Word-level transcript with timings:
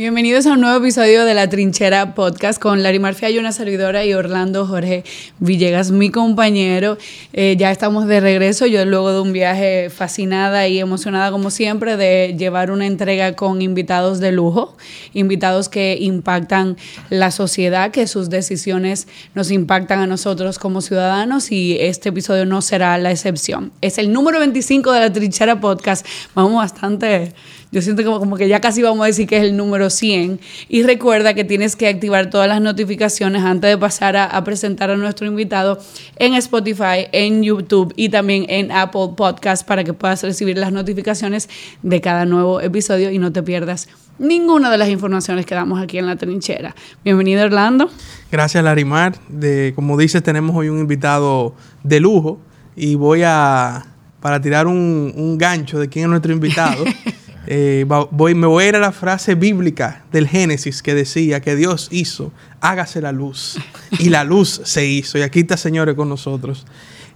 Bienvenidos 0.00 0.46
a 0.46 0.54
un 0.54 0.62
nuevo 0.62 0.78
episodio 0.78 1.26
de 1.26 1.34
La 1.34 1.50
Trinchera 1.50 2.14
Podcast 2.14 2.58
con 2.58 2.82
Larimar 2.82 3.14
y 3.20 3.36
una 3.36 3.52
servidora, 3.52 4.02
y 4.02 4.14
Orlando 4.14 4.66
Jorge 4.66 5.04
Villegas, 5.40 5.90
mi 5.90 6.10
compañero. 6.10 6.96
Eh, 7.34 7.56
ya 7.58 7.70
estamos 7.70 8.06
de 8.06 8.20
regreso, 8.20 8.64
yo 8.64 8.82
luego 8.86 9.12
de 9.12 9.20
un 9.20 9.34
viaje 9.34 9.90
fascinada 9.90 10.66
y 10.68 10.78
emocionada 10.78 11.30
como 11.30 11.50
siempre 11.50 11.98
de 11.98 12.34
llevar 12.38 12.70
una 12.70 12.86
entrega 12.86 13.36
con 13.36 13.60
invitados 13.60 14.20
de 14.20 14.32
lujo, 14.32 14.74
invitados 15.12 15.68
que 15.68 15.98
impactan 16.00 16.78
la 17.10 17.30
sociedad, 17.30 17.90
que 17.90 18.06
sus 18.06 18.30
decisiones 18.30 19.06
nos 19.34 19.50
impactan 19.50 19.98
a 19.98 20.06
nosotros 20.06 20.58
como 20.58 20.80
ciudadanos 20.80 21.52
y 21.52 21.76
este 21.78 22.08
episodio 22.08 22.46
no 22.46 22.62
será 22.62 22.96
la 22.96 23.10
excepción. 23.10 23.70
Es 23.82 23.98
el 23.98 24.14
número 24.14 24.38
25 24.38 24.92
de 24.92 25.00
La 25.00 25.12
Trinchera 25.12 25.60
Podcast, 25.60 26.06
vamos 26.34 26.54
bastante 26.54 27.34
yo 27.72 27.80
siento 27.82 28.04
como, 28.04 28.18
como 28.18 28.36
que 28.36 28.48
ya 28.48 28.60
casi 28.60 28.82
vamos 28.82 29.04
a 29.04 29.06
decir 29.06 29.28
que 29.28 29.36
es 29.36 29.44
el 29.44 29.56
número 29.56 29.90
100. 29.90 30.40
Y 30.68 30.82
recuerda 30.82 31.34
que 31.34 31.44
tienes 31.44 31.76
que 31.76 31.86
activar 31.86 32.28
todas 32.28 32.48
las 32.48 32.60
notificaciones 32.60 33.42
antes 33.44 33.70
de 33.70 33.78
pasar 33.78 34.16
a, 34.16 34.42
presentar 34.42 34.90
a 34.90 34.96
nuestro 34.96 35.26
invitado 35.26 35.78
en 36.16 36.34
Spotify, 36.34 37.06
en 37.12 37.44
YouTube 37.44 37.92
y 37.94 38.08
también 38.08 38.46
en 38.48 38.72
Apple 38.72 39.10
Podcast 39.16 39.64
para 39.66 39.84
que 39.84 39.92
puedas 39.92 40.22
recibir 40.24 40.58
las 40.58 40.72
notificaciones 40.72 41.48
de 41.82 42.00
cada 42.00 42.26
nuevo 42.26 42.60
episodio 42.60 43.10
y 43.12 43.18
no 43.18 43.32
te 43.32 43.42
pierdas 43.42 43.88
ninguna 44.18 44.70
de 44.70 44.76
las 44.76 44.88
informaciones 44.88 45.46
que 45.46 45.54
damos 45.54 45.80
aquí 45.80 45.98
en 45.98 46.06
la 46.06 46.16
trinchera. 46.16 46.74
Bienvenido 47.04 47.44
Orlando. 47.44 47.88
Gracias 48.32 48.62
Larimar. 48.62 49.14
De, 49.28 49.72
como 49.76 49.96
dices, 49.96 50.22
tenemos 50.22 50.56
hoy 50.56 50.68
un 50.68 50.80
invitado 50.80 51.54
de 51.84 52.00
lujo 52.00 52.40
y 52.74 52.96
voy 52.96 53.22
a, 53.24 53.86
para 54.20 54.40
tirar 54.40 54.66
un, 54.66 55.12
un 55.16 55.38
gancho 55.38 55.78
de 55.78 55.88
quién 55.88 56.06
es 56.06 56.10
nuestro 56.10 56.32
invitado. 56.32 56.84
Eh, 57.52 57.84
voy, 58.12 58.36
me 58.36 58.46
voy 58.46 58.62
a 58.62 58.68
ir 58.68 58.76
a 58.76 58.78
la 58.78 58.92
frase 58.92 59.34
bíblica 59.34 60.04
del 60.12 60.28
Génesis 60.28 60.84
que 60.84 60.94
decía 60.94 61.40
que 61.40 61.56
Dios 61.56 61.88
hizo, 61.90 62.32
hágase 62.60 63.00
la 63.00 63.10
luz. 63.10 63.58
Y 63.98 64.10
la 64.10 64.22
luz 64.22 64.60
se 64.62 64.86
hizo. 64.86 65.18
Y 65.18 65.22
aquí 65.22 65.40
está, 65.40 65.56
señores, 65.56 65.96
con 65.96 66.08
nosotros 66.08 66.64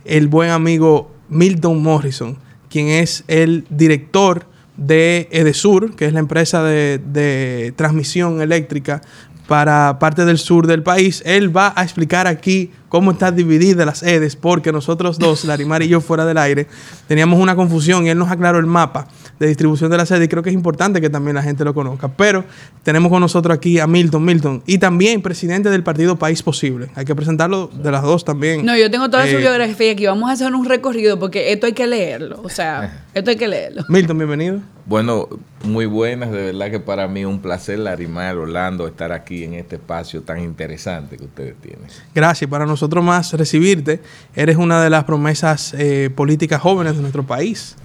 el 0.05 0.27
buen 0.27 0.51
amigo 0.51 1.15
Milton 1.29 1.81
Morrison, 1.81 2.37
quien 2.69 2.89
es 2.89 3.23
el 3.29 3.65
director 3.71 4.47
de 4.77 5.29
Edesur, 5.31 5.95
que 5.95 6.07
es 6.07 6.13
la 6.13 6.19
empresa 6.19 6.65
de, 6.65 6.99
de 6.99 7.73
transmisión 7.77 8.43
eléctrica 8.43 9.03
para 9.47 9.99
parte 9.99 10.25
del 10.25 10.39
sur 10.39 10.67
del 10.67 10.83
país. 10.83 11.23
Él 11.27 11.55
va 11.55 11.73
a 11.77 11.83
explicar 11.83 12.27
aquí 12.27 12.71
cómo 12.89 13.11
están 13.11 13.35
divididas 13.35 13.85
las 13.85 14.03
EDES, 14.03 14.37
porque 14.37 14.71
nosotros 14.73 15.19
dos, 15.19 15.45
Larimar 15.45 15.83
y 15.83 15.89
yo 15.89 16.01
fuera 16.01 16.25
del 16.25 16.39
aire, 16.39 16.69
teníamos 17.09 17.41
una 17.41 17.57
confusión 17.57 18.07
y 18.07 18.11
él 18.11 18.19
nos 18.19 18.31
aclaró 18.31 18.59
el 18.59 18.67
mapa 18.67 19.09
de 19.39 19.49
distribución 19.49 19.91
de 19.91 19.97
las 19.97 20.11
EDES 20.11 20.27
y 20.27 20.29
creo 20.29 20.43
que 20.43 20.51
es 20.51 20.55
importante 20.55 21.01
que 21.01 21.11
también 21.11 21.35
la 21.35 21.43
gente 21.43 21.65
lo 21.65 21.75
conozca. 21.75 22.09
Pero 22.09 22.45
tenemos 22.83 23.11
con 23.11 23.21
nosotros 23.21 23.57
aquí 23.57 23.81
a 23.81 23.87
Milton 23.87 24.25
Milton 24.25 24.63
y 24.67 24.79
también 24.79 25.23
presidente 25.23 25.71
del 25.71 25.83
partido 25.83 26.17
País 26.17 26.43
Posible. 26.43 26.89
Hay 26.95 27.05
que 27.05 27.15
presentarlo 27.15 27.69
de 27.73 27.91
las 27.91 28.03
dos 28.03 28.25
también. 28.25 28.65
No, 28.65 28.77
yo 28.77 28.91
tengo 28.91 29.11
toda 29.11 29.27
su 29.27 29.37
eh, 29.37 29.39
biografía 29.39 29.93
aquí. 29.93 30.07
Vamos 30.07 30.31
a 30.31 30.33
hacer 30.33 30.55
un 30.55 30.65
recorrido 30.65 31.19
porque 31.19 31.53
esto 31.53 31.67
hay 31.67 31.73
que 31.73 31.87
leerlo. 31.87 32.41
O 32.45 32.49
sea, 32.49 33.05
esto 33.13 33.31
hay 33.31 33.37
que 33.37 33.49
leerlo. 33.49 33.83
Milton, 33.89 34.19
bienvenido. 34.19 34.74
Bueno, 34.87 35.29
muy 35.63 35.87
buenas. 35.87 36.31
De 36.31 36.53
verdad 36.53 36.71
que 36.71 36.81
para 36.81 37.09
mí 37.09 37.25
un 37.25 37.41
placer, 37.41 37.79
Larimar, 37.79 38.37
Orlando, 38.37 38.87
estar 38.87 39.13
aquí 39.13 39.45
en 39.45 39.55
este 39.55 39.77
espacio 39.77 40.23
tan 40.23 40.41
interesante 40.41 41.17
que 41.17 41.25
ustedes 41.25 41.55
tienen. 41.61 41.87
Gracias. 42.15 42.51
Para 42.51 42.67
nosotros 42.67 43.03
más 43.03 43.33
recibirte. 43.33 44.01
Eres 44.35 44.57
una 44.57 44.83
de 44.83 44.91
las 44.91 45.05
promesas 45.05 45.75
eh, 45.79 46.11
políticas 46.15 46.61
jóvenes 46.61 46.97
de 46.97 47.01
nuestro 47.01 47.27
país. 47.27 47.77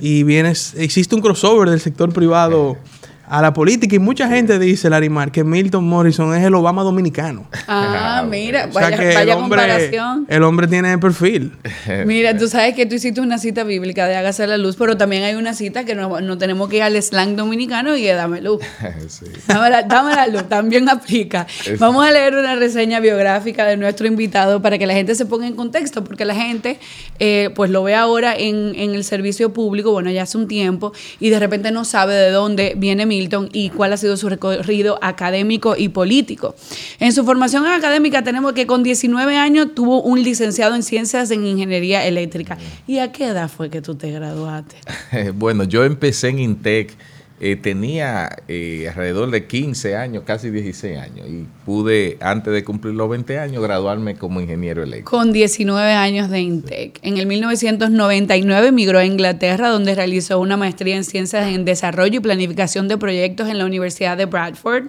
Y 0.00 0.22
vienes, 0.24 0.74
existe 0.76 1.14
un 1.14 1.22
crossover 1.22 1.70
del 1.70 1.80
sector 1.80 2.12
privado 2.12 2.76
a 3.30 3.42
la 3.42 3.52
política 3.52 3.96
y 3.96 3.98
mucha 3.98 4.28
gente 4.28 4.58
dice, 4.58 4.88
Larimar, 4.90 5.30
que 5.30 5.44
Milton 5.44 5.84
Morrison 5.84 6.34
es 6.34 6.44
el 6.44 6.54
Obama 6.54 6.82
dominicano. 6.82 7.46
Ah, 7.70 8.24
mira, 8.28 8.66
vaya, 8.72 8.96
vaya 9.14 9.36
comparación. 9.36 10.26
El 10.28 10.42
hombre 10.42 10.66
tiene 10.66 10.96
perfil. 10.98 11.52
mira, 12.06 12.36
tú 12.36 12.48
sabes 12.48 12.74
que 12.74 12.86
tú 12.86 12.94
hiciste 12.94 13.20
una 13.20 13.38
cita 13.38 13.62
bíblica 13.62 14.06
de 14.06 14.16
hágase 14.16 14.46
la 14.46 14.56
luz, 14.56 14.76
pero 14.76 14.96
también 14.96 15.22
hay 15.22 15.34
una 15.34 15.52
cita 15.52 15.84
que 15.84 15.94
no, 15.94 16.38
tenemos 16.38 16.68
que 16.68 16.76
ir 16.76 16.82
al 16.82 17.00
slang 17.02 17.36
dominicano 17.36 17.96
y 17.96 18.06
dame 18.06 18.40
luz. 18.40 18.60
dame, 19.46 19.70
la, 19.70 20.26
luz, 20.28 20.48
también 20.48 20.88
aplica. 20.88 21.46
Vamos 21.78 22.06
a 22.06 22.10
leer 22.10 22.34
una 22.34 22.56
reseña 22.56 23.00
biográfica 23.00 23.66
de 23.66 23.76
nuestro 23.76 24.06
invitado 24.06 24.62
para 24.62 24.78
que 24.78 24.86
la 24.86 24.94
gente 24.94 25.14
se 25.14 25.26
ponga 25.26 25.46
en 25.46 25.54
contexto, 25.54 26.02
porque 26.04 26.24
la 26.24 26.34
gente 26.34 26.78
eh, 27.18 27.50
pues 27.54 27.70
lo 27.70 27.82
ve 27.82 27.94
ahora 27.94 28.34
en, 28.34 28.74
en 28.74 28.94
el 28.94 29.04
servicio 29.04 29.52
público, 29.52 29.92
bueno, 29.92 30.10
ya 30.10 30.22
hace 30.22 30.38
un 30.38 30.48
tiempo, 30.48 30.92
y 31.20 31.30
de 31.30 31.38
repente 31.38 31.70
no 31.70 31.84
sabe 31.84 32.14
de 32.14 32.30
dónde 32.30 32.74
viene 32.76 33.04
mi 33.18 33.28
y 33.52 33.70
cuál 33.70 33.92
ha 33.92 33.96
sido 33.96 34.16
su 34.16 34.28
recorrido 34.28 34.98
académico 35.02 35.74
y 35.76 35.88
político. 35.88 36.54
En 36.98 37.12
su 37.12 37.24
formación 37.24 37.66
académica 37.66 38.22
tenemos 38.22 38.52
que 38.52 38.66
con 38.66 38.82
19 38.82 39.36
años 39.36 39.74
tuvo 39.74 40.02
un 40.02 40.22
licenciado 40.22 40.74
en 40.74 40.82
ciencias 40.82 41.30
en 41.30 41.44
ingeniería 41.44 42.06
eléctrica. 42.06 42.58
¿Y 42.86 42.98
a 42.98 43.12
qué 43.12 43.26
edad 43.26 43.48
fue 43.48 43.70
que 43.70 43.82
tú 43.82 43.94
te 43.94 44.10
graduaste? 44.10 44.76
bueno, 45.34 45.64
yo 45.64 45.84
empecé 45.84 46.28
en 46.28 46.38
Intec 46.38 46.96
eh, 47.40 47.56
tenía 47.56 48.36
eh, 48.48 48.86
alrededor 48.88 49.30
de 49.30 49.46
15 49.46 49.96
años, 49.96 50.24
casi 50.26 50.50
16 50.50 50.98
años, 50.98 51.28
y 51.28 51.46
pude, 51.64 52.16
antes 52.20 52.52
de 52.52 52.64
cumplir 52.64 52.94
los 52.94 53.08
20 53.08 53.38
años, 53.38 53.62
graduarme 53.62 54.16
como 54.16 54.40
ingeniero 54.40 54.82
eléctrico. 54.82 55.10
Con 55.10 55.32
19 55.32 55.92
años 55.92 56.30
de 56.30 56.40
INTEC. 56.40 56.98
En 57.02 57.16
el 57.18 57.26
1999 57.26 58.68
emigró 58.68 58.98
a 58.98 59.04
Inglaterra, 59.04 59.68
donde 59.68 59.94
realizó 59.94 60.40
una 60.40 60.56
maestría 60.56 60.96
en 60.96 61.04
ciencias 61.04 61.46
en 61.48 61.64
desarrollo 61.64 62.18
y 62.18 62.20
planificación 62.20 62.88
de 62.88 62.98
proyectos 62.98 63.48
en 63.48 63.58
la 63.58 63.66
Universidad 63.66 64.16
de 64.16 64.26
Bradford 64.26 64.86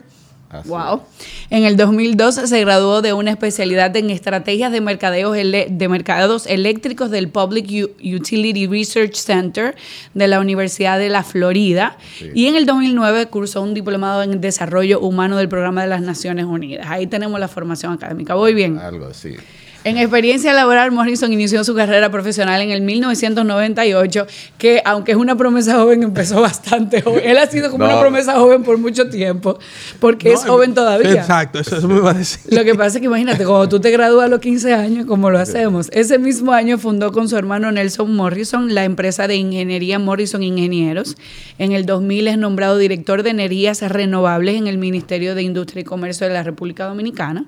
wow. 0.65 1.01
En 1.49 1.63
el 1.63 1.77
2002 1.77 2.35
se 2.35 2.59
graduó 2.61 3.01
de 3.01 3.13
una 3.13 3.31
especialidad 3.31 3.95
en 3.95 4.09
estrategias 4.09 4.71
de, 4.71 4.81
mercadeos 4.81 5.35
de 5.35 5.87
mercados 5.89 6.47
eléctricos 6.47 7.11
del 7.11 7.29
Public 7.29 7.89
Utility 8.03 8.67
Research 8.67 9.15
Center 9.15 9.75
de 10.13 10.27
la 10.27 10.39
Universidad 10.39 10.99
de 10.99 11.09
la 11.09 11.23
Florida. 11.23 11.97
Y 12.33 12.47
en 12.47 12.55
el 12.55 12.65
2009 12.65 13.27
cursó 13.27 13.61
un 13.61 13.73
diplomado 13.73 14.23
en 14.23 14.41
desarrollo 14.41 14.99
humano 14.99 15.37
del 15.37 15.49
Programa 15.49 15.83
de 15.83 15.87
las 15.87 16.01
Naciones 16.01 16.45
Unidas. 16.45 16.87
Ahí 16.89 17.07
tenemos 17.07 17.39
la 17.39 17.47
formación 17.47 17.93
académica. 17.93 18.35
¿Voy 18.35 18.53
bien? 18.53 18.77
Algo 18.77 19.07
así. 19.07 19.35
En 19.85 19.97
experiencia 19.97 20.51
laboral, 20.51 20.91
Morrison 20.91 21.31
inició 21.31 21.63
su 21.63 21.73
carrera 21.73 22.11
profesional 22.11 22.61
en 22.61 22.71
el 22.71 22.81
1998, 22.81 24.27
que 24.57 24.81
aunque 24.83 25.13
es 25.13 25.17
una 25.17 25.37
promesa 25.37 25.75
joven, 25.75 26.03
empezó 26.03 26.41
bastante 26.41 27.01
joven. 27.01 27.21
Él 27.23 27.37
ha 27.37 27.47
sido 27.47 27.71
como 27.71 27.85
una 27.85 27.97
promesa 27.97 28.35
joven 28.35 28.63
por 28.63 28.77
mucho 28.77 29.09
tiempo, 29.09 29.57
porque 30.01 30.33
es 30.33 30.43
joven 30.43 30.73
todavía. 30.73 31.13
Exacto, 31.13 31.59
eso, 31.59 31.87
me 31.87 32.01
va 32.01 32.11
a 32.11 32.13
decir. 32.15 32.53
Lo 32.53 32.65
que 32.65 32.75
pasa 32.75 32.97
es 32.97 33.01
que 33.01 33.05
imagínate, 33.05 33.45
cuando 33.45 33.69
tú 33.69 33.79
te 33.79 33.89
gradúas 33.91 34.25
a 34.25 34.27
los 34.27 34.41
15 34.41 34.73
años, 34.73 35.05
como 35.05 35.29
lo 35.29 35.39
hacemos, 35.39 35.87
ese 35.93 36.19
mismo 36.19 36.51
año 36.51 36.77
fundó 36.77 37.13
con 37.13 37.29
su 37.29 37.37
hermano 37.37 37.71
Nelson 37.71 38.13
Morrison 38.13 38.73
la 38.75 38.83
empresa 38.83 39.29
de 39.29 39.37
ingeniería 39.37 39.97
Morrison 39.97 40.43
Ingenieros. 40.43 41.15
En 41.57 41.71
el 41.71 41.85
2000 41.85 42.27
es 42.27 42.37
nombrado 42.37 42.77
director 42.77 43.23
de 43.23 43.29
energías 43.29 43.81
renovables 43.81 44.55
en 44.55 44.67
el 44.67 44.77
Ministerio 44.77 45.35
de 45.35 45.43
Industria 45.43 45.81
y 45.81 45.83
Comercio 45.85 46.27
de 46.27 46.33
la 46.33 46.43
República 46.43 46.85
Dominicana. 46.85 47.45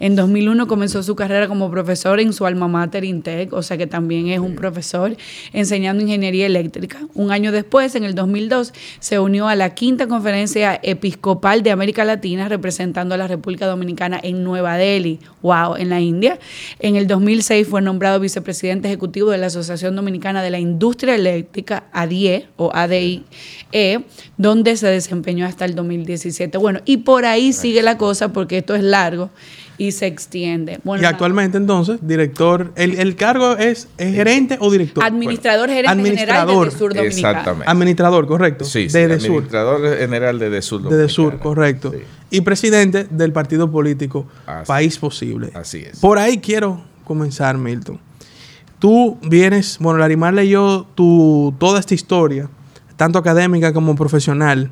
En 0.00 0.16
2001 0.16 0.66
comenzó 0.66 1.02
su 1.02 1.14
carrera 1.14 1.46
como 1.46 1.57
como 1.58 1.72
profesor 1.72 2.20
en 2.20 2.32
su 2.32 2.46
alma 2.46 2.68
mater 2.68 3.04
Intec, 3.04 3.52
o 3.52 3.62
sea 3.62 3.76
que 3.76 3.88
también 3.88 4.28
es 4.28 4.38
un 4.38 4.54
profesor 4.54 5.16
enseñando 5.52 6.04
ingeniería 6.04 6.46
eléctrica. 6.46 7.00
Un 7.14 7.32
año 7.32 7.50
después, 7.50 7.96
en 7.96 8.04
el 8.04 8.14
2002, 8.14 8.72
se 9.00 9.18
unió 9.18 9.48
a 9.48 9.56
la 9.56 9.74
quinta 9.74 10.06
conferencia 10.06 10.78
episcopal 10.84 11.64
de 11.64 11.72
América 11.72 12.04
Latina 12.04 12.48
representando 12.48 13.16
a 13.16 13.18
la 13.18 13.26
República 13.26 13.66
Dominicana 13.66 14.20
en 14.22 14.44
Nueva 14.44 14.76
Delhi, 14.76 15.18
wow, 15.42 15.74
en 15.74 15.88
la 15.88 16.00
India. 16.00 16.38
En 16.78 16.94
el 16.94 17.08
2006 17.08 17.66
fue 17.66 17.82
nombrado 17.82 18.20
vicepresidente 18.20 18.86
ejecutivo 18.86 19.30
de 19.30 19.38
la 19.38 19.46
Asociación 19.46 19.96
Dominicana 19.96 20.44
de 20.44 20.50
la 20.50 20.60
Industria 20.60 21.16
Eléctrica, 21.16 21.88
ADIE 21.92 22.46
o 22.56 22.70
ADIE, 22.72 23.24
donde 24.36 24.76
se 24.76 24.86
desempeñó 24.86 25.44
hasta 25.44 25.64
el 25.64 25.74
2017. 25.74 26.56
Bueno, 26.58 26.82
y 26.84 26.98
por 26.98 27.24
ahí 27.24 27.52
sigue 27.52 27.82
la 27.82 27.98
cosa 27.98 28.32
porque 28.32 28.58
esto 28.58 28.76
es 28.76 28.84
largo 28.84 29.30
y 29.78 29.92
se 29.92 30.06
extiende. 30.06 30.80
y 31.00 31.04
actualmente 31.04 31.56
entonces, 31.56 32.00
director, 32.02 32.72
el, 32.74 33.14
cargo 33.16 33.56
es, 33.56 33.88
gerente 33.96 34.58
o 34.60 34.70
director. 34.70 35.04
Administrador 35.04 35.68
gerente 35.68 35.88
administrador, 35.88 36.48
general 36.48 36.70
de 36.70 36.78
Sur 36.78 36.94
Dominicana. 36.94 37.30
Exactamente. 37.30 37.70
Administrador, 37.70 38.26
correcto. 38.26 38.64
Sí, 38.64 38.90
sí 38.90 38.98
administrador 38.98 39.98
general 39.98 40.38
de 40.38 40.62
Sur 40.62 40.82
Dominicana. 40.82 41.02
De 41.02 41.08
Sur, 41.08 41.38
correcto. 41.38 41.94
Y 42.30 42.40
presidente 42.40 43.06
del 43.08 43.32
partido 43.32 43.70
político 43.70 44.26
País 44.66 44.98
Posible. 44.98 45.50
Así 45.54 45.78
es. 45.78 46.00
Por 46.00 46.18
ahí 46.18 46.38
quiero 46.38 46.82
comenzar, 47.04 47.56
Milton. 47.56 48.00
Tú 48.80 49.18
vienes, 49.22 49.78
bueno, 49.80 49.98
Larimar 49.98 50.34
leyó 50.34 50.86
tu, 50.94 51.54
toda 51.58 51.80
esta 51.80 51.94
historia, 51.94 52.50
tanto 52.96 53.18
académica 53.18 53.72
como 53.72 53.94
profesional, 53.96 54.70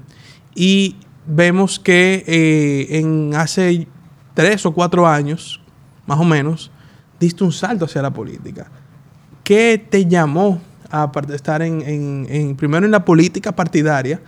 y 0.55 0.97
vemos 1.27 1.79
que 1.79 2.25
eh, 2.27 2.99
en 2.99 3.35
hace 3.35 3.89
tres 4.37 4.67
o 4.67 4.73
cuatro 4.73 5.07
años, 5.09 5.61
más 6.07 6.21
o 6.21 6.25
menos, 6.25 6.71
diste 7.19 7.43
un 7.43 7.53
salto 7.53 7.87
hacia 7.87 8.03
la 8.03 8.13
política. 8.13 8.71
¿Qué 9.43 9.83
te 9.89 10.05
llamó 10.05 10.61
a 10.91 11.11
estar 11.33 11.63
en, 11.63 12.55
primero 12.57 12.85
en 12.85 12.93
la 12.93 13.05
política 13.05 13.51
partidaria 13.53 14.21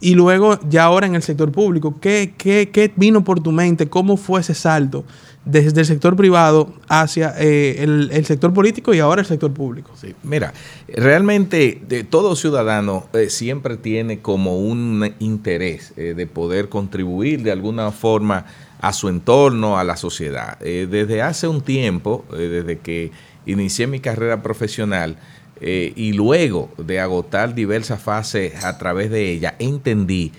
Y 0.00 0.14
luego, 0.14 0.60
ya 0.68 0.84
ahora 0.84 1.06
en 1.06 1.14
el 1.14 1.22
sector 1.22 1.50
público, 1.50 1.98
¿qué, 1.98 2.34
qué, 2.36 2.70
qué 2.70 2.92
vino 2.94 3.24
por 3.24 3.40
tu 3.40 3.52
mente? 3.52 3.88
¿Cómo 3.88 4.18
fue 4.18 4.42
ese 4.42 4.54
salto 4.54 5.04
desde 5.44 5.80
el 5.80 5.86
sector 5.86 6.16
privado 6.16 6.74
hacia 6.88 7.34
eh, 7.38 7.76
el, 7.82 8.24
sector 8.26 8.52
político 8.52 8.94
y 8.94 8.98
ahora 8.98 9.22
el 9.22 9.26
sector 9.26 9.52
público? 9.52 9.92
Mira, 10.22 10.52
realmente 10.88 11.80
de, 11.88 12.04
todo 12.04 12.36
ciudadano 12.36 13.06
eh, 13.12 13.30
siempre 13.30 13.76
tiene 13.76 14.20
como 14.20 14.58
un 14.58 15.14
interés 15.20 15.92
eh, 15.96 16.14
de 16.14 16.26
poder 16.26 16.68
contribuir 16.68 17.42
de 17.42 17.52
alguna 17.52 17.90
forma 17.90 18.46
a 18.86 18.92
su 18.92 19.08
entorno, 19.08 19.78
a 19.78 19.84
la 19.84 19.96
sociedad. 19.96 20.58
desde 20.58 21.22
hace 21.22 21.48
un 21.48 21.62
tiempo, 21.62 22.24
desde 22.30 22.78
que 22.78 23.12
inicié 23.46 23.86
mi 23.86 24.00
carrera 24.00 24.42
profesional, 24.42 25.16
eh, 25.60 25.92
y 25.94 26.12
luego 26.12 26.70
de 26.78 27.00
agotar 27.00 27.54
diversas 27.54 28.02
fases 28.02 28.64
a 28.64 28.76
través 28.76 29.10
de 29.10 29.30
ella, 29.30 29.54
entendí 29.58 30.32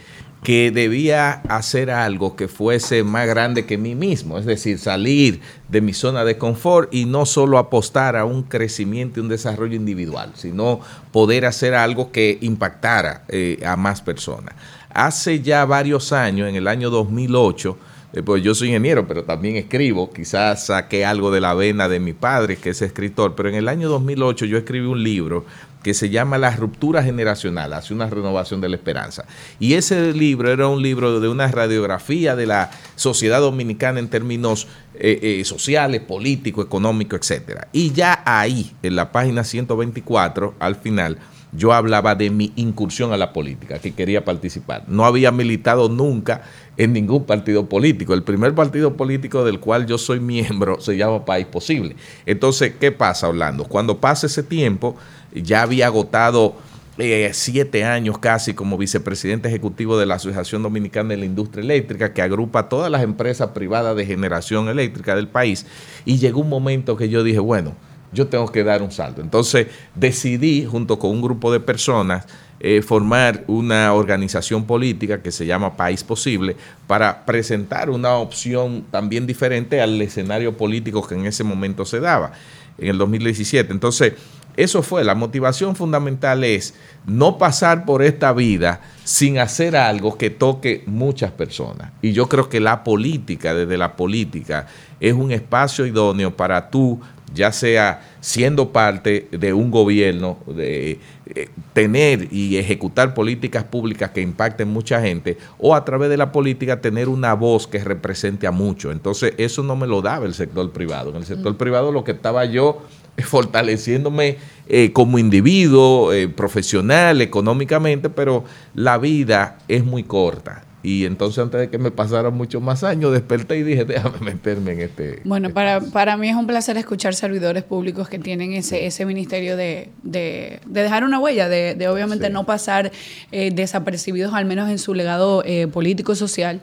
que 0.43 0.69
debía 0.69 1.41
hacer 1.47 1.89
algo 1.89 2.35
que 2.35 2.47
fuese 2.47 3.03
más 3.03 3.25
grande 3.25 3.65
que 3.65 3.77
mí 3.79 3.95
mismo, 3.95 4.37
es 4.37 4.45
decir, 4.45 4.77
salir 4.77 5.41
de 5.69 5.81
mi 5.81 5.93
zona 5.93 6.23
de 6.25 6.37
confort 6.37 6.93
y 6.93 7.05
no 7.05 7.25
solo 7.25 7.57
apostar 7.57 8.15
a 8.15 8.25
un 8.25 8.43
crecimiento 8.43 9.19
y 9.19 9.23
un 9.23 9.29
desarrollo 9.29 9.75
individual, 9.75 10.33
sino 10.35 10.81
poder 11.11 11.45
hacer 11.45 11.73
algo 11.73 12.11
que 12.11 12.37
impactara 12.41 13.23
eh, 13.29 13.59
a 13.65 13.75
más 13.75 14.01
personas. 14.01 14.53
Hace 14.93 15.41
ya 15.41 15.65
varios 15.65 16.11
años, 16.11 16.47
en 16.47 16.55
el 16.55 16.67
año 16.67 16.91
2008, 16.91 17.77
eh, 17.79 17.94
pues 18.23 18.43
yo 18.43 18.55
soy 18.55 18.69
ingeniero, 18.69 19.07
pero 19.07 19.23
también 19.23 19.55
escribo. 19.57 20.11
Quizás 20.11 20.67
saqué 20.67 21.05
algo 21.05 21.31
de 21.31 21.41
la 21.41 21.53
vena 21.53 21.89
de 21.89 21.99
mi 21.99 22.13
padre, 22.13 22.57
que 22.57 22.69
es 22.69 22.81
escritor, 22.81 23.35
pero 23.35 23.49
en 23.49 23.55
el 23.55 23.67
año 23.67 23.89
2008 23.89 24.45
yo 24.45 24.57
escribí 24.57 24.85
un 24.85 25.03
libro 25.03 25.45
que 25.85 25.93
se 25.93 26.09
llama 26.09 26.39
La 26.39 26.49
ruptura 26.49 27.03
generacional, 27.03 27.71
hace 27.73 27.93
una 27.93 28.09
renovación 28.09 28.59
de 28.59 28.69
la 28.69 28.75
esperanza. 28.75 29.25
Y 29.59 29.75
ese 29.75 30.13
libro 30.13 30.51
era 30.51 30.67
un 30.67 30.81
libro 30.81 31.19
de 31.19 31.27
una 31.27 31.47
radiografía 31.47 32.35
de 32.35 32.47
la 32.47 32.71
sociedad 32.95 33.39
dominicana 33.39 33.99
en 33.99 34.07
términos 34.07 34.67
eh, 34.95 35.19
eh, 35.21 35.45
sociales, 35.45 36.01
políticos, 36.01 36.65
económicos, 36.65 37.29
etc. 37.29 37.67
Y 37.71 37.91
ya 37.91 38.23
ahí, 38.25 38.71
en 38.81 38.95
la 38.95 39.11
página 39.11 39.43
124, 39.43 40.55
al 40.57 40.75
final, 40.77 41.19
yo 41.55 41.73
hablaba 41.73 42.15
de 42.15 42.29
mi 42.29 42.51
incursión 42.55 43.13
a 43.13 43.17
la 43.17 43.33
política, 43.33 43.79
que 43.79 43.93
quería 43.93 44.25
participar. 44.25 44.83
No 44.87 45.05
había 45.05 45.31
militado 45.31 45.89
nunca 45.89 46.43
en 46.77 46.93
ningún 46.93 47.25
partido 47.25 47.67
político. 47.67 48.13
El 48.13 48.23
primer 48.23 48.53
partido 48.53 48.95
político 48.95 49.43
del 49.45 49.59
cual 49.59 49.85
yo 49.85 49.97
soy 49.97 50.19
miembro 50.19 50.79
se 50.81 50.97
llama 50.97 51.25
País 51.25 51.45
Posible. 51.45 51.95
Entonces, 52.25 52.73
¿qué 52.79 52.91
pasa, 52.91 53.29
Orlando? 53.29 53.65
Cuando 53.65 53.99
pasa 53.99 54.27
ese 54.27 54.43
tiempo, 54.43 54.95
ya 55.33 55.61
había 55.61 55.87
agotado 55.87 56.55
eh, 56.97 57.31
siete 57.33 57.83
años 57.83 58.17
casi 58.19 58.53
como 58.53 58.77
vicepresidente 58.77 59.49
ejecutivo 59.49 59.97
de 59.97 60.05
la 60.05 60.15
Asociación 60.15 60.63
Dominicana 60.63 61.09
de 61.09 61.17
la 61.17 61.25
Industria 61.25 61.61
Eléctrica, 61.61 62.13
que 62.13 62.21
agrupa 62.21 62.69
todas 62.69 62.89
las 62.89 63.03
empresas 63.03 63.49
privadas 63.49 63.95
de 63.97 64.05
generación 64.05 64.69
eléctrica 64.69 65.15
del 65.15 65.27
país. 65.27 65.65
Y 66.05 66.17
llegó 66.19 66.39
un 66.39 66.49
momento 66.49 66.95
que 66.95 67.09
yo 67.09 67.23
dije, 67.23 67.39
bueno, 67.39 67.75
yo 68.15 68.27
tengo 68.27 68.51
que 68.51 68.63
dar 68.63 68.81
un 68.81 68.91
salto. 68.91 69.21
Entonces 69.21 69.67
decidí, 69.93 70.65
junto 70.65 70.97
con 70.97 71.11
un 71.11 71.21
grupo 71.21 71.51
de 71.51 71.59
personas, 71.59 72.25
eh, 72.59 72.81
formar 72.81 73.43
una 73.47 73.93
organización 73.93 74.65
política 74.65 75.21
que 75.21 75.31
se 75.31 75.45
llama 75.45 75.75
País 75.75 76.03
Posible 76.03 76.55
para 76.87 77.25
presentar 77.25 77.89
una 77.89 78.15
opción 78.15 78.85
también 78.89 79.27
diferente 79.27 79.81
al 79.81 80.01
escenario 80.01 80.57
político 80.57 81.05
que 81.05 81.15
en 81.15 81.25
ese 81.25 81.43
momento 81.43 81.85
se 81.85 81.99
daba, 81.99 82.31
en 82.77 82.87
el 82.87 82.97
2017. 82.97 83.71
Entonces, 83.71 84.13
eso 84.57 84.83
fue, 84.83 85.03
la 85.03 85.15
motivación 85.15 85.75
fundamental 85.75 86.45
es 86.45 86.75
no 87.05 87.37
pasar 87.37 87.83
por 87.83 88.01
esta 88.01 88.31
vida 88.31 88.79
sin 89.03 89.37
hacer 89.37 89.75
algo 89.75 90.17
que 90.17 90.29
toque 90.29 90.83
muchas 90.85 91.31
personas. 91.31 91.91
Y 92.01 92.13
yo 92.13 92.29
creo 92.29 92.47
que 92.47 92.61
la 92.61 92.85
política, 92.85 93.53
desde 93.53 93.77
la 93.77 93.97
política, 93.97 94.67
es 95.01 95.13
un 95.13 95.31
espacio 95.31 95.85
idóneo 95.85 96.37
para 96.37 96.69
tú 96.69 97.01
ya 97.35 97.51
sea 97.51 98.01
siendo 98.21 98.71
parte 98.71 99.27
de 99.31 99.53
un 99.53 99.69
gobierno, 99.69 100.39
de 100.47 100.99
eh, 101.27 101.49
tener 101.73 102.29
y 102.31 102.57
ejecutar 102.57 103.13
políticas 103.13 103.65
públicas 103.65 104.09
que 104.09 104.21
impacten 104.21 104.69
mucha 104.69 104.99
gente, 105.01 105.37
o 105.59 105.75
a 105.75 105.85
través 105.85 106.09
de 106.09 106.17
la 106.17 106.31
política 106.31 106.81
tener 106.81 107.09
una 107.09 107.33
voz 107.33 107.67
que 107.67 107.83
represente 107.83 108.47
a 108.47 108.51
muchos. 108.51 108.91
Entonces, 108.91 109.33
eso 109.37 109.61
no 109.61 109.75
me 109.75 109.85
lo 109.85 110.01
daba 110.01 110.25
el 110.25 110.33
sector 110.33 110.71
privado. 110.71 111.11
En 111.11 111.17
el 111.17 111.25
sector 111.25 111.53
mm. 111.53 111.57
privado 111.57 111.91
lo 111.91 112.03
que 112.03 112.13
estaba 112.13 112.45
yo 112.45 112.81
fortaleciéndome 113.19 114.37
eh, 114.67 114.91
como 114.91 115.19
individuo, 115.19 116.11
eh, 116.13 116.27
profesional, 116.27 117.21
económicamente, 117.21 118.09
pero 118.09 118.45
la 118.73 118.97
vida 118.97 119.59
es 119.67 119.83
muy 119.83 120.03
corta 120.03 120.63
y 120.85 121.05
entonces 121.05 121.39
antes 121.39 121.59
de 121.59 121.69
que 121.71 121.79
me 121.79 121.89
pasaran 121.89 122.35
muchos 122.35 122.61
más 122.61 122.83
años, 122.83 123.11
desperté 123.11 123.57
y 123.57 123.63
dije, 123.63 123.85
déjame 123.85 124.19
meterme 124.19 124.73
en 124.73 124.81
este... 124.81 125.19
Bueno, 125.23 125.49
para, 125.49 125.81
para 125.81 126.15
mí 126.15 126.29
es 126.29 126.35
un 126.35 126.45
placer 126.45 126.77
escuchar 126.77 127.15
servidores 127.15 127.63
públicos 127.63 128.07
que 128.07 128.19
tienen 128.19 128.53
ese, 128.53 128.85
ese 128.85 129.03
ministerio 129.03 129.57
de, 129.57 129.89
de, 130.03 130.59
dejar 130.67 131.03
una 131.03 131.17
huella, 131.19 131.49
de, 131.49 131.73
de 131.73 131.87
obviamente 131.87 132.29
no 132.29 132.45
pasar 132.45 132.91
eh, 133.31 133.49
desapercibidos, 133.51 134.35
al 134.35 134.45
menos 134.45 134.69
en 134.69 134.77
su 134.77 134.93
legado 134.93 135.41
eh, 135.43 135.65
político-social 135.65 136.61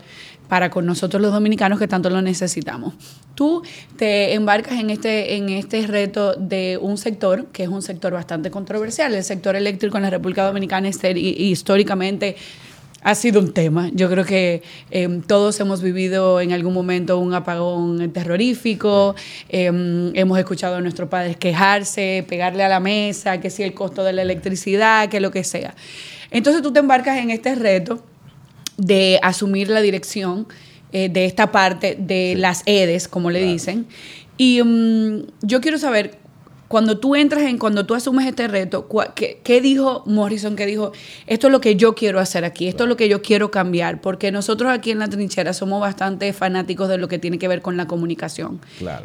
para 0.49 0.71
con 0.71 0.87
nosotros 0.87 1.21
los 1.21 1.33
dominicanos 1.33 1.81
que 1.81 1.89
tanto 1.89 2.09
lo 2.09 2.23
necesitamos. 2.23 2.95
Tú 3.35 3.63
te 3.97 4.35
embarcas 4.35 4.79
en 4.79 4.91
este, 4.91 5.35
en 5.35 5.49
este 5.49 5.85
reto 5.89 6.35
de 6.35 6.79
un 6.81 6.97
sector 6.97 7.47
que 7.47 7.65
es 7.65 7.69
un 7.69 7.83
sector 7.83 8.13
bastante 8.13 8.53
controversial, 8.53 9.15
el 9.15 9.25
sector 9.25 9.57
eléctrico 9.57 9.97
en 9.97 10.05
la 10.05 10.11
República 10.11 10.45
Dominicana 10.45 10.91
y 10.91 11.51
históricamente 11.51 12.37
ha 13.03 13.15
sido 13.15 13.41
un 13.41 13.53
tema. 13.53 13.91
Yo 13.93 14.09
creo 14.09 14.25
que 14.25 14.63
em, 14.91 15.23
todos 15.23 15.59
hemos 15.61 15.83
vivido 15.83 16.41
en 16.41 16.53
algún 16.53 16.73
momento 16.73 17.19
un 17.19 17.35
apagón 17.35 18.13
terrorífico, 18.13 19.15
em, 19.49 20.15
hemos 20.15 20.39
escuchado 20.39 20.77
a 20.77 20.81
nuestros 20.81 21.09
padres 21.09 21.37
quejarse, 21.37 22.25
pegarle 22.29 22.63
a 22.63 22.69
la 22.69 22.81
mesa, 22.81 23.41
que 23.41 23.51
si 23.51 23.63
el 23.63 23.75
costo 23.75 24.05
de 24.05 24.13
la 24.13 24.23
electricidad, 24.23 25.09
que 25.09 25.21
lo 25.21 25.31
que 25.31 25.45
sea. 25.45 25.75
Entonces 26.31 26.63
tú 26.63 26.73
te 26.73 26.79
embarcas 26.79 27.19
en 27.19 27.31
este 27.31 27.55
reto 27.55 28.03
de 28.77 29.19
asumir 29.23 29.69
la 29.69 29.81
dirección 29.81 30.47
eh, 30.93 31.09
de 31.09 31.25
esta 31.25 31.53
parte 31.53 31.97
de 31.99 32.35
las 32.37 32.63
EDES, 32.67 33.09
como 33.09 33.31
le 33.31 33.43
dicen. 33.43 33.87
Y 34.39 34.61
em, 34.61 35.27
yo 35.43 35.61
quiero 35.61 35.79
saber 35.79 36.22
cuando 36.73 36.97
tú 36.97 37.15
entras 37.15 37.43
en, 37.43 37.59
cuando 37.59 37.85
tú 37.85 37.95
asumes 37.95 38.27
este 38.27 38.49
reto, 38.49 38.89
¿qué, 39.15 39.61
dijo 39.61 40.05
Morrison? 40.07 40.57
¿Qué 40.57 40.65
dijo? 40.65 40.93
Esto 41.27 41.49
es 41.49 41.53
lo 41.53 41.61
que 41.61 41.77
yo 41.77 41.95
quiero 41.95 42.19
hacer 42.19 42.47
aquí, 42.47 42.67
esto 42.67 42.85
es 42.85 42.89
lo 42.89 42.97
que 42.97 43.11
yo 43.11 43.21
quiero 43.21 43.51
cambiar, 43.51 44.01
porque 44.01 44.33
nosotros 44.33 44.73
aquí 44.73 44.91
en 44.91 44.99
la 44.99 45.07
trinchera 45.07 45.53
somos 45.53 45.83
bastante 45.83 46.33
fanáticos 46.33 46.89
de 46.89 46.97
lo 46.97 47.09
que 47.09 47.19
tiene 47.19 47.39
que 47.39 47.47
ver 47.47 47.61
con 47.61 47.77
la 47.77 47.87
comunicación 47.87 48.59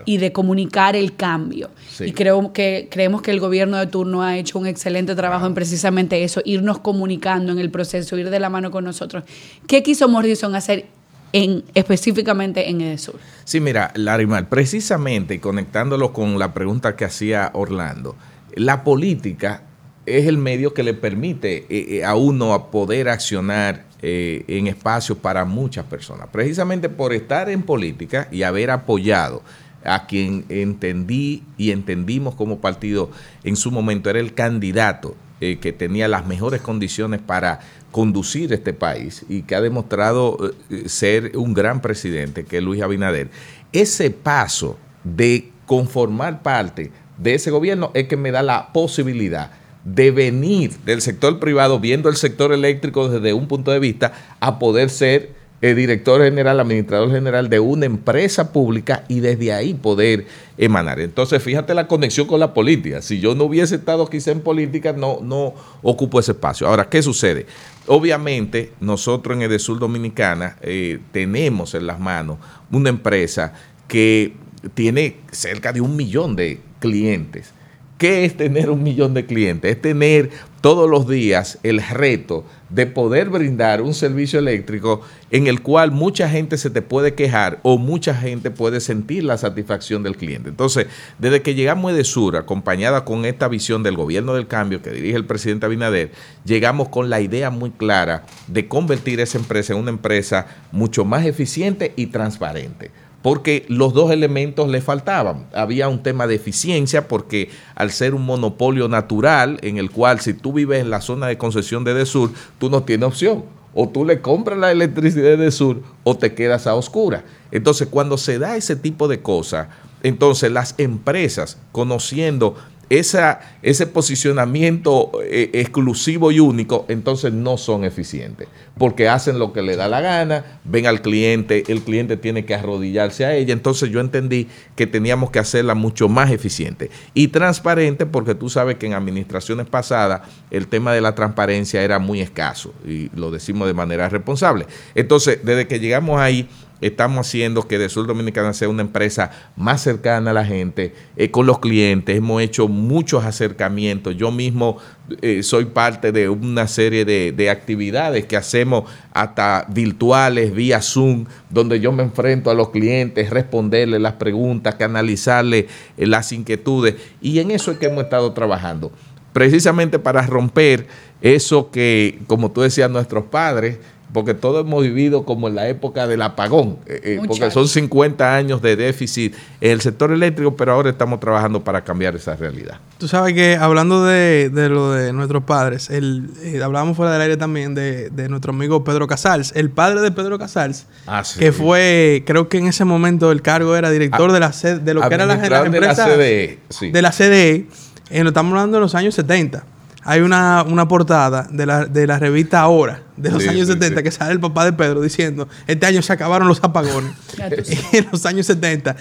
y 0.05 0.15
de 0.15 0.31
comunicar 0.31 0.95
el 0.95 1.17
cambio. 1.17 1.69
Y 1.99 2.13
creo 2.13 2.53
que 2.53 2.87
creemos 2.89 3.21
que 3.21 3.31
el 3.31 3.41
gobierno 3.41 3.75
de 3.75 3.87
turno 3.87 4.23
ha 4.23 4.37
hecho 4.37 4.57
un 4.59 4.65
excelente 4.65 5.13
trabajo 5.13 5.45
en 5.45 5.53
precisamente 5.53 6.23
eso, 6.23 6.41
irnos 6.45 6.79
comunicando 6.79 7.51
en 7.51 7.59
el 7.59 7.69
proceso, 7.69 8.17
ir 8.17 8.29
de 8.29 8.39
la 8.39 8.49
mano 8.49 8.71
con 8.71 8.85
nosotros. 8.85 9.25
¿Qué 9.67 9.83
quiso 9.83 10.07
Morrison 10.07 10.55
hacer 10.55 10.85
en, 11.33 11.63
específicamente 11.73 12.69
en 12.69 12.81
EDESUR? 12.81 13.15
Sí, 13.43 13.59
mira, 13.59 13.91
Larimar, 13.95 14.49
precisamente 14.49 15.39
conectándolo 15.39 16.13
con 16.13 16.39
la 16.39 16.53
pregunta 16.53 16.95
que 16.95 17.05
hacía 17.05 17.51
Orlando, 17.53 18.15
la 18.55 18.83
política 18.83 19.63
es 20.07 20.25
el 20.25 20.37
medio 20.37 20.73
que 20.73 20.83
le 20.83 20.93
permite 20.93 21.65
eh, 21.69 21.97
eh, 21.97 22.05
a 22.05 22.15
uno 22.15 22.53
a 22.53 22.71
poder 22.71 23.09
accionar 23.09 23.85
eh, 24.01 24.45
en 24.47 24.67
espacios 24.67 25.17
para 25.17 25.43
muchas 25.45 25.85
personas. 25.85 26.29
Precisamente 26.31 26.89
por 26.89 27.13
estar 27.13 27.49
en 27.49 27.61
política 27.61 28.27
y 28.31 28.43
haber 28.43 28.71
apoyado 28.71 29.43
a 29.83 30.07
quien 30.07 30.45
entendí 30.49 31.43
y 31.57 31.71
entendimos 31.71 32.35
como 32.35 32.59
partido 32.59 33.11
en 33.43 33.55
su 33.55 33.69
momento 33.69 34.09
era 34.09 34.19
el 34.19 34.33
candidato 34.33 35.15
que 35.39 35.71
tenía 35.71 36.07
las 36.07 36.25
mejores 36.25 36.61
condiciones 36.61 37.21
para 37.21 37.59
conducir 37.97 38.53
este 38.53 38.73
país 38.73 39.25
y 39.27 39.41
que 39.41 39.55
ha 39.55 39.61
demostrado 39.61 40.37
eh, 40.69 40.87
ser 40.87 41.35
un 41.35 41.55
gran 41.55 41.81
presidente, 41.81 42.45
que 42.45 42.57
es 42.57 42.63
Luis 42.63 42.83
Abinader, 42.83 43.31
ese 43.73 44.11
paso 44.11 44.77
de 45.03 45.49
conformar 45.65 46.43
parte 46.43 46.91
de 47.17 47.33
ese 47.33 47.49
gobierno 47.49 47.89
es 47.95 48.07
que 48.07 48.15
me 48.15 48.29
da 48.29 48.43
la 48.43 48.71
posibilidad 48.71 49.49
de 49.83 50.11
venir 50.11 50.77
del 50.85 51.01
sector 51.01 51.39
privado, 51.39 51.79
viendo 51.79 52.07
el 52.07 52.17
sector 52.17 52.53
eléctrico 52.53 53.09
desde 53.09 53.33
un 53.33 53.47
punto 53.47 53.71
de 53.71 53.79
vista, 53.79 54.13
a 54.41 54.59
poder 54.59 54.91
ser 54.91 55.31
el 55.59 55.75
director 55.75 56.21
general, 56.21 56.59
administrador 56.59 57.11
general 57.11 57.49
de 57.49 57.59
una 57.59 57.85
empresa 57.85 58.53
pública 58.53 59.03
y 59.07 59.21
desde 59.21 59.51
ahí 59.51 59.73
poder 59.73 60.27
emanar. 60.57 60.99
Entonces, 60.99 61.41
fíjate 61.41 61.73
la 61.73 61.87
conexión 61.87 62.27
con 62.27 62.39
la 62.39 62.53
política. 62.53 63.01
Si 63.01 63.19
yo 63.19 63.33
no 63.33 63.45
hubiese 63.45 63.75
estado 63.75 64.07
quizá 64.07 64.31
en 64.31 64.41
política, 64.41 64.93
no, 64.93 65.19
no 65.21 65.55
ocupo 65.81 66.19
ese 66.19 66.33
espacio. 66.33 66.67
Ahora, 66.67 66.87
¿qué 66.89 67.01
sucede? 67.01 67.47
Obviamente, 67.87 68.71
nosotros 68.79 69.35
en 69.35 69.43
Edesur 69.43 69.79
Dominicana 69.79 70.57
eh, 70.61 70.99
tenemos 71.11 71.73
en 71.73 71.87
las 71.87 71.99
manos 71.99 72.37
una 72.71 72.89
empresa 72.89 73.53
que 73.87 74.33
tiene 74.73 75.17
cerca 75.31 75.73
de 75.73 75.81
un 75.81 75.95
millón 75.95 76.35
de 76.35 76.59
clientes. 76.79 77.53
¿Qué 77.97 78.25
es 78.25 78.37
tener 78.37 78.69
un 78.69 78.83
millón 78.83 79.15
de 79.15 79.25
clientes? 79.25 79.71
Es 79.71 79.81
tener 79.81 80.29
todos 80.61 80.89
los 80.89 81.07
días 81.07 81.59
el 81.63 81.81
reto 81.81 82.43
de 82.69 82.85
poder 82.85 83.29
brindar 83.29 83.81
un 83.81 83.93
servicio 83.93 84.39
eléctrico 84.39 85.01
en 85.31 85.47
el 85.47 85.61
cual 85.61 85.91
mucha 85.91 86.29
gente 86.29 86.57
se 86.57 86.69
te 86.69 86.81
puede 86.81 87.13
quejar 87.13 87.59
o 87.63 87.77
mucha 87.77 88.13
gente 88.13 88.51
puede 88.51 88.81
sentir 88.81 89.23
la 89.23 89.37
satisfacción 89.37 90.03
del 90.03 90.17
cliente. 90.17 90.49
Entonces, 90.49 90.87
desde 91.19 91.41
que 91.41 91.55
llegamos 91.55 91.93
de 91.93 92.03
Sur, 92.03 92.35
acompañada 92.35 93.05
con 93.05 93.25
esta 93.25 93.47
visión 93.47 93.83
del 93.83 93.95
gobierno 93.95 94.33
del 94.33 94.47
cambio 94.47 94.81
que 94.81 94.91
dirige 94.91 95.15
el 95.15 95.25
presidente 95.25 95.65
Abinader, 95.65 96.11
llegamos 96.45 96.89
con 96.89 97.09
la 97.09 97.21
idea 97.21 97.49
muy 97.49 97.71
clara 97.71 98.25
de 98.47 98.67
convertir 98.67 99.19
esa 99.19 99.37
empresa 99.37 99.73
en 99.73 99.79
una 99.79 99.91
empresa 99.91 100.47
mucho 100.71 101.05
más 101.05 101.25
eficiente 101.25 101.93
y 101.95 102.07
transparente 102.07 102.91
porque 103.27 103.65
los 103.67 103.93
dos 103.93 104.11
elementos 104.11 104.69
le 104.69 104.79
faltaban. 104.79 105.47
Había 105.53 105.89
un 105.89 106.01
tema 106.01 106.27
de 106.27 106.35
eficiencia 106.35 107.09
porque 107.09 107.49
al 107.75 107.91
ser 107.91 108.15
un 108.15 108.25
monopolio 108.25 108.87
natural 108.87 109.59
en 109.63 109.77
el 109.77 109.91
cual 109.91 110.21
si 110.21 110.33
tú 110.33 110.53
vives 110.53 110.79
en 110.79 110.89
la 110.89 111.01
zona 111.01 111.27
de 111.27 111.37
concesión 111.37 111.83
de 111.83 111.93
Desur, 111.93 112.31
tú 112.57 112.69
no 112.69 112.83
tienes 112.83 113.05
opción. 113.05 113.43
O 113.73 113.89
tú 113.89 114.05
le 114.05 114.21
compras 114.21 114.57
la 114.57 114.71
electricidad 114.71 115.37
de 115.37 115.51
Sur 115.51 115.81
o 116.05 116.15
te 116.15 116.35
quedas 116.35 116.67
a 116.67 116.75
oscura. 116.75 117.25
Entonces, 117.51 117.89
cuando 117.91 118.17
se 118.17 118.39
da 118.39 118.55
ese 118.55 118.77
tipo 118.77 119.09
de 119.09 119.21
cosas, 119.21 119.67
entonces 120.03 120.49
las 120.49 120.75
empresas, 120.77 121.57
conociendo 121.73 122.55
esa, 122.89 123.41
ese 123.61 123.87
posicionamiento 123.87 125.11
eh, 125.23 125.49
exclusivo 125.53 126.31
y 126.31 126.39
único, 126.39 126.85
entonces 126.87 127.33
no 127.33 127.57
son 127.57 127.83
eficientes, 127.83 128.47
porque 128.77 129.09
hacen 129.09 129.39
lo 129.39 129.51
que 129.53 129.61
le 129.61 129.75
da 129.75 129.87
la 129.87 130.01
gana, 130.01 130.59
ven 130.63 130.87
al 130.87 131.01
cliente, 131.01 131.63
el 131.67 131.81
cliente 131.81 132.17
tiene 132.17 132.45
que 132.45 132.55
arrodillarse 132.55 133.25
a 133.25 133.35
ella, 133.35 133.53
entonces 133.53 133.89
yo 133.89 133.99
entendí 133.99 134.47
que 134.75 134.87
teníamos 134.87 135.31
que 135.31 135.39
hacerla 135.39 135.75
mucho 135.75 136.07
más 136.07 136.31
eficiente 136.31 136.89
y 137.13 137.27
transparente, 137.27 138.05
porque 138.05 138.35
tú 138.35 138.49
sabes 138.49 138.77
que 138.77 138.85
en 138.85 138.93
administraciones 138.93 139.67
pasadas 139.67 140.21
el 140.49 140.67
tema 140.67 140.93
de 140.93 141.01
la 141.01 141.13
transparencia 141.15 141.83
era 141.83 141.99
muy 141.99 142.21
escaso, 142.21 142.73
y 142.85 143.09
lo 143.15 143.31
decimos 143.31 143.67
de 143.67 143.73
manera 143.73 144.07
responsable. 144.09 144.65
Entonces, 144.95 145.39
desde 145.43 145.67
que 145.67 145.79
llegamos 145.79 146.19
ahí, 146.19 146.47
estamos 146.81 147.27
haciendo 147.27 147.67
que 147.67 147.77
de 147.77 147.89
Sur 147.89 148.07
Dominicana 148.07 148.53
sea 148.53 148.69
una 148.69 148.81
empresa 148.81 149.31
más 149.55 149.81
cercana 149.81 150.31
a 150.31 150.33
la 150.33 150.45
gente, 150.45 150.93
eh, 151.15 151.31
con 151.31 151.45
los 151.45 151.59
clientes. 151.59 152.17
Hemos 152.17 152.41
hecho 152.41 152.67
muchos 152.67 153.25
acercamientos. 153.25 154.15
Yo 154.15 154.31
mismo 154.31 154.77
eh, 155.21 155.41
soy 155.43 155.65
parte 155.65 156.11
de 156.11 156.29
una 156.29 156.67
serie 156.67 157.05
de, 157.05 157.49
actividades 157.49 158.25
que 158.25 158.35
hacemos 158.35 158.89
hasta 159.13 159.65
virtuales, 159.69 160.53
vía 160.53 160.81
Zoom, 160.81 161.25
donde 161.49 161.79
yo 161.79 161.91
me 161.91 162.03
enfrento 162.03 162.51
a 162.51 162.53
los 162.53 162.69
clientes, 162.69 163.29
responderles 163.29 164.01
las 164.01 164.13
preguntas, 164.13 164.75
canalizarles 164.75 165.65
eh, 165.97 166.05
las 166.05 166.31
inquietudes. 166.31 166.95
Y 167.21 167.39
en 167.39 167.51
eso 167.51 167.71
es 167.71 167.77
que 167.77 167.85
hemos 167.85 168.03
estado 168.03 168.33
trabajando. 168.33 168.91
Precisamente 169.31 169.99
para 169.99 170.23
romper 170.23 170.87
eso 171.21 171.71
que, 171.71 172.19
como 172.27 172.51
tú 172.51 172.61
decías, 172.61 172.89
nuestros 172.89 173.25
padres, 173.25 173.77
porque 174.13 174.33
todos 174.33 174.65
hemos 174.65 174.83
vivido 174.83 175.25
como 175.25 175.47
en 175.47 175.55
la 175.55 175.67
época 175.67 176.07
del 176.07 176.21
apagón, 176.21 176.77
eh, 176.85 177.01
eh, 177.03 177.21
porque 177.27 177.51
son 177.51 177.67
50 177.67 178.35
años 178.35 178.61
de 178.61 178.75
déficit 178.75 179.35
en 179.59 179.71
el 179.71 179.81
sector 179.81 180.11
eléctrico, 180.11 180.55
pero 180.55 180.73
ahora 180.73 180.89
estamos 180.89 181.19
trabajando 181.19 181.63
para 181.63 181.83
cambiar 181.83 182.15
esa 182.15 182.35
realidad. 182.35 182.79
Tú 182.97 183.07
sabes 183.07 183.33
que 183.33 183.57
hablando 183.57 184.05
de, 184.05 184.49
lo 184.69 184.91
de 184.91 185.11
nuestros 185.13 185.43
padres, 185.43 185.89
el, 185.89 186.29
eh, 186.41 186.61
hablábamos 186.63 186.95
fuera 186.95 187.11
del 187.11 187.21
aire 187.21 187.37
también 187.37 187.75
de, 187.75 188.09
nuestro 188.29 188.51
amigo 188.51 188.83
Pedro 188.83 189.07
Casals, 189.07 189.51
el 189.55 189.69
padre 189.69 190.01
de 190.01 190.11
Pedro 190.11 190.39
Casals, 190.39 190.85
ah, 191.05 191.23
que 191.37 191.51
fue, 191.51 192.23
creo 192.25 192.49
que 192.49 192.57
en 192.57 192.67
ese 192.67 192.85
momento 192.85 193.31
el 193.31 193.41
cargo 193.41 193.75
era 193.75 193.89
director 193.89 194.29
ah, 194.29 194.33
de 194.33 194.39
la 194.39 194.79
de 194.79 194.93
lo 194.93 195.07
que 195.07 195.15
era 195.15 195.25
la, 195.25 195.33
empresa 195.33 196.07
de 196.07 196.59
la 196.69 196.71
CDE, 196.71 196.91
de 196.91 197.01
la 197.01 197.11
CDE, 197.11 197.67
estamos 198.09 198.51
hablando 198.51 198.77
de 198.77 198.81
los 198.81 198.95
años 198.95 199.15
70 199.15 199.76
hay 200.09 200.21
una, 200.21 200.87
portada 200.87 201.49
de 201.51 201.65
la, 201.65 201.85
de 201.85 202.07
la, 202.07 202.17
revista 202.17 202.61
Ahora, 202.61 203.01
de 203.17 203.29
los 203.29 203.45
años 203.45 203.67
70, 203.67 204.01
que 204.03 204.09
sale 204.09 204.31
el 204.31 204.39
papá 204.39 204.63
de 204.63 204.71
Pedro 204.71 205.01
diciendo, 205.01 205.49
este 205.67 205.85
año 205.85 206.01
se 206.01 206.13
acabaron 206.13 206.47
los 206.47 206.63
apagones, 206.63 207.11
en 207.91 208.07
los 208.09 208.25
años 208.25 208.45
70. 208.45 208.95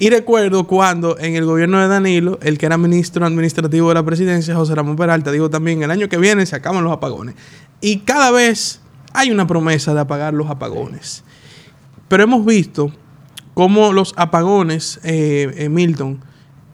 Y 0.00 0.10
recuerdo 0.10 0.66
cuando 0.66 1.16
en 1.20 1.36
el 1.36 1.44
gobierno 1.44 1.80
de 1.80 1.86
Danilo, 1.86 2.40
el 2.42 2.58
que 2.58 2.66
era 2.66 2.76
ministro 2.78 3.24
administrativo 3.24 3.90
de 3.90 3.94
la 3.94 4.02
presidencia, 4.02 4.56
José 4.56 4.74
Ramón 4.74 4.96
Peralta, 4.96 5.30
dijo 5.30 5.48
también, 5.50 5.84
el 5.84 5.90
año 5.92 6.08
que 6.08 6.18
viene 6.18 6.44
se 6.46 6.56
acaban 6.56 6.82
los 6.82 6.92
apagones. 6.92 7.36
Y 7.80 8.00
cada 8.00 8.32
vez 8.32 8.80
hay 9.12 9.30
una 9.30 9.46
promesa 9.46 9.94
de 9.94 10.00
apagar 10.00 10.34
los 10.34 10.50
apagones. 10.50 11.22
Pero 12.08 12.24
hemos 12.24 12.44
visto 12.44 12.90
cómo 13.54 13.92
los 13.92 14.14
apagones, 14.16 14.98
eh, 15.04 15.54
eh, 15.56 15.68
Milton, 15.68 16.24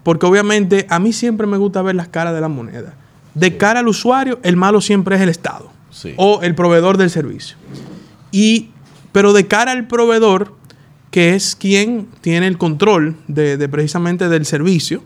porque 0.03 0.25
obviamente 0.25 0.87
a 0.89 0.99
mí 0.99 1.13
siempre 1.13 1.47
me 1.47 1.59
gusta 1.59 1.83
ver 1.83 1.95
las 1.95 2.09
caras 2.09 2.33
de 2.33 2.41
la 2.41 2.49
moneda 2.49 2.95
de 3.37 3.59
cara 3.59 3.81
al 3.81 3.89
usuario, 3.89 4.41
el 4.43 4.57
malo 4.57 4.81
siempre 4.81 5.17
es 5.17 5.23
el 5.23 5.29
Estado 5.29 5.71
o 6.17 6.41
el 6.43 6.55
proveedor 6.55 6.97
del 6.97 7.11
servicio. 7.11 7.57
Y, 8.33 8.71
pero 9.13 9.33
de 9.33 9.47
cara 9.47 9.73
al 9.73 9.87
proveedor, 9.87 10.55
que 11.11 11.35
es 11.35 11.55
quien 11.55 12.09
tiene 12.23 12.47
el 12.47 12.57
control 12.57 13.17
de, 13.29 13.69
precisamente 13.69 14.29
del 14.31 14.47
servicio, 14.47 15.03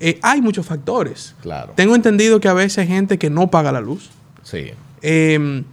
eh, 0.00 0.18
hay 0.22 0.40
muchos 0.40 0.64
factores. 0.64 1.34
Claro. 1.42 1.74
Tengo 1.76 1.94
entendido 1.94 2.40
que 2.40 2.48
a 2.48 2.54
veces 2.54 2.78
hay 2.78 2.86
gente 2.86 3.18
que 3.18 3.28
no 3.28 3.50
paga 3.50 3.70
la 3.70 3.80
luz. 3.80 4.10
Sí. 4.42 4.70
Em, 5.02 5.64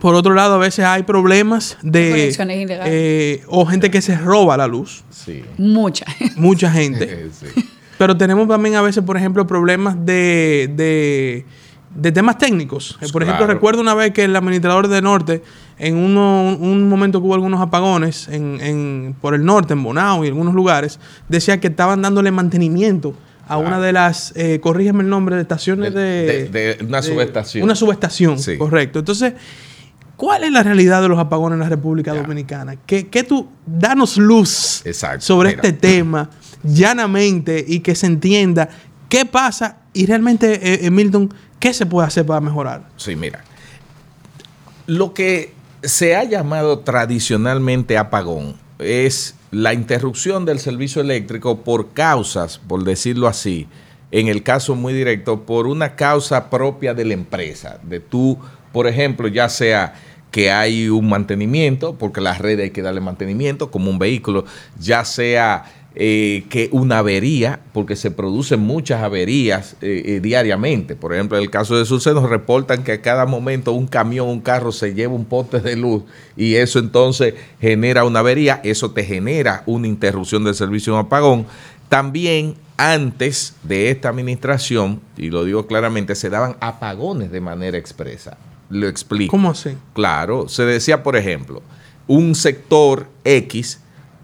por 0.00 0.14
otro 0.14 0.34
lado, 0.34 0.54
a 0.54 0.58
veces 0.58 0.84
hay 0.84 1.02
problemas 1.02 1.76
de... 1.82 2.32
Eh, 2.86 3.42
o 3.48 3.66
gente 3.66 3.90
que 3.90 4.00
se 4.00 4.16
roba 4.16 4.56
la 4.56 4.68
luz. 4.68 5.02
Sí. 5.10 5.42
Mucha. 5.58 6.06
Mucha 6.36 6.70
gente. 6.70 7.30
sí. 7.40 7.46
Pero 8.02 8.16
tenemos 8.16 8.48
también 8.48 8.74
a 8.74 8.82
veces, 8.82 9.04
por 9.04 9.16
ejemplo, 9.16 9.46
problemas 9.46 9.94
de, 10.04 11.44
temas 12.12 12.36
técnicos. 12.36 12.98
Eh, 13.00 13.06
por 13.12 13.22
ejemplo, 13.22 13.46
recuerdo 13.46 13.80
una 13.80 13.94
vez 13.94 14.10
que 14.10 14.24
el 14.24 14.34
administrador 14.34 14.88
de 14.88 15.00
Norte, 15.00 15.40
en 15.78 15.96
un 15.96 16.88
momento 16.88 17.20
que 17.20 17.26
hubo 17.28 17.34
algunos 17.34 17.60
apagones 17.60 18.26
en, 18.26 19.14
por 19.20 19.34
el 19.34 19.44
norte, 19.44 19.74
en 19.74 19.84
Bonao 19.84 20.24
y 20.24 20.26
en 20.26 20.32
algunos 20.32 20.52
lugares, 20.52 20.98
decía 21.28 21.60
que 21.60 21.68
estaban 21.68 22.02
dándole 22.02 22.32
mantenimiento 22.32 23.14
a 23.46 23.58
una 23.58 23.78
de 23.78 23.92
las, 23.92 24.32
eh, 24.34 24.58
corrígeme 24.60 25.04
el 25.04 25.08
nombre, 25.08 25.36
de 25.36 25.42
estaciones 25.42 25.94
de... 25.94 26.48
De, 26.50 26.84
una 26.84 27.02
subestación. 27.02 27.62
Una 27.62 27.76
subestación, 27.76 28.36
correcto. 28.58 28.98
Entonces, 28.98 29.34
¿cuál 30.22 30.44
es 30.44 30.52
la 30.52 30.62
realidad 30.62 31.02
de 31.02 31.08
los 31.08 31.18
apagones 31.18 31.56
en 31.56 31.60
la 31.60 31.68
República 31.68 32.14
Dominicana? 32.14 32.76
¿Qué, 32.86 33.26
tú, 33.28 33.48
danos 33.66 34.16
luz 34.16 34.84
sobre 35.18 35.50
este 35.50 35.72
tema? 35.72 36.30
llanamente 36.62 37.64
y 37.66 37.80
que 37.80 37.96
se 37.96 38.06
entienda 38.06 38.68
qué 39.08 39.26
pasa 39.26 39.78
y 39.92 40.06
realmente, 40.06 40.52
eh, 40.54 40.86
eh, 40.86 40.90
Milton, 40.92 41.34
qué 41.58 41.74
se 41.74 41.86
puede 41.86 42.06
hacer 42.06 42.24
para 42.24 42.40
mejorar. 42.40 42.84
Sí, 42.96 43.16
mira. 43.16 43.42
Lo 44.86 45.12
que 45.12 45.54
se 45.82 46.14
ha 46.14 46.22
llamado 46.22 46.78
tradicionalmente 46.78 47.98
apagón 47.98 48.54
es 48.78 49.34
la 49.50 49.74
interrupción 49.74 50.44
del 50.44 50.60
servicio 50.60 51.02
eléctrico 51.02 51.64
por 51.64 51.94
causas, 51.94 52.58
por 52.58 52.84
decirlo 52.84 53.26
así, 53.26 53.66
en 54.12 54.28
el 54.28 54.44
caso 54.44 54.76
muy 54.76 54.92
directo, 54.92 55.40
por 55.40 55.66
una 55.66 55.96
causa 55.96 56.48
propia 56.48 56.94
de 56.94 57.06
la 57.06 57.14
empresa, 57.14 57.80
de 57.82 57.98
tú, 57.98 58.38
por 58.72 58.86
ejemplo, 58.86 59.26
ya 59.26 59.48
sea 59.48 59.94
que 60.32 60.50
hay 60.50 60.88
un 60.88 61.08
mantenimiento, 61.08 61.94
porque 61.96 62.20
la 62.20 62.34
red 62.34 62.58
hay 62.58 62.70
que 62.70 62.82
darle 62.82 63.00
mantenimiento 63.00 63.70
como 63.70 63.90
un 63.90 63.98
vehículo, 63.98 64.46
ya 64.80 65.04
sea 65.04 65.64
eh, 65.94 66.46
que 66.48 66.70
una 66.72 66.98
avería, 66.98 67.60
porque 67.74 67.96
se 67.96 68.10
producen 68.10 68.60
muchas 68.60 69.02
averías 69.02 69.76
eh, 69.82 70.02
eh, 70.06 70.20
diariamente. 70.20 70.96
Por 70.96 71.12
ejemplo, 71.12 71.36
en 71.36 71.44
el 71.44 71.50
caso 71.50 71.76
de 71.76 71.84
Sucede 71.84 72.14
nos 72.14 72.30
reportan 72.30 72.82
que 72.82 72.92
a 72.92 73.02
cada 73.02 73.26
momento 73.26 73.72
un 73.72 73.86
camión, 73.86 74.26
un 74.28 74.40
carro 74.40 74.72
se 74.72 74.94
lleva 74.94 75.12
un 75.12 75.26
poste 75.26 75.60
de 75.60 75.76
luz 75.76 76.04
y 76.34 76.54
eso 76.54 76.78
entonces 76.78 77.34
genera 77.60 78.04
una 78.04 78.20
avería, 78.20 78.62
eso 78.64 78.92
te 78.92 79.04
genera 79.04 79.64
una 79.66 79.86
interrupción 79.86 80.44
del 80.44 80.54
servicio 80.54 80.94
de 80.94 81.00
apagón. 81.00 81.44
También 81.90 82.54
antes 82.78 83.54
de 83.62 83.90
esta 83.90 84.08
administración, 84.08 85.02
y 85.18 85.28
lo 85.28 85.44
digo 85.44 85.66
claramente, 85.66 86.14
se 86.14 86.30
daban 86.30 86.56
apagones 86.60 87.30
de 87.30 87.42
manera 87.42 87.76
expresa. 87.76 88.38
Lo 88.72 88.88
explico. 88.88 89.30
¿Cómo 89.30 89.50
así? 89.50 89.76
Claro, 89.92 90.48
se 90.48 90.64
decía, 90.64 91.02
por 91.02 91.16
ejemplo, 91.16 91.62
un 92.06 92.34
sector 92.34 93.06
X 93.22 93.80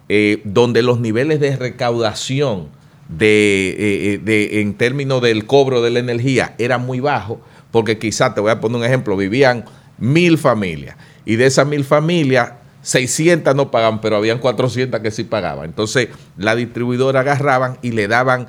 eh, 0.09 0.41
donde 0.45 0.83
los 0.83 1.01
niveles 1.01 1.39
de 1.39 1.55
recaudación 1.55 2.69
de, 3.11 3.77
eh, 3.79 4.21
eh, 4.27 4.61
en 4.61 4.73
términos 4.73 5.21
del 5.21 5.45
cobro 5.45 5.83
de 5.83 5.91
la 5.91 5.99
energía 5.99 6.55
eran 6.57 6.87
muy 6.87 6.99
bajos, 6.99 7.41
porque 7.71 7.99
quizás, 7.99 8.35
te 8.35 8.41
voy 8.41 8.51
a 8.51 8.59
poner 8.59 8.79
un 8.79 8.85
ejemplo, 8.87 9.19
vivían 9.19 9.67
mil 9.99 10.39
familias 10.39 10.97
y 11.27 11.37
de 11.37 11.45
esas 11.45 11.67
mil 11.67 11.85
familias 11.85 12.53
600 12.81 13.55
no 13.55 13.71
pagaban, 13.71 14.01
pero 14.01 14.17
habían 14.17 14.39
400 14.39 15.01
que 15.01 15.11
sí 15.11 15.25
pagaban. 15.25 15.67
Entonces 15.67 16.09
la 16.39 16.57
distribuidora 16.57 17.21
agarraban 17.21 17.77
y 17.83 17.91
le 17.91 18.09
daban 18.09 18.47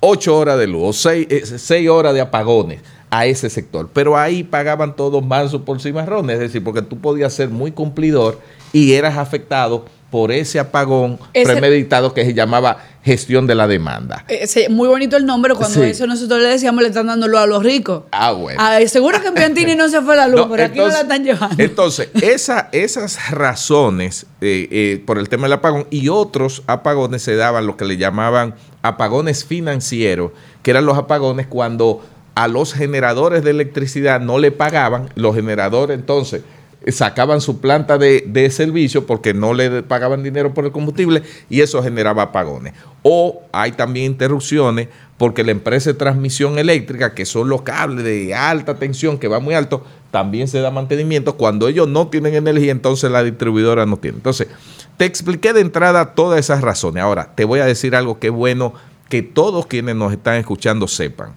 8 0.00 0.38
horas 0.38 0.58
de 0.58 0.68
luz 0.68 0.82
o 0.84 0.92
6, 0.94 1.88
horas 1.90 2.14
de 2.14 2.22
apagones 2.22 2.80
a 3.16 3.26
ese 3.26 3.48
sector. 3.50 3.88
Pero 3.92 4.16
ahí 4.16 4.42
pagaban 4.42 4.96
todos 4.96 5.24
mansos 5.24 5.62
por 5.62 5.80
cimarrones, 5.80 6.34
es 6.34 6.40
decir, 6.40 6.64
porque 6.64 6.82
tú 6.82 6.98
podías 6.98 7.32
ser 7.32 7.48
muy 7.48 7.70
cumplidor 7.72 8.40
y 8.72 8.92
eras 8.94 9.16
afectado 9.18 9.84
por 10.10 10.30
ese 10.30 10.60
apagón 10.60 11.18
premeditado 11.32 12.14
que 12.14 12.24
se 12.24 12.34
llamaba 12.34 12.78
gestión 13.02 13.46
de 13.48 13.56
la 13.56 13.66
demanda. 13.66 14.24
Ese, 14.28 14.68
muy 14.68 14.86
bonito 14.86 15.16
el 15.16 15.26
nombre, 15.26 15.54
cuando 15.54 15.82
Sí. 15.82 15.90
eso 15.90 16.06
nosotros 16.06 16.40
le 16.40 16.48
decíamos, 16.48 16.82
le 16.82 16.88
están 16.88 17.08
dándolo 17.08 17.38
a 17.38 17.46
los 17.46 17.62
ricos. 17.64 18.04
Ah, 18.12 18.30
bueno. 18.32 18.58
Ah, 18.62 18.78
seguro 18.86 19.20
que 19.20 19.26
en 19.28 19.34
Piantini 19.34 19.74
no 19.74 19.88
se 19.88 20.00
fue 20.02 20.14
la 20.16 20.28
luz, 20.28 20.40
No, 20.46 20.50
pero 20.50 20.64
aquí 20.64 20.78
no 20.78 20.86
la 20.86 21.00
están 21.00 21.24
llevando. 21.24 21.56
Entonces, 21.62 22.08
esa- 22.22 22.68
esas 22.70 23.30
razones 23.32 24.26
eh, 24.40 24.68
eh, 24.70 25.02
por 25.04 25.18
el 25.18 25.28
tema 25.28 25.44
del 25.44 25.54
apagón 25.54 25.86
y 25.90 26.08
otros 26.08 26.62
apagones 26.66 27.22
se 27.22 27.34
daban 27.34 27.66
lo 27.66 27.76
que 27.76 27.84
le 27.84 27.96
llamaban 27.96 28.54
apagones 28.82 29.44
financieros, 29.44 30.30
que 30.62 30.70
eran 30.70 30.86
los 30.86 30.96
apagones 30.96 31.46
cuando 31.48 32.04
a 32.34 32.48
los 32.48 32.74
generadores 32.74 33.44
de 33.44 33.50
electricidad 33.50 34.20
no 34.20 34.38
le 34.38 34.50
pagaban, 34.50 35.08
los 35.14 35.34
generadores 35.34 35.98
entonces 35.98 36.42
sacaban 36.88 37.40
su 37.40 37.60
planta 37.60 37.96
de, 37.96 38.24
de 38.26 38.50
servicio 38.50 39.06
porque 39.06 39.32
no 39.32 39.54
le 39.54 39.82
pagaban 39.82 40.22
dinero 40.22 40.52
por 40.52 40.66
el 40.66 40.72
combustible 40.72 41.22
y 41.48 41.60
eso 41.60 41.82
generaba 41.82 42.24
apagones. 42.24 42.74
O 43.02 43.42
hay 43.52 43.72
también 43.72 44.12
interrupciones 44.12 44.88
porque 45.16 45.44
la 45.44 45.52
empresa 45.52 45.90
de 45.90 45.94
transmisión 45.94 46.58
eléctrica, 46.58 47.14
que 47.14 47.24
son 47.24 47.48
los 47.48 47.62
cables 47.62 48.04
de 48.04 48.34
alta 48.34 48.74
tensión 48.74 49.18
que 49.18 49.28
van 49.28 49.42
muy 49.42 49.54
alto, 49.54 49.84
también 50.10 50.48
se 50.48 50.60
da 50.60 50.70
mantenimiento. 50.70 51.36
Cuando 51.36 51.68
ellos 51.68 51.88
no 51.88 52.08
tienen 52.08 52.34
energía, 52.34 52.72
entonces 52.72 53.10
la 53.10 53.22
distribuidora 53.22 53.86
no 53.86 53.96
tiene. 53.96 54.18
Entonces, 54.18 54.48
te 54.96 55.04
expliqué 55.04 55.52
de 55.52 55.60
entrada 55.60 56.14
todas 56.14 56.40
esas 56.40 56.60
razones. 56.60 57.02
Ahora, 57.02 57.32
te 57.34 57.44
voy 57.44 57.60
a 57.60 57.66
decir 57.66 57.96
algo 57.96 58.18
que 58.18 58.28
es 58.28 58.32
bueno 58.32 58.74
que 59.08 59.22
todos 59.22 59.66
quienes 59.66 59.96
nos 59.96 60.12
están 60.12 60.36
escuchando 60.36 60.88
sepan. 60.88 61.34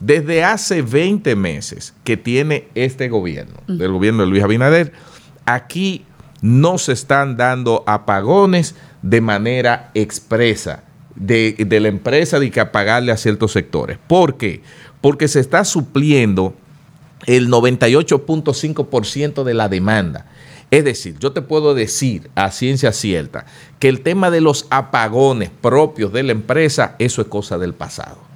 Desde 0.00 0.44
hace 0.44 0.82
20 0.82 1.34
meses 1.34 1.94
que 2.04 2.16
tiene 2.16 2.68
este 2.74 3.08
gobierno, 3.08 3.54
del 3.66 3.92
gobierno 3.92 4.22
de 4.22 4.28
Luis 4.28 4.44
Abinader, 4.44 4.92
aquí 5.44 6.04
no 6.40 6.78
se 6.78 6.92
están 6.92 7.36
dando 7.36 7.82
apagones 7.86 8.76
de 9.02 9.20
manera 9.20 9.90
expresa 9.94 10.84
de, 11.16 11.52
de 11.66 11.80
la 11.80 11.88
empresa 11.88 12.38
de 12.38 12.50
que 12.50 12.60
apagarle 12.60 13.10
a 13.10 13.16
ciertos 13.16 13.52
sectores. 13.52 13.98
¿Por 14.06 14.36
qué? 14.36 14.62
Porque 15.00 15.26
se 15.26 15.40
está 15.40 15.64
supliendo 15.64 16.54
el 17.26 17.48
98.5% 17.48 19.42
de 19.42 19.54
la 19.54 19.68
demanda. 19.68 20.26
Es 20.70 20.84
decir, 20.84 21.16
yo 21.18 21.32
te 21.32 21.42
puedo 21.42 21.74
decir 21.74 22.30
a 22.34 22.50
ciencia 22.50 22.92
cierta 22.92 23.46
que 23.78 23.88
el 23.88 24.02
tema 24.02 24.30
de 24.30 24.40
los 24.40 24.66
apagones 24.70 25.50
propios 25.50 26.12
de 26.12 26.22
la 26.22 26.32
empresa, 26.32 26.94
eso 26.98 27.22
es 27.22 27.28
cosa 27.28 27.58
del 27.58 27.74
pasado. 27.74 28.27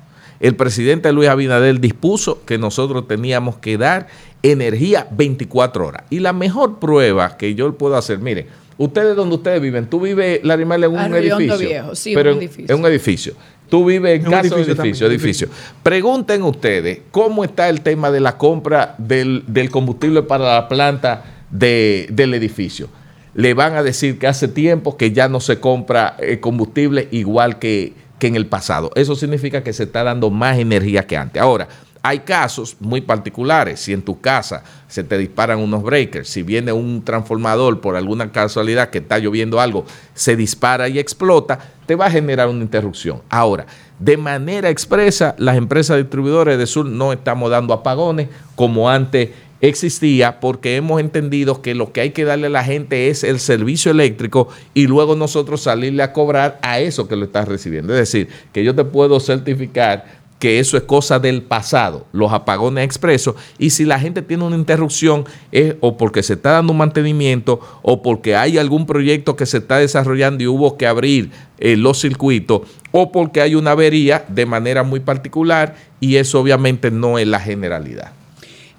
El 0.42 0.56
presidente 0.56 1.10
Luis 1.12 1.28
Abinader 1.30 1.80
dispuso 1.80 2.44
que 2.44 2.58
nosotros 2.58 3.08
teníamos 3.08 3.56
que 3.56 3.78
dar 3.78 4.08
energía 4.42 5.06
24 5.12 5.86
horas. 5.86 6.02
Y 6.10 6.18
la 6.18 6.32
mejor 6.34 6.78
prueba 6.80 7.36
que 7.38 7.54
yo 7.54 7.72
puedo 7.78 7.96
hacer, 7.96 8.18
mire, 8.18 8.48
ustedes 8.76 9.14
donde 9.16 9.36
ustedes 9.36 9.62
viven, 9.62 9.86
tú 9.86 10.00
vives, 10.00 10.40
Larimar, 10.42 10.82
en 10.82 10.90
un 10.92 11.14
edificio. 11.14 11.58
Viejo, 11.58 11.94
sí, 11.94 12.12
pero 12.14 12.32
un 12.32 12.36
en- 12.38 12.42
edificio. 12.42 12.74
en 12.74 12.80
un 12.80 12.86
edificio. 12.90 13.34
Tú 13.68 13.86
vives 13.86 14.16
en 14.16 14.20
En 14.22 14.26
un 14.26 14.32
casa 14.32 14.42
de 14.42 14.62
edificio 14.62 14.82
edificio, 14.82 15.06
también, 15.06 15.20
edificio. 15.20 15.48
Pregunten 15.82 16.42
ustedes 16.42 16.98
cómo 17.10 17.44
está 17.44 17.68
el 17.68 17.80
tema 17.80 18.10
de 18.10 18.20
la 18.20 18.36
compra 18.36 18.94
del, 18.98 19.44
del 19.46 19.70
combustible 19.70 20.22
para 20.22 20.54
la 20.54 20.68
planta 20.68 21.24
de- 21.50 22.06
del 22.10 22.34
edificio. 22.34 22.88
Le 23.34 23.54
van 23.54 23.74
a 23.76 23.82
decir 23.82 24.18
que 24.18 24.26
hace 24.26 24.46
tiempo 24.48 24.96
que 24.98 25.12
ya 25.12 25.28
no 25.28 25.40
se 25.40 25.58
compra 25.58 26.16
eh, 26.18 26.38
combustible 26.40 27.08
igual 27.12 27.58
que, 27.58 27.94
que 28.22 28.28
en 28.28 28.36
el 28.36 28.46
pasado. 28.46 28.92
Eso 28.94 29.16
significa 29.16 29.64
que 29.64 29.72
se 29.72 29.82
está 29.82 30.04
dando 30.04 30.30
más 30.30 30.56
energía 30.56 31.08
que 31.08 31.16
antes. 31.16 31.42
Ahora, 31.42 31.66
hay 32.02 32.20
casos 32.20 32.76
muy 32.78 33.00
particulares. 33.00 33.80
Si 33.80 33.92
en 33.92 34.00
tu 34.00 34.20
casa 34.20 34.62
se 34.86 35.02
te 35.02 35.18
disparan 35.18 35.58
unos 35.58 35.82
breakers, 35.82 36.28
si 36.28 36.44
viene 36.44 36.70
un 36.70 37.02
transformador 37.02 37.80
por 37.80 37.96
alguna 37.96 38.30
casualidad 38.30 38.90
que 38.90 38.98
está 38.98 39.18
lloviendo 39.18 39.58
algo, 39.58 39.84
se 40.14 40.36
dispara 40.36 40.88
y 40.88 41.00
explota, 41.00 41.58
te 41.84 41.96
va 41.96 42.06
a 42.06 42.10
generar 42.12 42.48
una 42.48 42.62
interrupción. 42.62 43.22
Ahora, 43.28 43.66
de 43.98 44.16
manera 44.16 44.70
expresa, 44.70 45.34
las 45.38 45.56
empresas 45.56 45.96
distribuidoras 45.96 46.56
de 46.56 46.66
Sur 46.68 46.86
no 46.86 47.12
estamos 47.12 47.50
dando 47.50 47.74
apagones 47.74 48.28
como 48.54 48.88
antes 48.88 49.30
existía 49.62 50.40
porque 50.40 50.76
hemos 50.76 51.00
entendido 51.00 51.62
que 51.62 51.74
lo 51.74 51.92
que 51.92 52.02
hay 52.02 52.10
que 52.10 52.24
darle 52.24 52.48
a 52.48 52.50
la 52.50 52.64
gente 52.64 53.08
es 53.08 53.24
el 53.24 53.40
servicio 53.40 53.92
eléctrico 53.92 54.48
y 54.74 54.88
luego 54.88 55.14
nosotros 55.14 55.62
salirle 55.62 56.02
a 56.02 56.12
cobrar 56.12 56.58
a 56.62 56.80
eso 56.80 57.08
que 57.08 57.16
lo 57.16 57.24
estás 57.24 57.48
recibiendo. 57.48 57.94
Es 57.94 58.00
decir, 58.00 58.28
que 58.52 58.64
yo 58.64 58.74
te 58.74 58.84
puedo 58.84 59.20
certificar 59.20 60.22
que 60.40 60.58
eso 60.58 60.76
es 60.76 60.82
cosa 60.82 61.20
del 61.20 61.42
pasado, 61.42 62.04
los 62.10 62.32
apagones 62.32 62.84
expresos, 62.84 63.36
y 63.60 63.70
si 63.70 63.84
la 63.84 64.00
gente 64.00 64.22
tiene 64.22 64.42
una 64.42 64.56
interrupción 64.56 65.24
es 65.52 65.76
o 65.78 65.96
porque 65.96 66.24
se 66.24 66.32
está 66.32 66.50
dando 66.50 66.72
un 66.72 66.78
mantenimiento 66.78 67.60
o 67.82 68.02
porque 68.02 68.34
hay 68.34 68.58
algún 68.58 68.84
proyecto 68.84 69.36
que 69.36 69.46
se 69.46 69.58
está 69.58 69.78
desarrollando 69.78 70.42
y 70.42 70.48
hubo 70.48 70.76
que 70.76 70.88
abrir 70.88 71.30
eh, 71.60 71.76
los 71.76 72.00
circuitos 72.00 72.62
o 72.90 73.12
porque 73.12 73.40
hay 73.40 73.54
una 73.54 73.70
avería 73.70 74.24
de 74.26 74.44
manera 74.44 74.82
muy 74.82 74.98
particular 74.98 75.76
y 76.00 76.16
eso 76.16 76.40
obviamente 76.40 76.90
no 76.90 77.20
es 77.20 77.28
la 77.28 77.38
generalidad. 77.38 78.10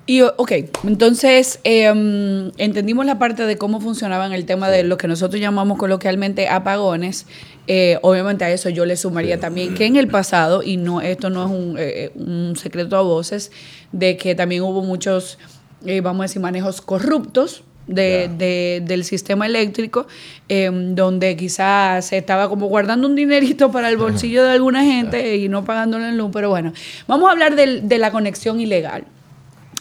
Y, 0.05 0.21
ok, 0.21 0.51
entonces 0.83 1.59
em, 1.63 2.51
entendimos 2.57 3.05
la 3.05 3.17
parte 3.19 3.45
de 3.45 3.57
cómo 3.57 3.79
funcionaban 3.79 4.33
el 4.33 4.45
tema 4.45 4.69
de 4.69 4.83
lo 4.83 4.97
que 4.97 5.07
nosotros 5.07 5.39
llamamos 5.39 5.77
coloquialmente 5.77 6.49
apagones. 6.49 7.25
Eh, 7.67 7.97
obviamente 8.01 8.43
a 8.43 8.51
eso 8.51 8.67
yo 8.67 8.85
le 8.85 8.97
sumaría 8.97 9.39
también 9.39 9.73
que 9.75 9.85
en 9.85 9.95
el 9.95 10.09
pasado, 10.09 10.61
y 10.61 10.75
no 10.75 10.99
esto 10.99 11.29
no 11.29 11.45
es 11.45 11.51
un, 11.51 11.75
eh, 11.79 12.11
un 12.15 12.55
secreto 12.57 12.97
a 12.97 13.01
voces, 13.01 13.53
de 13.93 14.17
que 14.17 14.35
también 14.35 14.63
hubo 14.63 14.83
muchos, 14.83 15.39
eh, 15.85 16.01
vamos 16.01 16.19
a 16.19 16.23
decir, 16.25 16.41
manejos 16.41 16.81
corruptos. 16.81 17.63
De, 17.85 18.29
de- 18.37 18.81
del 18.85 19.03
sistema 19.03 19.45
eléctrico, 19.45 20.07
em, 20.47 20.95
donde 20.95 21.35
quizás 21.35 22.05
se 22.05 22.17
estaba 22.17 22.47
como 22.47 22.67
guardando 22.67 23.05
un 23.09 23.13
dinerito 23.15 23.73
para 23.73 23.89
el 23.89 23.97
bolsillo 23.97 24.41
de 24.45 24.51
alguna 24.51 24.85
gente 24.85 25.35
y 25.35 25.49
no 25.49 25.65
pagándole 25.65 26.07
en 26.07 26.17
luz, 26.17 26.29
pero 26.31 26.47
bueno, 26.49 26.71
vamos 27.09 27.27
a 27.27 27.33
hablar 27.33 27.57
del- 27.57 27.89
de 27.89 27.97
la 27.97 28.09
conexión 28.11 28.61
ilegal. 28.61 29.03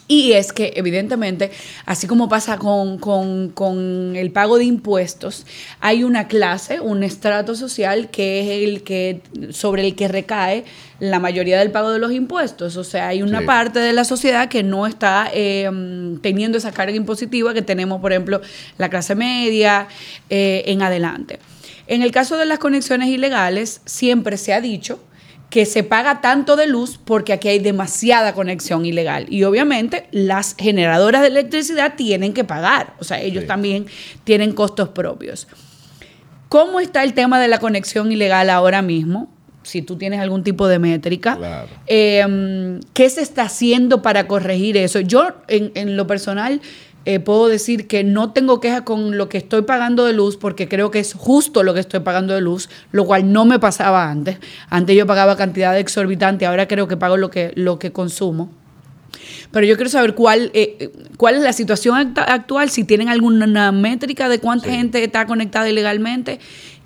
Y 0.08 0.32
es 0.32 0.52
que, 0.52 0.72
evidentemente, 0.76 1.50
así 1.86 2.06
como 2.06 2.28
pasa 2.28 2.58
con, 2.58 2.98
con- 2.98 3.48
con 3.50 4.14
el 4.16 4.30
pago 4.30 4.58
de 4.58 4.64
impuestos, 4.64 5.46
hay 5.80 6.04
una 6.04 6.28
clase, 6.28 6.80
un 6.80 7.02
estrato 7.02 7.54
social 7.54 8.10
que 8.10 8.40
es 8.40 8.68
el 8.68 8.82
que, 8.82 9.20
sobre 9.50 9.86
el 9.86 9.94
que 9.94 10.08
recae 10.08 10.64
la 10.98 11.18
mayoría 11.18 11.58
del 11.58 11.70
pago 11.70 11.90
de 11.90 11.98
los 11.98 12.12
impuestos. 12.12 12.76
O 12.76 12.84
sea, 12.84 13.08
hay 13.08 13.22
una 13.22 13.40
Sí. 13.40 13.46
parte 13.46 13.78
de 13.78 13.92
la 13.92 14.04
sociedad 14.04 14.48
que 14.48 14.62
no 14.62 14.86
está 14.86 15.30
eh, 15.32 15.70
teniendo 16.20 16.58
esa 16.58 16.72
carga 16.72 16.94
impositiva 16.96 17.54
que 17.54 17.62
tenemos, 17.62 18.00
por 18.00 18.12
ejemplo, 18.12 18.40
la 18.78 18.90
clase 18.90 19.14
media 19.14 19.88
eh, 20.30 20.64
en 20.66 20.82
adelante. 20.82 21.38
En 21.86 22.02
el 22.02 22.10
caso 22.10 22.36
de 22.36 22.44
las 22.46 22.58
conexiones 22.58 23.08
ilegales, 23.08 23.80
siempre 23.86 24.36
se 24.36 24.52
ha 24.52 24.60
dicho 24.60 24.98
que 25.52 25.66
se 25.66 25.82
paga 25.82 26.22
tanto 26.22 26.56
de 26.56 26.66
luz 26.66 26.98
porque 27.04 27.34
aquí 27.34 27.46
hay 27.46 27.58
demasiada 27.58 28.32
conexión 28.32 28.86
ilegal. 28.86 29.26
Y 29.28 29.44
obviamente 29.44 30.06
las 30.10 30.54
generadoras 30.58 31.20
de 31.20 31.28
electricidad 31.28 31.92
tienen 31.94 32.32
que 32.32 32.42
pagar. 32.42 32.94
O 33.00 33.04
sea, 33.04 33.20
ellos 33.20 33.42
Sí. 33.42 33.48
también 33.48 33.84
tienen 34.24 34.52
costos 34.54 34.88
propios. 34.88 35.46
¿Cómo 36.48 36.80
está 36.80 37.04
el 37.04 37.12
tema 37.12 37.38
de 37.38 37.48
la 37.48 37.58
conexión 37.58 38.10
ilegal 38.10 38.48
ahora 38.48 38.80
mismo? 38.80 39.30
Si 39.62 39.82
tú 39.82 39.96
tienes 39.98 40.20
algún 40.20 40.42
tipo 40.42 40.66
de 40.68 40.78
métrica. 40.78 41.36
Claro. 41.36 41.68
Eh, 41.86 42.80
¿Qué 42.94 43.10
se 43.10 43.20
está 43.20 43.42
haciendo 43.42 44.00
para 44.00 44.26
corregir 44.26 44.78
eso? 44.78 45.00
Yo, 45.00 45.32
en, 45.48 45.70
en 45.74 45.98
lo 45.98 46.06
personal, 46.06 46.62
eh, 47.04 47.18
puedo 47.20 47.48
decir 47.48 47.88
que 47.88 48.04
no 48.04 48.32
tengo 48.32 48.60
queja 48.60 48.84
con 48.84 49.16
lo 49.18 49.28
que 49.28 49.38
estoy 49.38 49.62
pagando 49.62 50.04
de 50.04 50.12
luz 50.12 50.36
porque 50.36 50.68
creo 50.68 50.90
que 50.90 51.00
es 51.00 51.14
justo 51.14 51.62
lo 51.62 51.74
que 51.74 51.80
estoy 51.80 52.00
pagando 52.00 52.32
de 52.34 52.40
luz, 52.40 52.68
lo 52.92 53.04
cual 53.04 53.32
no 53.32 53.44
me 53.44 53.58
pasaba 53.58 54.10
antes. 54.10 54.38
Antes 54.70 54.96
yo 54.96 55.06
pagaba 55.06 55.36
cantidad 55.36 55.76
exorbitante, 55.78 56.46
ahora 56.46 56.68
creo 56.68 56.86
que 56.88 56.96
pago 56.96 57.16
lo 57.16 57.30
que, 57.30 57.52
lo 57.56 57.78
que 57.78 57.92
consumo. 57.92 58.50
Pero 59.50 59.66
yo 59.66 59.76
quiero 59.76 59.90
saber 59.90 60.14
cuál, 60.14 60.50
eh, 60.54 60.76
eh, 60.80 60.92
cuál 61.18 61.34
es 61.34 61.42
la 61.42 61.52
situación 61.52 62.14
actual, 62.16 62.70
si 62.70 62.84
tienen 62.84 63.08
alguna 63.08 63.70
métrica 63.70 64.28
de 64.28 64.38
cuánta 64.38 64.66
Sí. 64.68 64.72
gente 64.76 65.04
está 65.04 65.26
conectada 65.26 65.68
ilegalmente 65.68 66.40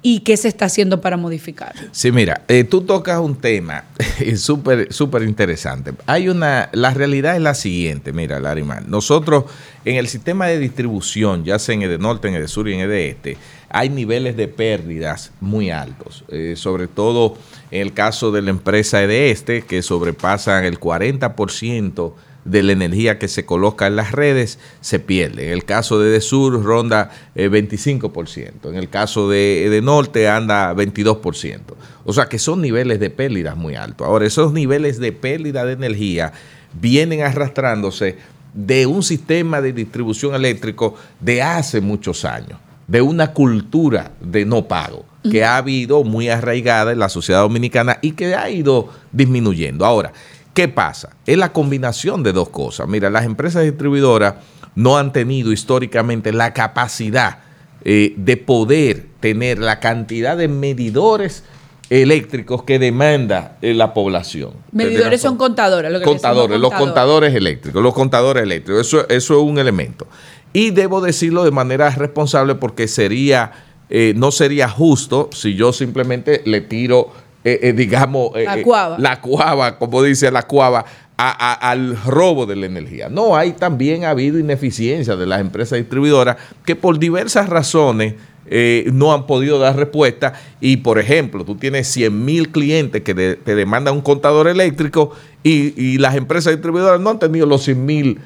y 0.09 0.21
qué 0.21 0.37
se 0.37 0.47
está 0.47 0.67
haciendo 0.67 1.01
para 1.01 1.17
modificar. 1.17 1.75
Sí, 1.91 2.13
mira, 2.13 2.43
eh, 2.47 2.63
tú 2.63 2.83
tocas 2.83 3.19
un 3.19 3.35
tema 3.35 3.87
súper 4.37 4.93
súper 4.93 5.25
interesante. 5.25 5.95
Hay 6.07 6.29
una, 6.29 6.69
la 6.73 6.95
realidad 6.95 7.35
es 7.35 7.43
la 7.43 7.55
siguiente, 7.55 8.13
mira, 8.13 8.39
Larimar. 8.39 8.89
Nosotros 8.89 9.47
en 9.85 9.97
el 9.97 10.07
sistema 10.07 10.47
de 10.47 10.61
distribución, 10.61 11.45
ya 11.45 11.59
sea 11.59 11.75
en 11.75 11.83
el 11.83 11.91
de 11.91 11.99
norte, 11.99 12.29
en 12.29 12.35
el 12.35 12.43
de 12.43 12.47
sur 12.47 12.69
y 12.69 12.75
en 12.75 12.81
el 12.83 12.89
de 12.89 13.09
este, 13.09 13.37
hay 13.69 13.89
niveles 13.89 14.37
de 14.37 14.47
pérdidas 14.47 15.33
muy 15.41 15.71
altos. 15.71 16.23
Eh, 16.29 16.55
sobre 16.57 16.87
todo 16.87 17.37
en 17.73 17.83
el 17.83 17.93
caso 17.93 18.31
de 18.31 18.43
la 18.43 18.51
empresa 18.51 19.05
de 19.09 19.33
este, 19.33 19.63
que 19.63 19.83
sobrepasan 19.83 20.65
el 20.67 20.79
40% 20.79 22.13
de 22.47 22.63
la 22.63 22.73
energía 22.73 23.19
que 23.19 23.29
se 23.29 23.45
coloca 23.45 23.87
en 23.87 23.97
las 23.97 24.13
redes 24.13 24.59
se 24.81 24.99
pierde. 24.99 25.49
En 25.49 25.53
el 25.53 25.65
caso 25.65 25.99
de, 25.99 26.21
Sur 26.21 26.63
ronda 26.63 27.11
eh, 27.35 27.51
25%, 27.51 28.71
en 28.71 28.77
el 28.77 28.89
caso 28.89 29.29
de, 29.29 29.69
de 29.71 29.83
Norte 29.83 30.29
anda 30.29 30.73
22%. 30.75 31.61
O 32.05 32.13
sea 32.13 32.27
que 32.27 32.39
son 32.39 32.63
niveles 32.63 33.01
de 33.01 33.11
pérdidas 33.11 33.57
muy 33.57 33.75
altos. 33.75 34.07
Ahora, 34.07 34.27
esos 34.27 34.53
niveles 34.53 34.99
de 34.99 35.13
pérdida 35.13 35.65
de 35.65 35.73
energía 35.73 36.33
vienen 36.81 37.23
arrastrándose 37.23 38.17
de 38.55 38.87
un 38.87 39.03
sistema 39.03 39.61
de 39.61 39.73
distribución 39.73 40.35
eléctrico 40.35 40.95
de 41.21 41.43
hace 41.43 41.81
muchos 41.81 42.25
años, 42.25 42.59
de 42.87 43.03
una 43.03 43.33
cultura 43.33 44.13
de 44.21 44.45
no 44.45 44.67
pago. 44.67 45.05
que 45.29 45.45
ha 45.45 45.57
habido 45.57 46.05
muy 46.05 46.29
arraigada 46.29 46.93
en 46.93 47.01
la 47.01 47.09
sociedad 47.09 47.41
dominicana 47.41 47.99
y 48.01 48.13
que 48.13 48.37
ha 48.37 48.49
ido 48.49 48.91
disminuyendo. 49.11 49.85
Ahora, 49.85 50.13
¿qué 50.57 50.69
pasa? 50.69 51.11
Es 51.27 51.37
la 51.37 51.53
combinación 51.53 52.23
de 52.23 52.33
dos 52.33 52.49
cosas. 52.49 52.89
Mira, 52.89 53.11
las 53.11 53.27
empresas 53.27 53.63
distribuidoras 53.63 54.37
no 54.75 54.97
han 54.97 55.13
tenido 55.13 55.53
históricamente 55.53 56.33
la 56.33 56.55
capacidad 56.55 57.41
eh, 57.85 58.15
de 58.17 58.39
poder 58.39 59.05
tener 59.21 59.59
la 59.59 59.81
cantidad 59.81 60.35
de 60.35 60.49
medidores 60.49 61.45
eléctricos 61.91 62.63
que 62.63 62.79
demanda 62.79 63.59
eh, 63.61 63.75
la 63.75 63.93
población. 63.93 64.53
Medidores 64.73 65.21
son 65.21 65.37
contadores, 65.37 65.93
lo 65.93 65.99
que 65.99 66.07
contadores, 66.07 66.59
los 66.59 66.73
contadores 66.73 67.35
eléctricos, 67.35 67.83
los 67.83 67.93
contadores 67.93 68.43
eléctricos, 68.43 68.87
eso, 68.87 69.07
eso 69.11 69.35
es 69.35 69.41
un 69.41 69.59
elemento. 69.59 70.07
Y 70.55 70.71
debo 70.71 71.03
decirlo 71.03 71.45
de 71.45 71.51
manera 71.51 71.91
responsable 71.91 72.55
porque 72.55 72.89
sería, 72.89 73.53
eh, 73.91 74.15
no 74.17 74.31
sería 74.31 74.71
justo 74.71 75.29
si 75.35 75.55
yo 75.55 75.75
simplemente 75.75 76.41
le 76.47 76.63
tiro, 76.63 77.13
eh, 77.47 77.73
digamos, 77.73 78.31
la 78.35 78.63
cuava. 78.63 78.99
la 78.99 79.21
cuava, 79.21 79.79
como 79.79 80.03
dice 80.03 80.31
la 80.31 80.43
cuava, 80.43 80.85
al 81.17 81.97
robo 82.05 82.45
de 82.47 82.57
la 82.57 82.67
energía. 82.67 83.09
No, 83.09 83.37
hay 83.37 83.53
también 83.53 84.05
ha 84.05 84.11
habido 84.11 84.39
ineficiencia 84.39 85.17
de 85.17 85.27
las 85.27 85.41
empresas 85.41 85.79
distribuidoras 85.79 86.37
que 86.65 86.77
por 86.77 86.99
diversas 86.99 87.49
razones 87.49 88.15
eh, 88.49 88.89
no 88.93 89.13
han 89.13 89.27
podido 89.27 89.59
dar 89.59 89.77
respuesta. 89.77 90.35
Y, 90.61 90.79
por 90.79 90.99
ejemplo, 90.99 91.45
tú 91.45 91.57
tienes 91.57 91.89
100 91.89 92.25
mil 92.25 92.51
clientes 92.51 93.03
que 93.03 93.15
te 93.15 93.55
demandan 93.55 93.95
un 93.95 94.03
contador 94.03 94.49
eléctrico 94.49 95.13
y, 95.43 95.99
las 95.99 96.17
empresas 96.17 96.53
distribuidoras 96.53 97.01
no 97.01 97.11
han 97.11 97.19
tenido 97.19 97.47
los 97.47 97.63
100 97.63 97.87
mil 97.87 98.19
eh, 98.19 98.21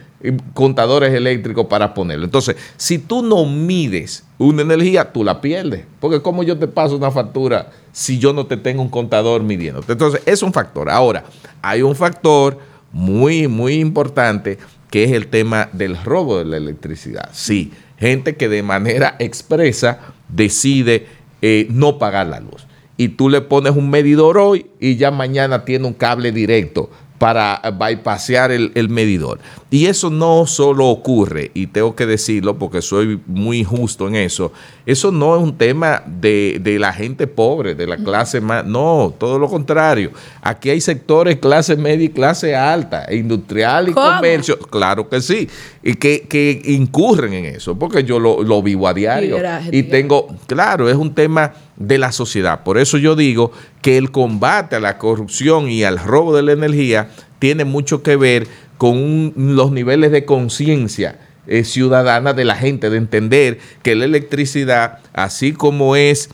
contadores 0.55 1.13
eléctricos 1.13 1.67
para 1.67 1.95
ponerlo. 1.95 2.25
Entonces, 2.25 2.57
si 2.77 2.99
tú 2.99 3.23
no 3.23 3.47
mides 3.47 4.25
una 4.39 4.63
energía, 4.63 5.13
tú 5.13 5.25
la 5.25 5.41
pierdes. 5.41 5.85
Porque 6.01 6.21
¿cómo 6.21 6.43
yo 6.43 6.59
te 6.59 6.67
paso 6.67 6.97
una 6.97 7.11
factura 7.11 7.71
si 7.93 8.19
yo 8.19 8.33
no 8.33 8.47
te 8.47 8.57
tengo 8.57 8.83
un 8.83 8.91
contador 8.91 9.43
midiéndote? 9.43 9.93
Entonces, 9.93 10.23
es 10.27 10.43
un 10.43 10.53
factor. 10.53 10.91
Ahora, 10.91 11.25
hay 11.63 11.83
un 11.83 11.97
factor 11.97 12.59
muy, 12.93 13.49
muy 13.49 13.75
importante 13.75 14.59
que 14.91 15.05
es 15.05 15.13
el 15.13 15.29
tema 15.29 15.69
del 15.73 15.97
robo 16.03 16.39
de 16.39 16.45
la 16.45 16.57
electricidad. 16.57 17.31
Sí 17.33 17.73
gente 18.01 18.37
que 18.37 18.49
de 18.49 18.63
manera 18.63 19.15
expresa 19.19 20.01
decide 20.29 21.07
eh, 21.43 21.69
no 21.71 21.99
pagar 21.99 22.27
la 22.27 22.41
luz. 22.41 22.67
Y 22.97 23.09
tú 23.11 23.29
le 23.29 23.43
pones 23.43 23.77
un 23.77 23.91
medidor 23.91 24.39
hoy 24.39 24.67
y 24.81 24.97
ya 24.97 25.11
mañana 25.11 25.65
tiene 25.65 25.87
un 25.87 25.95
cable 25.95 26.33
directo 26.33 26.91
para 27.19 27.61
bypassear 27.79 28.51
el, 28.51 28.73
el, 28.75 28.89
medidor. 28.89 29.39
Y 29.73 29.87
eso 29.87 30.11
no 30.11 30.47
solo 30.47 30.89
ocurre, 30.89 31.53
y 31.55 31.69
tengo 31.69 31.95
que 31.95 32.05
decirlo 32.05 32.59
porque 32.59 32.83
soy 32.83 33.21
muy 33.27 33.63
justo 33.63 34.09
en 34.09 34.17
eso, 34.17 34.53
eso 34.85 35.13
no 35.13 35.37
es 35.37 35.43
un 35.43 35.57
tema 35.57 36.03
de, 36.07 36.77
la 36.81 36.93
gente 36.93 37.29
pobre, 37.29 37.77
de 37.77 37.87
la 37.87 37.97
clase 37.97 38.41
más, 38.41 38.67
no, 38.67 39.15
todo 39.17 39.39
lo 39.39 39.49
contrario. 39.49 40.11
Aquí 40.43 40.71
hay 40.71 40.81
sectores 40.81 41.37
clase 41.37 41.77
media 41.77 42.07
y 42.07 42.09
clase 42.09 42.57
alta, 42.57 43.07
industrial 43.15 43.91
y 43.91 43.93
comercio, 43.93 44.59
claro 44.59 45.09
que 45.09 45.21
sí, 45.21 45.49
y 45.85 45.95
que, 45.95 46.63
incurren 46.65 47.33
en 47.35 47.45
eso, 47.45 47.79
porque 47.79 48.03
yo 48.03 48.19
lo, 48.19 48.43
lo 48.43 48.63
vivo 48.63 48.89
a 48.89 48.95
diario. 48.95 49.39
Y 49.71 49.85
tengo, 49.85 50.27
claro, 50.49 50.89
es 50.89 50.97
un 50.97 51.15
tema 51.15 51.53
de 51.77 51.99
la 51.99 52.11
sociedad. 52.11 52.65
Por 52.65 52.77
eso 52.77 52.99
yo 52.99 53.15
digo 53.15 53.53
que 53.83 53.97
el 53.99 54.11
combate 54.11 54.77
a 54.77 54.81
la 54.81 54.99
corrupción 54.99 55.71
y 55.71 55.85
al 55.85 55.99
robo 55.99 56.35
de 56.35 56.43
la 56.43 56.53
energía 56.53 57.11
tiene 57.39 57.65
mucho 57.65 58.03
que 58.03 58.17
ver 58.17 58.47
con 58.81 59.35
los 59.37 59.73
niveles 59.73 60.11
de 60.11 60.25
conciencia 60.25 61.19
eh, 61.47 61.65
ciudadana 61.65 62.33
de 62.33 62.47
la 62.47 62.57
gente, 62.57 62.89
de 62.89 62.97
entender 62.97 63.59
que 63.83 63.95
la 63.95 64.07
electricidad, 64.07 65.01
así 65.13 65.53
como 65.53 65.97
es 65.97 66.31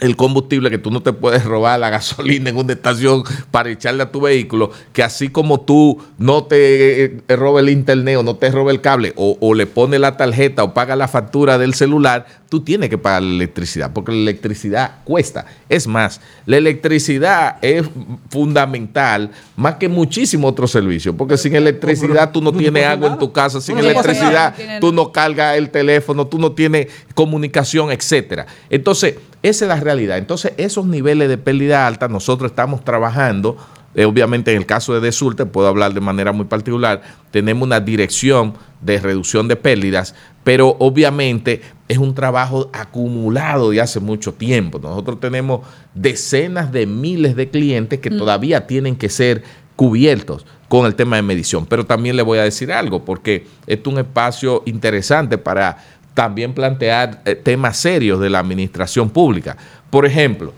el 0.00 0.16
combustible, 0.16 0.70
que 0.70 0.78
tú 0.78 0.90
no 0.90 1.04
te 1.04 1.12
puedes 1.12 1.44
robar 1.44 1.78
la 1.78 1.88
gasolina 1.98 2.50
en 2.50 2.56
una 2.56 2.72
estación 2.72 3.22
para 3.52 3.70
echarle 3.70 4.02
a 4.02 4.10
tu 4.10 4.22
vehículo, 4.22 4.72
que 4.92 5.04
así 5.04 5.28
como 5.28 5.60
tú 5.60 6.02
no 6.18 6.42
te, 6.42 7.04
eh, 7.04 7.36
robe 7.36 7.60
el 7.60 7.68
internet 7.68 8.16
o 8.16 8.24
no 8.24 8.34
te 8.34 8.50
robe 8.50 8.72
el 8.72 8.80
cable 8.80 9.12
o, 9.14 9.38
o 9.40 9.54
le 9.54 9.66
pones 9.66 10.00
la 10.00 10.16
tarjeta 10.16 10.64
o 10.64 10.74
paga 10.74 10.96
la 10.96 11.06
factura 11.06 11.58
del 11.58 11.74
celular, 11.74 12.26
tú 12.48 12.60
tienes 12.60 12.88
que 12.88 12.96
pagar 12.96 13.22
la 13.22 13.34
electricidad, 13.34 13.92
porque 13.92 14.12
la 14.12 14.18
electricidad 14.18 14.96
cuesta. 15.04 15.44
Es 15.68 15.86
más, 15.86 16.20
la 16.46 16.56
electricidad 16.56 17.56
es 17.60 17.86
fundamental 18.30 19.30
más 19.56 19.74
que 19.74 19.88
muchísimos 19.88 20.50
otros 20.50 20.70
servicios, 20.70 21.14
porque 21.16 21.36
sin 21.36 21.54
electricidad 21.54 22.32
tú 22.32 22.40
no 22.40 22.52
tienes 22.52 22.86
agua 22.86 23.08
en 23.08 23.18
tu 23.18 23.32
casa, 23.32 23.60
sin 23.60 23.78
electricidad 23.78 24.54
tú 24.80 24.92
no 24.92 25.12
cargas 25.12 25.56
el 25.56 25.70
teléfono, 25.70 26.26
tú 26.26 26.38
no 26.38 26.52
tienes 26.52 26.88
comunicación, 27.14 27.90
etcétera. 27.90 28.46
Entonces, 28.70 29.16
esa 29.42 29.64
es 29.64 29.68
la 29.68 29.76
realidad. 29.76 30.18
Entonces, 30.18 30.52
esos 30.56 30.86
niveles 30.86 31.28
de 31.28 31.38
pérdida 31.38 31.86
alta, 31.86 32.08
nosotros 32.08 32.50
estamos 32.50 32.84
trabajando 32.84 33.56
eh, 33.98 34.04
obviamente 34.04 34.52
en 34.52 34.58
el 34.58 34.64
caso 34.64 34.94
de 34.94 35.00
Desulte, 35.00 35.44
puedo 35.44 35.66
hablar 35.66 35.92
de 35.92 36.00
manera 36.00 36.30
muy 36.30 36.46
particular, 36.46 37.02
tenemos 37.32 37.66
una 37.66 37.80
dirección 37.80 38.54
de 38.80 39.00
reducción 39.00 39.48
de 39.48 39.56
pérdidas, 39.56 40.14
pero 40.44 40.76
obviamente 40.78 41.62
es 41.88 41.98
un 41.98 42.14
trabajo 42.14 42.70
acumulado 42.72 43.70
de 43.70 43.80
hace 43.80 43.98
mucho 43.98 44.34
tiempo. 44.34 44.78
Nosotros 44.78 45.18
tenemos 45.18 45.66
decenas 45.96 46.70
de 46.70 46.86
miles 46.86 47.34
de 47.34 47.50
clientes 47.50 47.98
que 47.98 48.10
mm. 48.10 48.18
todavía 48.18 48.68
tienen 48.68 48.94
que 48.94 49.08
ser 49.08 49.42
cubiertos 49.74 50.46
con 50.68 50.86
el 50.86 50.94
tema 50.94 51.16
de 51.16 51.22
medición. 51.22 51.66
Pero 51.66 51.84
también 51.84 52.14
le 52.14 52.22
voy 52.22 52.38
a 52.38 52.44
decir 52.44 52.70
algo, 52.70 53.04
porque 53.04 53.48
esto 53.66 53.90
es 53.90 53.94
un 53.94 53.98
espacio 53.98 54.62
interesante 54.64 55.38
para 55.38 55.76
también 56.14 56.52
plantear 56.52 57.20
eh, 57.24 57.34
temas 57.34 57.76
serios 57.76 58.20
de 58.20 58.30
la 58.30 58.38
administración 58.38 59.10
pública. 59.10 59.56
Por 59.90 60.06
ejemplo, 60.06 60.52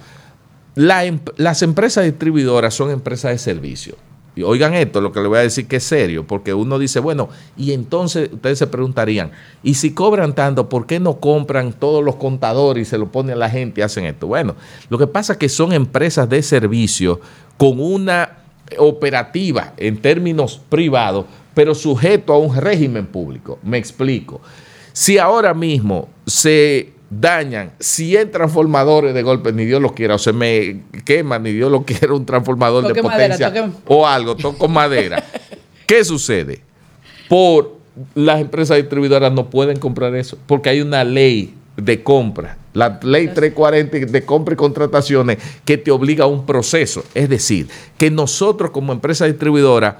Em, 0.81 1.21
las 1.37 1.63
empresas 1.63 2.05
distribuidoras 2.05 2.73
son 2.73 2.91
empresas 2.91 3.33
de 3.33 3.39
servicio. 3.39 3.97
Y 4.35 4.43
oigan 4.43 4.73
esto, 4.75 5.01
lo 5.01 5.13
que 5.13 5.21
le 5.21 5.29
voy 5.29 5.39
a 5.39 5.43
decir 5.43 5.67
que 5.67 5.77
es 5.77 5.85
serio, 5.85 6.27
porque 6.27 6.55
uno 6.55 6.79
dice, 6.79 7.01
bueno, 7.01 7.29
y 7.57 7.73
entonces 7.73 8.31
ustedes 8.33 8.59
se 8.59 8.67
preguntarían, 8.69 9.33
¿y 9.63 9.75
si 9.75 9.93
cobran 9.93 10.35
tanto, 10.35 10.69
por 10.69 10.87
qué 10.87 11.01
no 11.01 11.19
compran 11.21 11.73
todos 11.73 12.03
los 12.03 12.17
contadores 12.17 12.87
y 12.87 12.91
se 12.91 12.97
lo 12.97 13.11
ponen 13.11 13.33
a 13.33 13.39
la 13.39 13.51
gente 13.51 13.81
y 13.81 13.85
hacen 13.85 14.07
esto? 14.07 14.29
Bueno, 14.29 14.55
lo 14.89 14.97
que 14.99 15.07
pasa 15.07 15.35
es 15.35 15.39
que 15.39 15.49
son 15.49 15.73
empresas 15.73 16.29
de 16.29 16.43
servicio 16.43 17.21
con 17.59 17.81
una 17.81 18.39
operativa 18.79 19.75
en 19.77 20.01
términos 20.01 20.61
privados, 20.69 21.27
pero 21.53 21.75
sujeto 21.75 22.33
a 22.33 22.39
un 22.39 22.57
régimen 22.57 23.07
público. 23.07 23.59
Me 23.65 23.77
explico. 23.77 24.41
Si 24.93 25.19
ahora 25.19 25.53
mismo 25.53 26.09
se 26.25 26.93
dañan 27.11 27.73
100 27.81 28.31
transformadores 28.31 29.13
de 29.13 29.23
golpe, 29.23 29.53
ni 29.53 29.65
Dios 29.65 29.83
lo 29.83 29.93
quiera, 29.93 30.15
o 30.15 30.19
se 30.19 30.33
me 30.33 30.83
quema, 31.05 31.39
ni 31.39 31.53
Dios 31.53 31.71
lo 31.71 31.83
quiera, 31.85 32.15
un 32.15 32.25
transformador 32.25 32.93
de 32.93 33.03
potencia 33.03 33.53
o 33.87 34.07
algo, 34.07 34.37
toco 34.37 34.69
madera. 34.69 35.23
¿Qué 35.87 36.05
sucede? 36.05 36.61
Por 37.29 37.77
las 38.15 38.41
empresas 38.41 38.77
distribuidoras 38.77 39.33
no 39.33 39.51
pueden 39.51 39.79
comprar 39.79 40.15
eso, 40.15 40.39
porque 40.47 40.71
hay 40.71 40.81
una 40.81 41.03
ley 41.03 41.55
de 41.77 42.03
compra, 42.03 42.57
la 42.73 43.01
ley 43.03 43.29
340 43.29 44.13
de 44.13 44.25
compra 44.25 44.55
y 44.55 44.57
contrataciones 44.57 45.39
que 45.65 45.77
te 45.77 45.91
obliga 45.91 46.25
a 46.25 46.29
un 46.29 46.47
proceso. 46.47 47.05
Es 47.15 47.29
decir, 47.29 47.69
que 47.99 48.11
nosotros 48.11 48.71
como 48.71 48.93
empresa 48.93 49.27
distribuidora 49.27 49.99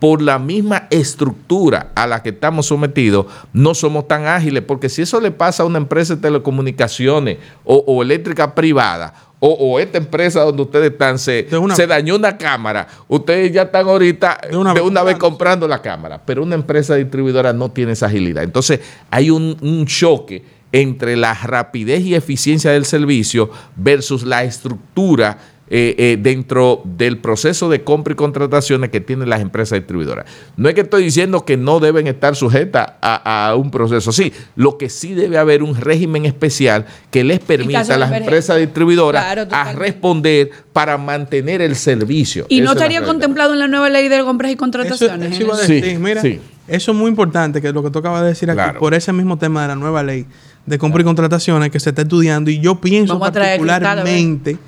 por 0.00 0.22
la 0.22 0.38
misma 0.38 0.88
estructura 0.90 1.92
a 1.94 2.06
la 2.06 2.22
que 2.22 2.30
estamos 2.30 2.66
sometidos, 2.66 3.26
no 3.52 3.74
somos 3.74 4.08
tan 4.08 4.26
ágiles, 4.26 4.64
porque 4.64 4.88
si 4.88 5.02
eso 5.02 5.20
le 5.20 5.30
pasa 5.30 5.62
a 5.62 5.66
una 5.66 5.78
empresa 5.78 6.16
de 6.16 6.22
telecomunicaciones 6.22 7.38
o, 7.64 8.02
eléctrica 8.02 8.54
privada, 8.54 9.14
o, 9.38 9.78
esta 9.78 9.98
empresa 9.98 10.42
donde 10.42 10.62
ustedes 10.62 10.92
están, 10.92 11.18
se, 11.18 11.46
se, 11.74 11.86
dañó 11.86 12.16
una 12.16 12.36
cámara, 12.36 12.86
ustedes 13.08 13.52
ya 13.52 13.62
están 13.62 13.86
ahorita 13.86 14.40
de 14.50 14.56
una, 14.56 15.02
vez, 15.02 15.16
comprando 15.16 15.68
la 15.68 15.80
cámara, 15.80 16.20
pero 16.24 16.42
una 16.42 16.54
empresa 16.54 16.94
distribuidora 16.94 17.52
no 17.52 17.70
tiene 17.70 17.92
esa 17.92 18.06
agilidad. 18.06 18.42
Entonces 18.42 18.80
hay 19.10 19.30
un, 19.30 19.56
un 19.60 19.86
choque 19.86 20.42
entre 20.72 21.16
la 21.16 21.34
rapidez 21.34 22.02
y 22.02 22.14
eficiencia 22.14 22.70
del 22.70 22.84
servicio 22.84 23.50
versus 23.76 24.22
la 24.22 24.44
estructura 24.44 25.38
eh, 25.72 25.94
eh, 25.98 26.18
dentro 26.20 26.82
del 26.84 27.18
proceso 27.18 27.68
de 27.68 27.84
compra 27.84 28.12
y 28.12 28.16
contrataciones 28.16 28.90
que 28.90 29.00
tienen 29.00 29.28
las 29.28 29.40
empresas 29.40 29.78
distribuidoras. 29.78 30.26
No 30.56 30.68
es 30.68 30.74
que 30.74 30.80
estoy 30.80 31.04
diciendo 31.04 31.44
que 31.44 31.56
no 31.56 31.78
deben 31.78 32.08
estar 32.08 32.34
sujetas 32.34 32.94
a, 33.00 33.54
un 33.56 33.70
proceso, 33.70 34.10
sí, 34.10 34.32
lo 34.56 34.76
que 34.78 34.88
sí 34.90 35.14
debe 35.14 35.38
haber 35.38 35.62
un 35.62 35.76
régimen 35.76 36.26
especial 36.26 36.86
que 37.12 37.22
les 37.22 37.38
permita 37.38 37.82
a 37.82 37.98
las 37.98 38.12
empresas 38.12 38.58
distribuidoras 38.58 39.24
a 39.52 39.72
responder 39.72 40.50
para 40.72 40.98
mantener 40.98 41.62
el 41.62 41.76
servicio. 41.76 42.46
¿Y 42.48 42.62
no 42.62 42.72
estaría 42.72 43.02
contemplado 43.02 43.52
en 43.52 43.60
la 43.60 43.68
nueva 43.68 43.88
ley 43.90 44.08
de 44.08 44.24
compras 44.24 44.50
y 44.50 44.56
contrataciones? 44.56 45.38
Eso, 45.38 46.00
mira, 46.00 46.20
eso 46.66 46.90
es 46.90 46.98
muy 46.98 47.08
importante, 47.08 47.62
que 47.62 47.68
es 47.68 47.74
lo 47.74 47.84
que 47.84 47.90
tú 47.90 48.00
acabas 48.00 48.22
de 48.22 48.28
decir 48.28 48.50
aquí, 48.50 48.76
por 48.76 48.92
ese 48.92 49.12
mismo 49.12 49.38
tema 49.38 49.62
de 49.62 49.68
la 49.68 49.76
nueva 49.76 50.02
ley 50.02 50.26
de 50.66 50.78
compra 50.78 51.02
y 51.02 51.04
contrataciones 51.04 51.70
que 51.70 51.78
se 51.78 51.90
está 51.90 52.02
estudiando 52.02 52.50
y 52.50 52.58
yo 52.58 52.80
pienso 52.80 53.20
particularmente 53.20 54.58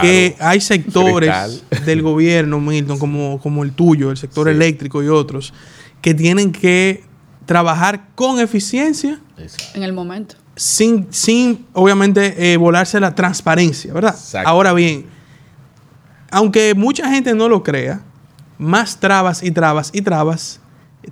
que 0.00 0.36
hay 0.38 0.60
sectores 0.60 1.62
del 1.86 2.02
gobierno, 2.02 2.60
Milton, 2.60 2.98
como, 2.98 3.40
como 3.40 3.64
el 3.64 3.72
tuyo, 3.72 4.10
el 4.10 4.16
sector 4.16 4.48
eléctrico 4.48 5.02
y 5.02 5.08
otros, 5.08 5.52
que 6.00 6.14
tienen 6.14 6.52
que 6.52 7.04
trabajar 7.46 8.08
con 8.14 8.40
eficiencia. 8.40 9.20
En 9.74 9.82
el 9.82 9.92
momento. 9.92 10.36
sin, 10.56 11.06
sin 11.10 11.66
obviamente, 11.72 12.52
eh, 12.52 12.56
volarse 12.56 13.00
la 13.00 13.14
transparencia, 13.14 13.92
¿verdad? 13.92 14.14
Exacto. 14.14 14.48
Ahora 14.48 14.72
bien, 14.72 15.06
aunque 16.30 16.74
mucha 16.74 17.08
gente 17.10 17.34
no 17.34 17.48
lo 17.48 17.62
crea, 17.62 18.02
más 18.58 18.98
trabas 18.98 19.42
y 19.42 19.50
trabas 19.50 19.90
y 19.94 20.02
trabas 20.02 20.60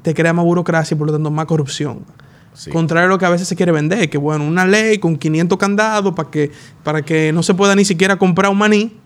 te 0.03 0.15
crea 0.15 0.33
más 0.33 0.45
burocracia 0.45 0.95
y 0.95 0.99
por 0.99 1.07
lo 1.07 1.13
tanto 1.13 1.31
más 1.31 1.47
corrupción. 1.47 2.05
Sí. 2.57 2.71
Contrario 2.71 3.07
a 3.07 3.11
lo 3.11 3.19
que 3.19 3.27
a 3.27 3.29
veces 3.31 3.47
se 3.47 3.55
quiere 3.55 3.71
vender, 3.71 4.09
que 4.09 4.17
bueno, 4.17 4.47
una 4.47 4.65
ley 4.65 4.97
con 4.99 5.17
500 5.19 5.59
candados 5.59 6.15
para 6.15 6.31
que, 6.31 6.51
para 6.83 7.03
que 7.03 7.31
no 7.33 7.43
se 7.43 7.53
pueda 7.53 7.75
ni 7.75 7.85
siquiera 7.85 8.17
comprar 8.17 8.51
un 8.51 8.57
maní. 8.59 8.97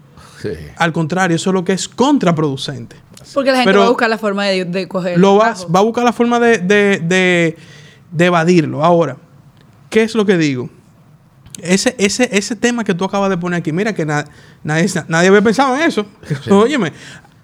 Sí. 0.41 0.51
Al 0.77 0.93
contrario, 0.93 1.35
eso 1.35 1.51
es 1.51 1.55
lo 1.55 1.65
que 1.65 1.73
es 1.73 1.89
contraproducente. 1.89 2.95
Porque 3.35 3.51
la 3.51 3.57
gente 3.59 3.71
Pero 3.71 3.81
va 3.81 3.87
a 3.87 3.89
buscar 3.91 4.09
la 4.09 4.19
forma 4.19 4.45
de, 4.47 4.65
de 4.65 4.87
coger. 4.89 5.19
Lo 5.19 5.35
va, 5.37 5.55
va 5.75 5.81
a 5.81 5.83
buscar 5.83 6.05
la 6.05 6.13
forma 6.13 6.39
de, 6.39 6.59
de- 6.59 7.01
de- 7.01 7.57
de 8.13 8.25
evadirlo. 8.25 8.85
Ahora, 8.85 9.17
¿qué 9.91 10.03
es 10.05 10.15
lo 10.15 10.25
que 10.25 10.39
digo? 10.39 10.71
Ese, 11.61 11.95
ese, 11.99 12.29
ese 12.33 12.57
tema 12.57 12.85
que 12.85 12.95
tú 12.95 13.05
acabas 13.05 13.29
de 13.31 13.37
poner 13.37 13.59
aquí, 13.59 13.73
mira 13.73 13.93
que 13.95 14.07
na- 14.07 14.25
nadie, 14.63 14.87
nadie 15.09 15.29
había 15.29 15.43
pensado 15.43 15.75
en 15.77 15.83
eso. 15.83 16.07
Óyeme, 16.51 16.93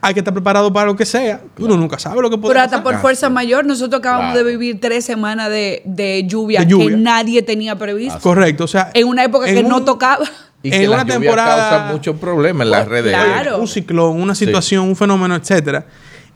hay 0.07 0.15
que 0.15 0.21
estar 0.21 0.33
preparado 0.33 0.73
para 0.73 0.87
lo 0.87 0.95
que 0.97 1.05
sea. 1.05 1.41
Uno 1.59 1.77
nunca 1.77 1.99
sabe 1.99 2.23
lo 2.23 2.31
que 2.31 2.39
puede 2.39 2.55
Pero 2.55 2.65
hasta 2.65 2.79
pasar. 2.83 2.93
por 2.95 3.01
fuerza 3.03 3.29
mayor, 3.31 3.65
nosotros 3.67 3.99
acabamos 3.99 4.33
Claro. 4.33 4.47
de 4.47 4.53
vivir 4.57 4.81
tres 4.81 5.05
semanas 5.05 5.51
de, 5.51 5.83
de 5.85 6.25
lluvia, 6.27 6.61
De 6.61 6.67
lluvia. 6.67 6.91
que 6.91 6.97
nadie 6.97 7.43
tenía 7.43 7.77
previsto. 7.77 8.21
Correcto, 8.21 8.65
o 8.65 8.69
sea, 8.69 8.91
En 8.95 9.07
una 9.09 9.25
época 9.25 9.47
que 9.47 9.63
no 9.63 9.85
tocaba. 9.85 10.25
Y 10.63 10.73
En 10.75 10.81
que 10.83 10.89
una 10.89 11.05
temporada- 11.05 11.71
causa 11.71 11.93
muchos 11.93 12.17
problemas 12.17 12.65
en 12.67 12.71
las 12.71 12.87
Oh, 12.87 12.91
redes. 12.91 13.13
claro. 13.15 13.59
un 13.59 13.69
ciclón, 13.69 14.21
una 14.21 14.35
situación, 14.35 14.89
un 14.89 14.97
fenómeno, 14.97 15.35
etcétera, 15.37 15.87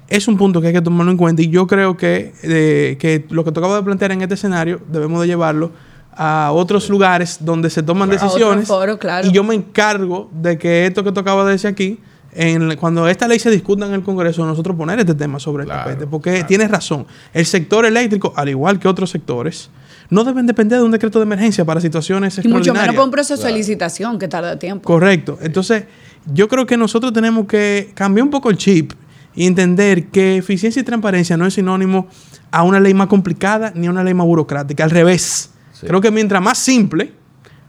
es 0.09 0.27
un 0.29 0.37
punto 0.37 0.61
que 0.61 0.69
hay 0.69 0.73
que 0.73 0.83
tomarlo 0.83 1.11
en 1.13 1.17
cuenta 1.19 1.43
y 1.43 1.49
yo 1.49 1.67
creo 1.67 1.97
que, 1.97 2.33
eh, 2.43 2.97
que 3.01 3.25
lo 3.31 3.45
que 3.45 3.53
tocaba 3.53 3.77
de 3.77 3.83
plantear 3.83 4.13
en 4.13 4.23
este 4.23 4.35
escenario 4.35 4.81
debemos 4.89 5.21
de 5.23 5.29
llevarlo 5.29 5.71
a 6.13 6.51
otros 6.53 6.89
lugares 6.91 7.39
donde 7.41 7.71
se 7.71 7.83
toman 7.83 8.09
Claro. 8.09 8.23
A 8.23 8.27
decisiones 8.27 8.65
otro 8.71 8.81
foro, 8.81 8.99
claro. 8.99 9.27
y 9.27 9.31
yo 9.33 9.43
me 9.45 9.55
encargo 9.55 10.29
de 10.33 10.59
que 10.59 10.87
esto 10.87 11.03
que 11.05 11.13
tocaba 11.13 11.45
de 11.45 11.53
decir 11.53 11.71
aquí 11.71 11.99
en, 12.33 12.77
cuando 12.77 13.09
esta 13.09 13.27
ley 13.27 13.39
se 13.39 13.51
discuta 13.51 13.87
en 13.87 13.93
el 13.93 14.03
Congreso, 14.03 14.45
nosotros 14.47 14.77
poner 14.77 14.99
este 15.01 15.15
tema 15.15 15.41
sobre 15.41 15.65
Claro, 15.65 15.81
el 15.81 15.87
tapete, 15.87 16.07
porque 16.07 16.31
claro. 16.31 16.47
tienes 16.47 16.71
razón. 16.71 17.07
El 17.33 17.47
sector 17.47 17.85
eléctrico, 17.85 18.33
al 18.37 18.49
igual 18.49 18.79
que 18.79 18.89
otros 18.89 19.11
sectores, 19.11 19.71
no 20.11 20.25
deben 20.25 20.47
depender 20.47 20.79
de 20.79 20.85
un 20.85 20.91
decreto 20.91 21.19
de 21.19 21.25
emergencia 21.25 21.65
para 21.65 21.81
situaciones 21.81 22.41
Y 22.43 22.49
mucho 22.49 22.75
menos 22.75 22.95
por 22.95 23.05
un 23.05 23.11
proceso 23.11 23.45
de 23.45 23.53
licitación 23.53 24.19
que 24.19 24.29
tarda 24.29 24.59
tiempo. 24.59 24.85
Correcto. 24.85 25.39
Entonces, 25.41 25.85
yo 26.33 26.49
creo 26.49 26.67
que 26.67 26.77
nosotros 26.77 27.13
tenemos 27.13 27.47
que 27.47 27.91
cambiar 27.95 28.25
un 28.25 28.31
poco 28.31 28.51
el 28.51 28.57
chip 28.57 28.93
y 29.35 29.47
entender 29.47 30.09
que 30.09 30.37
eficiencia 30.37 30.81
y 30.81 30.85
transparencia 30.85 31.37
no 31.37 31.47
es 31.47 31.55
sinónimo 31.55 32.09
a 32.51 32.63
una 32.65 32.81
ley 32.81 32.95
más 32.95 33.07
complicada 33.07 33.73
ni 33.75 33.87
a 33.87 33.91
una 33.91 34.03
ley 34.03 34.15
más 34.15 34.27
burocrática. 34.27 34.85
Al 34.85 34.91
revés. 34.91 35.51
Sí. 35.73 35.87
Creo 35.87 36.01
que 36.01 36.11
mientras 36.11 36.43
más 36.43 36.59
simple, 36.59 37.13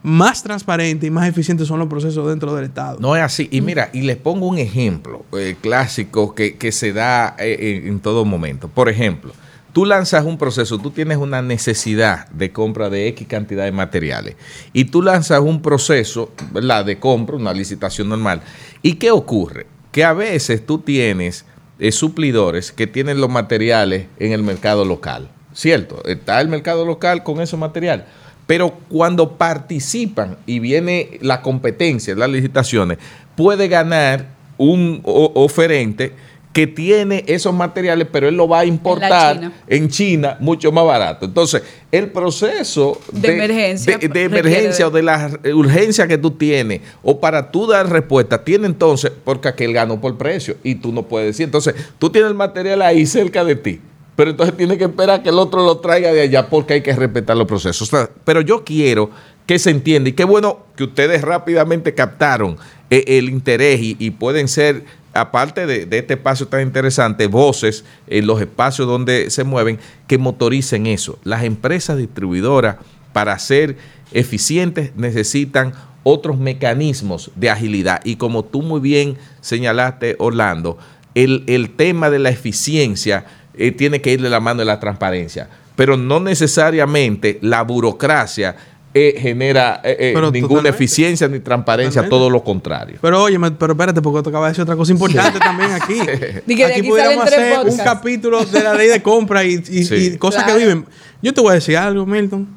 más 0.04 0.42
transparente 0.44 1.08
y 1.08 1.12
más 1.12 1.28
eficientes 1.28 1.68
son 1.68 1.80
los 1.80 1.88
procesos 1.88 2.28
dentro 2.28 2.56
del 2.56 2.66
Estado. 2.66 2.98
No 3.00 3.16
es 3.16 3.22
así. 3.22 3.48
Y 3.52 3.62
mira, 3.62 3.90
y 3.94 4.02
les 4.02 4.18
pongo 4.18 4.48
un 4.48 4.58
ejemplo 4.58 5.26
eh, 5.34 5.56
clásico 5.62 6.34
que, 6.34 6.58
que 6.58 6.72
se 6.72 6.94
da 6.94 7.36
eh, 7.38 7.82
en, 7.84 7.88
en 7.88 8.00
todo 8.00 8.26
momento. 8.26 8.68
Por 8.68 8.90
ejemplo, 8.90 9.32
tú 9.74 9.86
lanzas 9.86 10.26
un 10.26 10.38
proceso, 10.38 10.80
tú 10.80 10.92
tienes 10.92 11.18
una 11.18 11.42
necesidad 11.42 12.28
de 12.30 12.52
compra 12.52 12.90
de 12.90 13.08
X 13.10 13.28
cantidad 13.28 13.66
de 13.66 13.72
materiales 13.72 14.36
y 14.74 14.86
tú 14.86 15.02
lanzas 15.02 15.40
un 15.40 15.62
proceso, 15.62 16.32
¿verdad? 16.52 16.86
De 16.86 17.00
compra, 17.00 17.36
una 17.36 17.54
licitación 17.54 18.10
normal. 18.10 18.42
¿Y 18.82 18.96
qué 18.96 19.12
ocurre? 19.12 19.68
Que 19.92 20.04
a 20.04 20.14
veces 20.14 20.66
tú 20.66 20.80
tienes 20.80 21.46
eh, 21.80 21.92
suplidores 21.92 22.72
que 22.72 22.88
tienen 22.88 23.22
los 23.22 23.30
materiales 23.30 24.08
en 24.20 24.32
el 24.32 24.42
mercado 24.44 24.86
local. 24.86 25.30
¿Cierto? 25.54 26.02
Está 26.06 26.40
el 26.40 26.48
mercado 26.48 26.86
local 26.86 27.24
con 27.24 27.42
esos 27.42 27.60
materiales. 27.60 28.06
Pero 28.52 28.74
cuando 28.90 29.38
participan 29.38 30.36
y 30.46 30.60
viene 30.60 31.20
la 31.22 31.42
competencia, 31.42 32.14
las 32.16 32.30
licitaciones, 32.30 32.98
puede 33.38 33.70
ganar 33.70 34.28
un 34.58 35.00
oferente 35.06 36.12
que 36.52 36.68
tiene 36.68 37.24
esos 37.28 37.54
materiales, 37.54 38.10
pero 38.12 38.28
él 38.28 38.36
lo 38.36 38.50
va 38.50 38.60
a 38.60 38.66
importar 38.66 39.38
China. 39.38 39.54
en 39.68 39.88
China 39.88 40.38
mucho 40.42 40.70
más 40.74 40.84
barato. 40.84 41.28
Entonces, 41.28 41.64
el 41.94 42.12
proceso 42.12 43.00
De 43.14 43.36
emergencia 43.36 43.98
de, 43.98 44.24
emergencia 44.24 44.86
o 44.86 44.92
de 44.92 45.02
la 45.02 45.32
urgencia 45.54 46.06
que 46.06 46.18
tú 46.18 46.32
tienes, 46.32 46.82
o 47.04 47.22
para 47.22 47.52
tú 47.52 47.68
dar 47.68 47.90
respuesta, 47.90 48.44
tiene 48.44 48.68
entonces, 48.68 49.14
porque 49.24 49.48
aquel 49.48 49.72
ganó 49.72 50.02
por 50.02 50.18
precio 50.18 50.58
y 50.62 50.76
tú 50.76 50.92
no 50.92 51.04
puedes 51.04 51.28
decir. 51.28 51.46
Entonces, 51.46 51.74
tú 51.98 52.10
tienes 52.10 52.30
el 52.30 52.36
material 52.36 52.82
ahí 52.82 53.06
cerca 53.06 53.46
de 53.46 53.56
ti, 53.56 53.80
pero 54.22 54.30
entonces 54.30 54.56
tienes 54.56 54.78
que 54.78 54.84
esperar 54.84 55.24
que 55.24 55.30
el 55.30 55.40
otro 55.40 55.66
lo 55.66 55.80
traiga 55.80 56.14
de 56.14 56.22
allá 56.22 56.48
porque 56.48 56.76
hay 56.76 56.82
que 56.82 56.96
respetar 56.96 57.36
los 57.36 57.48
procesos. 57.48 57.90
Pero 58.24 58.42
yo 58.42 58.64
quiero 58.64 59.10
que 59.48 59.58
se 59.58 59.72
entienda 59.72 60.12
y 60.12 60.14
qué 60.14 60.26
bueno 60.26 60.60
que 60.76 60.84
ustedes 60.84 61.24
rápidamente 61.24 61.96
captaron 61.96 62.56
eh, 62.92 63.04
el 63.08 63.30
interés 63.30 63.82
y, 63.82 63.96
y 63.98 64.12
pueden 64.12 64.48
ser, 64.48 64.86
aparte 65.16 65.66
de, 65.66 65.88
de 65.88 65.98
este 65.98 66.14
espacio 66.14 66.48
tan 66.48 66.62
interesante, 66.62 67.26
voces 67.26 67.84
en 68.06 68.28
los 68.28 68.40
espacios 68.40 68.88
donde 68.88 69.32
se 69.32 69.44
mueven 69.44 69.80
que 70.06 70.20
motoricen 70.20 70.86
eso. 70.86 71.18
Las 71.24 71.44
empresas 71.44 71.98
distribuidoras 71.98 72.76
para 73.14 73.40
ser 73.40 73.76
eficientes 74.14 74.92
necesitan 74.96 75.74
otros 76.04 76.38
mecanismos 76.38 77.32
de 77.36 77.50
agilidad 77.50 78.02
y 78.04 78.18
como 78.18 78.46
tú 78.46 78.62
muy 78.62 78.82
bien 78.82 79.18
señalaste, 79.40 80.16
Orlando, 80.20 80.78
el, 81.16 81.44
el 81.48 81.72
tema 81.72 82.12
de 82.12 82.20
la 82.20 82.30
eficiencia 82.30 83.26
eh, 83.56 83.72
tiene 83.72 84.02
que 84.02 84.14
ir 84.14 84.22
de 84.22 84.30
la 84.30 84.40
mano 84.40 84.60
de 84.60 84.66
la 84.66 84.80
transparencia, 84.80 85.48
pero 85.76 85.98
no 85.98 86.20
necesariamente 86.20 87.40
la 87.42 87.62
burocracia 87.64 88.56
eh, 88.94 89.16
genera 89.18 89.80
eh, 89.86 89.96
eh, 90.00 90.14
ninguna 90.14 90.32
totalmente. 90.42 90.70
eficiencia 90.70 91.28
ni 91.30 91.40
transparencia, 91.40 92.02
Totalmente. 92.02 92.10
todo 92.10 92.30
lo 92.30 92.44
contrario. 92.44 92.98
Pero 93.02 93.24
oye, 93.24 93.40
pero 93.58 93.72
espérate, 93.72 94.02
porque 94.02 94.22
te 94.22 94.30
acaba 94.30 94.48
de 94.48 94.52
decir 94.52 94.64
otra 94.64 94.76
cosa 94.76 94.92
importante 94.92 95.40
también 95.40 95.72
aquí. 95.72 95.94
De 96.46 96.66
aquí 96.66 96.84
pudiéramos 96.84 97.24
hacer 97.26 97.66
un 97.70 97.78
capítulo 97.78 98.44
de 98.44 98.62
la 98.64 98.74
ley 98.74 98.90
de 98.90 99.02
compra 99.02 99.46
y, 99.46 99.54
y- 99.70 99.84
Sí. 99.86 99.96
y 99.96 100.18
cosas 100.18 100.44
Claro. 100.44 100.60
que 100.60 100.66
viven. 100.66 100.86
Yo 101.22 101.34
te 101.34 101.40
voy 101.40 101.52
a 101.52 101.54
decir 101.54 101.78
algo, 101.78 102.06
Milton. 102.06 102.48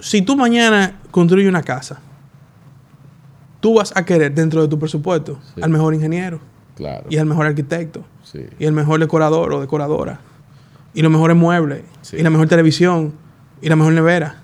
Si 0.00 0.22
tú 0.22 0.34
mañana 0.36 0.98
construyes 1.10 1.48
una 1.48 1.62
casa, 1.62 2.00
tú 3.60 3.74
vas 3.74 3.92
a 3.94 4.04
querer 4.04 4.32
dentro 4.34 4.62
de 4.62 4.68
tu 4.68 4.78
presupuesto 4.78 5.38
Sí. 5.54 5.60
al 5.62 5.70
mejor 5.70 5.94
ingeniero 5.94 6.40
Claro. 6.82 7.04
y 7.08 7.16
al 7.16 7.26
mejor 7.26 7.46
arquitecto 7.46 8.04
Sí. 8.24 8.46
y 8.58 8.64
el 8.64 8.72
mejor 8.72 8.98
decorador 9.00 9.52
o 9.52 9.60
decoradora 9.60 10.20
y 10.94 11.02
los 11.02 11.10
mejores 11.12 11.36
muebles 11.36 11.82
Sí. 12.02 12.16
y 12.18 12.22
la 12.22 12.30
mejor 12.30 12.48
televisión 12.48 13.14
y 13.60 13.68
la 13.68 13.76
mejor 13.76 13.92
nevera. 13.92 14.42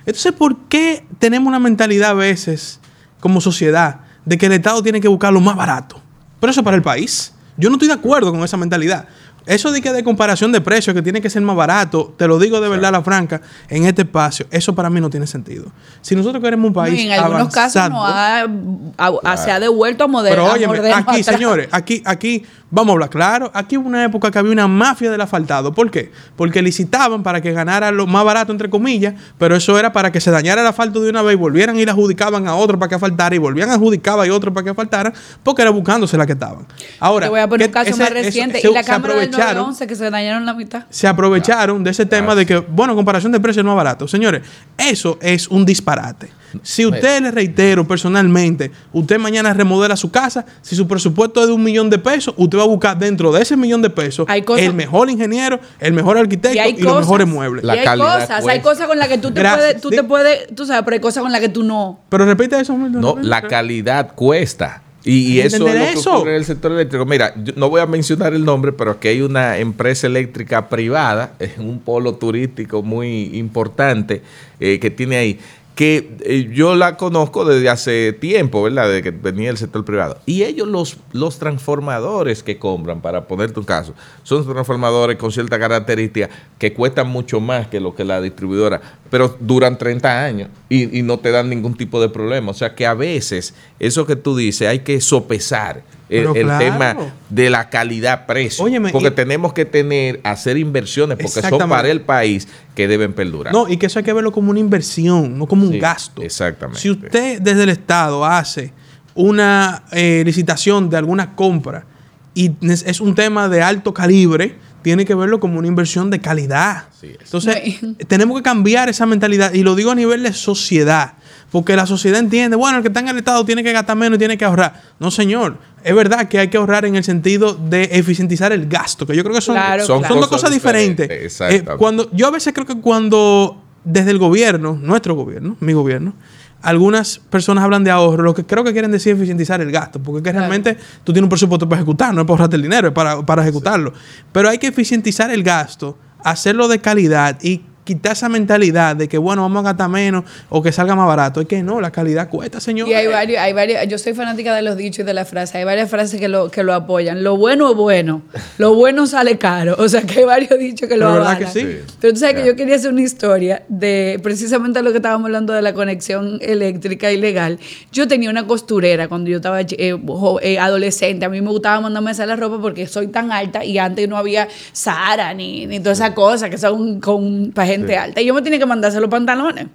Entonces, 0.00 0.32
¿por 0.32 0.56
qué 0.68 1.04
tenemos 1.18 1.48
una 1.48 1.58
mentalidad 1.58 2.10
a 2.10 2.14
veces 2.14 2.80
como 3.20 3.40
sociedad 3.40 4.00
de 4.24 4.38
que 4.38 4.46
el 4.46 4.52
Estado 4.52 4.82
tiene 4.82 5.00
que 5.00 5.08
buscar 5.08 5.32
lo 5.32 5.40
más 5.40 5.56
barato? 5.56 6.00
Pero 6.40 6.50
eso 6.50 6.62
para 6.62 6.76
el 6.76 6.82
país. 6.82 7.34
Yo 7.56 7.68
no 7.68 7.76
estoy 7.76 7.88
de 7.88 7.94
acuerdo 7.94 8.30
con 8.32 8.42
esa 8.42 8.56
mentalidad. 8.56 9.06
Eso 9.46 9.72
de 9.72 9.80
que 9.80 9.92
de 9.92 10.04
comparación 10.04 10.52
de 10.52 10.60
precios, 10.60 10.94
que 10.94 11.02
tiene 11.02 11.20
que 11.20 11.30
ser 11.30 11.42
más 11.42 11.56
barato, 11.56 12.14
te 12.16 12.26
lo 12.26 12.38
digo 12.38 12.60
de 12.60 12.68
verdad, 12.68 12.92
la 12.92 13.02
franca, 13.02 13.40
en 13.68 13.84
este 13.84 14.02
espacio, 14.02 14.46
eso 14.50 14.74
para 14.74 14.90
mí 14.90 15.00
no 15.00 15.10
tiene 15.10 15.26
sentido. 15.26 15.66
Si 16.00 16.14
nosotros 16.14 16.42
queremos 16.42 16.68
un 16.68 16.74
país 16.74 17.00
y 17.00 17.06
en 17.06 17.12
algunos 17.12 17.52
casos 17.52 17.90
no 17.90 18.04
ha, 18.04 19.36
se 19.36 19.50
ha 19.50 19.60
devuelto 19.60 20.04
a 20.04 20.06
modelo. 20.08 20.36
pero 20.36 20.68
modelo 20.68 20.94
aquí, 20.94 21.22
señores, 21.22 21.68
aquí, 21.70 22.02
aquí, 22.04 22.44
vamos 22.70 22.90
a 22.90 22.92
hablar 22.94 23.10
claro. 23.10 23.50
Aquí 23.54 23.76
hubo 23.76 23.88
una 23.88 24.04
época 24.04 24.30
que 24.30 24.38
había 24.38 24.52
una 24.52 24.68
mafia 24.68 25.10
del 25.10 25.20
asfaltado. 25.20 25.72
¿Por 25.72 25.90
qué? 25.90 26.10
Porque 26.36 26.62
licitaban 26.62 27.22
para 27.22 27.40
que 27.40 27.52
ganara 27.52 27.90
lo 27.90 28.06
más 28.06 28.24
barato, 28.24 28.52
entre 28.52 28.70
comillas, 28.70 29.14
pero 29.38 29.56
eso 29.56 29.78
era 29.78 29.92
para 29.92 30.12
que 30.12 30.20
se 30.20 30.30
dañara 30.30 30.60
el 30.62 30.66
asfalto 30.66 31.00
de 31.00 31.10
una 31.10 31.22
vez 31.22 31.34
y 31.34 31.36
volvieran 31.36 31.78
y 31.78 31.84
le 31.84 31.90
adjudicaban 31.90 32.46
a 32.48 32.54
otro 32.54 32.78
para 32.78 32.88
que 32.88 32.94
asfaltara 32.94 33.34
y 33.34 33.38
volvían 33.38 33.70
a 33.70 33.74
adjudicar 33.74 34.18
a 34.20 34.32
otro 34.34 34.52
para 34.52 34.64
que 34.64 34.70
asfaltaran, 34.70 35.12
porque 35.42 35.62
era 35.62 35.70
buscándose 35.70 36.16
la 36.16 36.26
que 36.26 36.32
estaban. 36.32 36.66
Ahora, 37.00 37.26
Te 37.26 37.30
voy 37.30 37.40
a 37.40 37.48
poner 37.48 37.66
un 37.66 37.72
¿qué- 37.72 37.72
caso 37.72 37.90
ese- 37.90 37.98
más 37.98 38.10
ese- 38.10 38.22
reciente. 38.22 38.60
se- 38.60 38.68
y 38.68 38.72
la 38.74 38.82
se 38.82 38.86
cámara 38.90 39.14
del 39.14 39.22
aprovecharon 39.24 39.54
911 39.54 39.86
que 39.86 39.94
se 39.96 40.10
dañaron 40.10 40.46
la 40.46 40.54
mitad. 40.54 40.84
se 40.90 41.06
aprovecharon 41.06 41.82
de 41.84 41.90
ese 41.90 42.06
tema 42.06 42.34
de 42.34 42.46
que, 42.46 42.58
bueno, 42.58 42.94
comparación 42.94 43.32
de 43.32 43.40
precios 43.40 43.64
no 43.64 43.72
es 43.72 43.76
barato. 43.76 44.08
Señores, 44.08 44.42
eso 44.78 45.18
es 45.20 45.48
un 45.48 45.64
disparate. 45.64 46.30
Si 46.62 46.84
usted 46.86 47.22
le 47.22 47.30
reitero 47.30 47.86
personalmente, 47.86 48.70
usted 48.92 49.18
mañana 49.18 49.52
remodela 49.54 49.96
su 49.96 50.10
casa, 50.10 50.44
si 50.62 50.74
su 50.76 50.86
presupuesto 50.88 51.40
es 51.42 51.46
de 51.48 51.52
un 51.52 51.62
millón 51.62 51.90
de 51.90 51.98
pesos, 51.98 52.34
usted 52.36 52.58
va 52.58 52.62
a 52.62 52.66
buscar 52.66 52.98
dentro 52.98 53.32
de 53.32 53.42
ese 53.42 53.56
millón 53.56 53.82
de 53.82 53.90
pesos 53.90 54.26
Hay 54.28 54.42
cosas- 54.42 54.66
el 54.66 54.74
mejor 54.74 55.10
ingeniero, 55.10 55.60
el 55.78 55.92
mejor 55.92 56.18
arquitecto 56.18 56.58
Y 56.68 56.80
y, 56.80 56.82
los 56.82 56.96
mejores 57.00 57.26
muebles. 57.28 57.64
La 57.64 57.76
y 57.76 57.78
hay 57.80 57.98
cosas, 57.98 58.46
hay 58.46 58.60
cosas 58.60 58.86
con 58.86 58.98
las 58.98 59.08
que 59.08 59.18
tú 59.18 59.30
te 59.30 59.40
Gracias. 59.40 59.58
puedes, 59.60 59.80
tú 59.82 59.90
Sí. 59.90 59.96
te 59.96 60.02
puedes, 60.04 60.54
tú 60.54 60.66
sabes, 60.66 60.82
pero 60.84 60.94
hay 60.94 61.00
cosas 61.00 61.22
con 61.22 61.32
las 61.32 61.40
que 61.40 61.48
tú 61.48 61.62
no. 61.62 62.00
Pero 62.08 62.24
repite 62.26 62.58
eso, 62.60 62.76
No, 62.76 63.16
la 63.20 63.42
calidad 63.42 64.14
cuesta. 64.14 64.82
Y, 65.02 65.38
eso 65.40 65.56
es 65.56 65.60
lo 65.60 65.66
que 65.66 65.90
eso. 65.92 66.14
ocurre 66.16 66.32
en 66.32 66.36
el 66.36 66.44
sector 66.44 66.70
eléctrico. 66.72 67.06
Mira, 67.06 67.32
yo 67.42 67.54
no 67.56 67.70
voy 67.70 67.80
a 67.80 67.86
mencionar 67.86 68.34
el 68.34 68.44
nombre, 68.44 68.72
pero 68.72 68.90
aquí 68.90 69.08
hay 69.08 69.22
una 69.22 69.56
empresa 69.56 70.06
eléctrica 70.06 70.68
privada, 70.68 71.32
en 71.38 71.66
un 71.66 71.78
polo 71.78 72.16
turístico 72.16 72.82
muy 72.82 73.30
importante 73.38 74.20
eh, 74.60 74.78
que 74.78 74.90
tiene 74.90 75.16
ahí, 75.16 75.40
que 75.80 76.14
eh, 76.26 76.50
yo 76.52 76.74
la 76.74 76.98
conozco 76.98 77.46
desde 77.46 77.70
hace 77.70 78.12
tiempo, 78.12 78.62
¿verdad? 78.62 78.86
Desde 78.88 79.02
que 79.02 79.12
venía 79.12 79.46
del 79.46 79.56
sector 79.56 79.82
privado. 79.82 80.18
Y 80.26 80.42
ellos, 80.42 80.68
los, 80.68 80.98
los 81.14 81.38
transformadores 81.38 82.42
que 82.42 82.58
compran, 82.58 83.00
para 83.00 83.26
ponerte 83.26 83.58
un 83.58 83.64
caso, 83.64 83.94
son 84.22 84.46
transformadores 84.46 85.16
con 85.16 85.32
cierta 85.32 85.58
característica 85.58 86.28
que 86.58 86.74
cuestan 86.74 87.08
mucho 87.08 87.40
más 87.40 87.68
que 87.68 87.80
lo 87.80 87.94
que 87.94 88.04
la 88.04 88.20
distribuidora. 88.20 88.99
Pero 89.10 89.36
duran 89.40 89.76
30 89.76 90.24
años 90.24 90.48
y, 90.68 91.02
no 91.02 91.18
te 91.18 91.30
dan 91.30 91.50
ningún 91.50 91.76
tipo 91.76 92.00
de 92.00 92.08
problema. 92.08 92.52
O 92.52 92.54
sea 92.54 92.74
que 92.74 92.86
a 92.86 92.94
veces 92.94 93.54
eso 93.78 94.06
que 94.06 94.16
tú 94.16 94.36
dices 94.36 94.68
hay 94.68 94.80
que 94.80 95.00
sopesar 95.00 95.82
el, 96.08 96.32
tema 96.32 96.96
de 97.28 97.50
la 97.50 97.68
calidad-precio. 97.68 98.64
Porque 98.92 99.10
tenemos 99.10 99.52
que 99.52 99.64
tener, 99.64 100.20
hacer 100.22 100.56
inversiones, 100.56 101.18
porque 101.18 101.48
son 101.48 101.68
para 101.68 101.90
el 101.90 102.00
país 102.02 102.48
que 102.74 102.88
deben 102.88 103.12
perdurar. 103.12 103.52
No, 103.52 103.68
y 103.68 103.76
que 103.76 103.86
eso 103.86 103.98
hay 103.98 104.04
que 104.04 104.12
verlo 104.12 104.32
como 104.32 104.50
una 104.50 104.60
inversión, 104.60 105.36
no 105.36 105.46
como 105.46 105.66
un 105.66 105.78
gasto. 105.78 106.22
Exactamente. 106.22 106.80
Si 106.80 106.90
usted 106.90 107.40
desde 107.40 107.64
el 107.64 107.68
Estado 107.70 108.24
hace 108.24 108.72
una 109.14 109.84
eh, 109.92 110.22
licitación 110.24 110.88
de 110.88 110.96
alguna 110.96 111.34
compra 111.34 111.84
y 112.32 112.52
es 112.62 113.00
un 113.00 113.14
tema 113.14 113.48
de 113.48 113.60
alto 113.60 113.92
calibre, 113.92 114.56
tiene 114.82 115.04
que 115.04 115.14
verlo 115.14 115.40
como 115.40 115.58
una 115.58 115.68
inversión 115.68 116.10
de 116.10 116.20
calidad. 116.20 116.84
Entonces, 117.02 117.80
tenemos 118.08 118.36
que 118.36 118.42
cambiar 118.42 118.88
esa 118.88 119.06
mentalidad 119.06 119.52
y 119.52 119.62
lo 119.62 119.74
digo 119.74 119.90
a 119.90 119.94
nivel 119.94 120.22
de 120.22 120.32
sociedad, 120.32 121.14
porque 121.50 121.76
la 121.76 121.86
sociedad 121.86 122.18
entiende, 122.18 122.56
bueno, 122.56 122.78
el 122.78 122.82
que 122.82 122.88
está 122.88 123.00
en 123.00 123.08
el 123.08 123.18
Estado 123.18 123.44
tiene 123.44 123.62
que 123.62 123.72
gastar 123.72 123.96
menos 123.96 124.16
y 124.16 124.18
tiene 124.18 124.38
que 124.38 124.44
ahorrar. 124.44 124.80
No, 124.98 125.10
señor, 125.10 125.58
es 125.82 125.94
verdad 125.94 126.28
que 126.28 126.38
hay 126.38 126.48
que 126.48 126.56
ahorrar 126.56 126.84
en 126.84 126.96
el 126.96 127.04
sentido 127.04 127.54
de 127.54 127.84
eficientizar 127.92 128.52
el 128.52 128.66
gasto, 128.66 129.06
que 129.06 129.16
yo 129.16 129.22
creo 129.22 129.34
que 129.34 129.40
son, 129.40 129.56
son, 129.84 130.02
dos 130.02 130.28
cosas 130.28 130.50
diferentes. 130.50 131.40
Eh, 131.40 131.64
cuando, 131.78 132.10
yo 132.12 132.26
a 132.26 132.30
veces 132.30 132.52
creo 132.52 132.66
que 132.66 132.76
cuando 132.76 133.62
desde 133.84 134.10
el 134.10 134.18
gobierno, 134.18 134.78
nuestro 134.80 135.14
gobierno, 135.14 135.56
mi 135.60 135.72
gobierno, 135.72 136.14
algunas 136.62 137.18
personas 137.18 137.64
hablan 137.64 137.84
de 137.84 137.90
ahorro, 137.90 138.22
lo 138.22 138.34
que 138.34 138.44
creo 138.44 138.64
que 138.64 138.72
quieren 138.72 138.90
decir 138.90 139.12
es 139.12 139.18
eficientizar 139.18 139.60
el 139.60 139.70
gasto, 139.70 140.02
porque 140.02 140.18
es 140.18 140.24
que 140.24 140.38
realmente 140.38 140.76
tú 141.04 141.12
tienes 141.12 141.24
un 141.24 141.30
presupuesto 141.30 141.68
para 141.68 141.80
ejecutar, 141.80 142.14
no 142.14 142.20
es 142.20 142.26
para 142.26 142.34
ahorrarte 142.34 142.56
el 142.56 142.62
dinero, 142.62 142.88
es 142.88 142.94
para, 142.94 143.24
para 143.24 143.42
ejecutarlo. 143.42 143.92
Pero 144.32 144.48
hay 144.48 144.58
que 144.58 144.66
eficientizar 144.66 145.30
el 145.30 145.42
gasto, 145.42 145.98
hacerlo 146.22 146.68
de 146.68 146.80
calidad 146.80 147.38
y 147.42 147.62
quitar 147.84 148.12
esa 148.12 148.28
mentalidad 148.28 148.96
de 148.96 149.08
que, 149.08 149.18
bueno, 149.18 149.42
vamos 149.42 149.60
a 149.60 149.68
gastar 149.70 149.88
menos 149.88 150.24
o 150.48 150.62
que 150.62 150.72
salga 150.72 150.94
más 150.94 151.06
barato. 151.06 151.40
Es 151.40 151.46
que 151.46 151.62
no, 151.62 151.80
la 151.80 151.90
calidad 151.90 152.28
cuesta, 152.28 152.60
señor. 152.60 152.88
Y 152.88 152.94
hay 152.94 153.06
varios, 153.06 153.40
hay 153.40 153.52
varios, 153.52 153.86
yo 153.88 153.98
soy 153.98 154.14
fanática 154.14 154.54
de 154.54 154.62
los 154.62 154.76
dichos 154.76 155.00
y 155.00 155.02
de 155.02 155.14
las 155.14 155.28
frases. 155.28 155.56
Hay 155.56 155.64
varias 155.64 155.90
frases 155.90 156.20
que 156.20 156.28
lo, 156.28 156.50
que 156.50 156.62
lo 156.62 156.74
apoyan. 156.74 157.22
Lo 157.22 157.36
bueno 157.36 157.70
es 157.70 157.76
bueno. 157.76 158.22
Lo 158.58 158.74
bueno 158.74 159.06
sale 159.06 159.38
caro. 159.38 159.76
O 159.78 159.88
sea, 159.88 160.02
que 160.02 160.20
hay 160.20 160.24
varios 160.24 160.58
dichos 160.58 160.88
que 160.88 160.96
lo 160.96 161.08
avalan. 161.08 161.38
verdad 161.38 161.52
que 161.52 161.60
sí. 161.60 161.78
Pero 162.00 162.12
tú 162.12 162.20
sabes 162.20 162.36
que 162.36 162.46
yo 162.46 162.56
quería 162.56 162.76
hacer 162.76 162.92
una 162.92 163.02
historia 163.02 163.62
de 163.68 164.20
precisamente 164.22 164.82
lo 164.82 164.90
que 164.90 164.98
estábamos 164.98 165.26
hablando 165.26 165.52
de 165.52 165.62
la 165.62 165.72
conexión 165.72 166.38
eléctrica 166.40 167.10
ilegal. 167.10 167.58
Yo 167.92 168.06
tenía 168.06 168.30
una 168.30 168.46
costurera 168.46 169.08
cuando 169.08 169.30
yo 169.30 169.36
estaba 169.36 169.60
eh, 169.60 169.96
eh, 170.42 170.58
adolescente. 170.58 171.24
A 171.24 171.28
mí 171.28 171.40
me 171.40 171.50
gustaba 171.50 171.80
mandarme 171.80 172.10
a 172.10 172.12
hacer 172.12 172.28
la 172.28 172.36
ropa 172.36 172.60
porque 172.60 172.86
soy 172.86 173.08
tan 173.08 173.32
alta 173.32 173.64
y 173.64 173.78
antes 173.78 174.08
no 174.08 174.16
había 174.16 174.48
Sara 174.72 175.34
ni, 175.34 175.66
ni 175.66 175.80
toda 175.80 175.92
esa 175.92 176.14
cosa 176.14 176.50
que 176.50 176.58
son 176.58 177.00
con, 177.00 177.52
para 177.52 177.79
gente 177.80 177.96
alta. 177.96 178.20
Y 178.20 178.26
yo 178.26 178.34
me 178.34 178.42
tenía 178.42 178.58
que 178.58 178.66
mandarse 178.66 179.00
los 179.00 179.10
pantalones. 179.10 179.66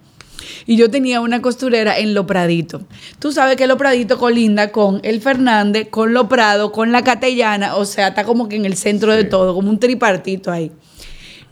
Y 0.65 0.78
yo 0.78 0.89
tenía 0.89 1.22
una 1.22 1.41
costurera 1.41 1.98
en 1.98 2.13
Lo 2.13 2.26
Pradito. 2.26 2.82
Tú 3.20 3.32
sabes 3.32 3.56
que 3.56 3.68
Lo 3.68 3.78
Pradito 3.78 4.18
colinda 4.18 4.72
con 4.72 5.00
el 5.04 5.22
Fernández, 5.22 5.88
con 5.89 6.13
Lo 6.13 6.28
Prado, 6.28 6.72
con 6.72 6.91
la 6.91 7.04
Catellana. 7.04 7.76
O 7.76 7.86
sea, 7.86 8.10
está 8.10 8.24
como 8.24 8.50
que 8.50 8.56
en 8.56 8.65
el 8.65 8.76
centro 8.76 9.13
de 9.13 9.24
todo, 9.24 9.54
como 9.54 9.70
un 9.70 9.80
tripartito 9.80 10.52
ahí. 10.52 10.72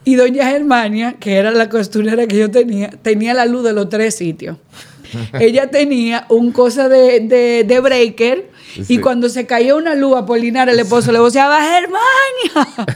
Y 0.05 0.15
doña 0.15 0.49
Germania, 0.49 1.15
que 1.19 1.35
era 1.35 1.51
la 1.51 1.69
costurera 1.69 2.27
que 2.27 2.37
yo 2.37 2.51
tenía, 2.51 2.89
tenía 2.89 3.33
la 3.33 3.45
luz 3.45 3.63
de 3.63 3.73
los 3.73 3.89
tres 3.89 4.15
sitios. 4.15 4.57
Ella 5.39 5.69
tenía 5.69 6.25
un 6.29 6.51
cosa 6.51 6.89
de, 6.89 7.21
de, 7.65 7.79
breaker 7.79 8.51
y 8.89 8.97
cuando 8.97 9.29
se 9.29 9.45
caía 9.45 9.75
una 9.75 9.93
luz 9.93 10.17
a 10.17 10.25
Polinar, 10.25 10.67
el 10.67 10.79
esposo 10.79 11.11
le 11.11 11.19
voceaba, 11.19 11.59
Germania, 11.61 12.87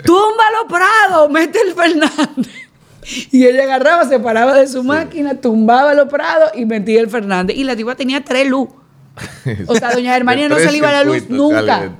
tumba 0.04 0.44
los 0.62 0.72
prados, 0.72 1.30
mete 1.30 1.58
el 1.60 1.74
Fernández. 1.74 2.67
Y 3.32 3.44
ella 3.44 3.64
agarraba, 3.64 4.08
se 4.08 4.18
paraba 4.18 4.58
de 4.58 4.66
su 4.66 4.82
máquina, 4.82 5.34
tumbaba 5.40 5.94
los 5.94 6.08
prados 6.08 6.50
y 6.54 6.64
metía 6.64 7.00
el 7.00 7.08
Fernández. 7.08 7.56
Y 7.56 7.64
la 7.64 7.76
tipa 7.76 7.94
tenía 7.94 8.24
tres 8.24 8.48
luz. 8.48 8.68
O 9.66 9.74
sea, 9.74 9.90
doña 9.94 10.14
Germania 10.14 10.48
no 10.48 10.56
se 10.58 10.70
le 10.70 10.78
iba 10.78 10.92
la 10.92 11.04
luz 11.04 11.28
nunca. 11.28 11.92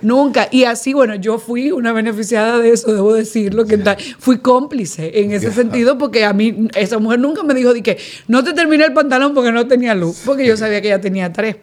Nunca. 0.00 0.48
Y 0.50 0.64
así, 0.64 0.92
bueno, 0.92 1.16
yo 1.16 1.38
fui 1.38 1.72
una 1.72 1.92
beneficiada 1.92 2.58
de 2.58 2.70
eso, 2.70 2.92
debo 2.92 3.14
decirlo, 3.14 3.64
que 3.64 3.78
fui 4.18 4.38
cómplice 4.38 5.20
en 5.20 5.32
ese 5.32 5.52
sentido, 5.52 5.98
porque 5.98 6.24
a 6.24 6.32
mí, 6.32 6.68
esa 6.74 6.98
mujer 6.98 7.18
nunca 7.18 7.42
me 7.42 7.54
dijo 7.54 7.72
de 7.74 7.82
que 7.82 7.98
no 8.28 8.44
te 8.44 8.52
terminé 8.52 8.84
el 8.84 8.92
pantalón 8.92 9.34
porque 9.34 9.50
no 9.50 9.66
tenía 9.66 9.94
luz, 9.94 10.22
porque 10.24 10.46
yo 10.46 10.56
sabía 10.56 10.80
que 10.80 10.88
ella 10.88 11.00
tenía 11.00 11.32
tres. 11.32 11.56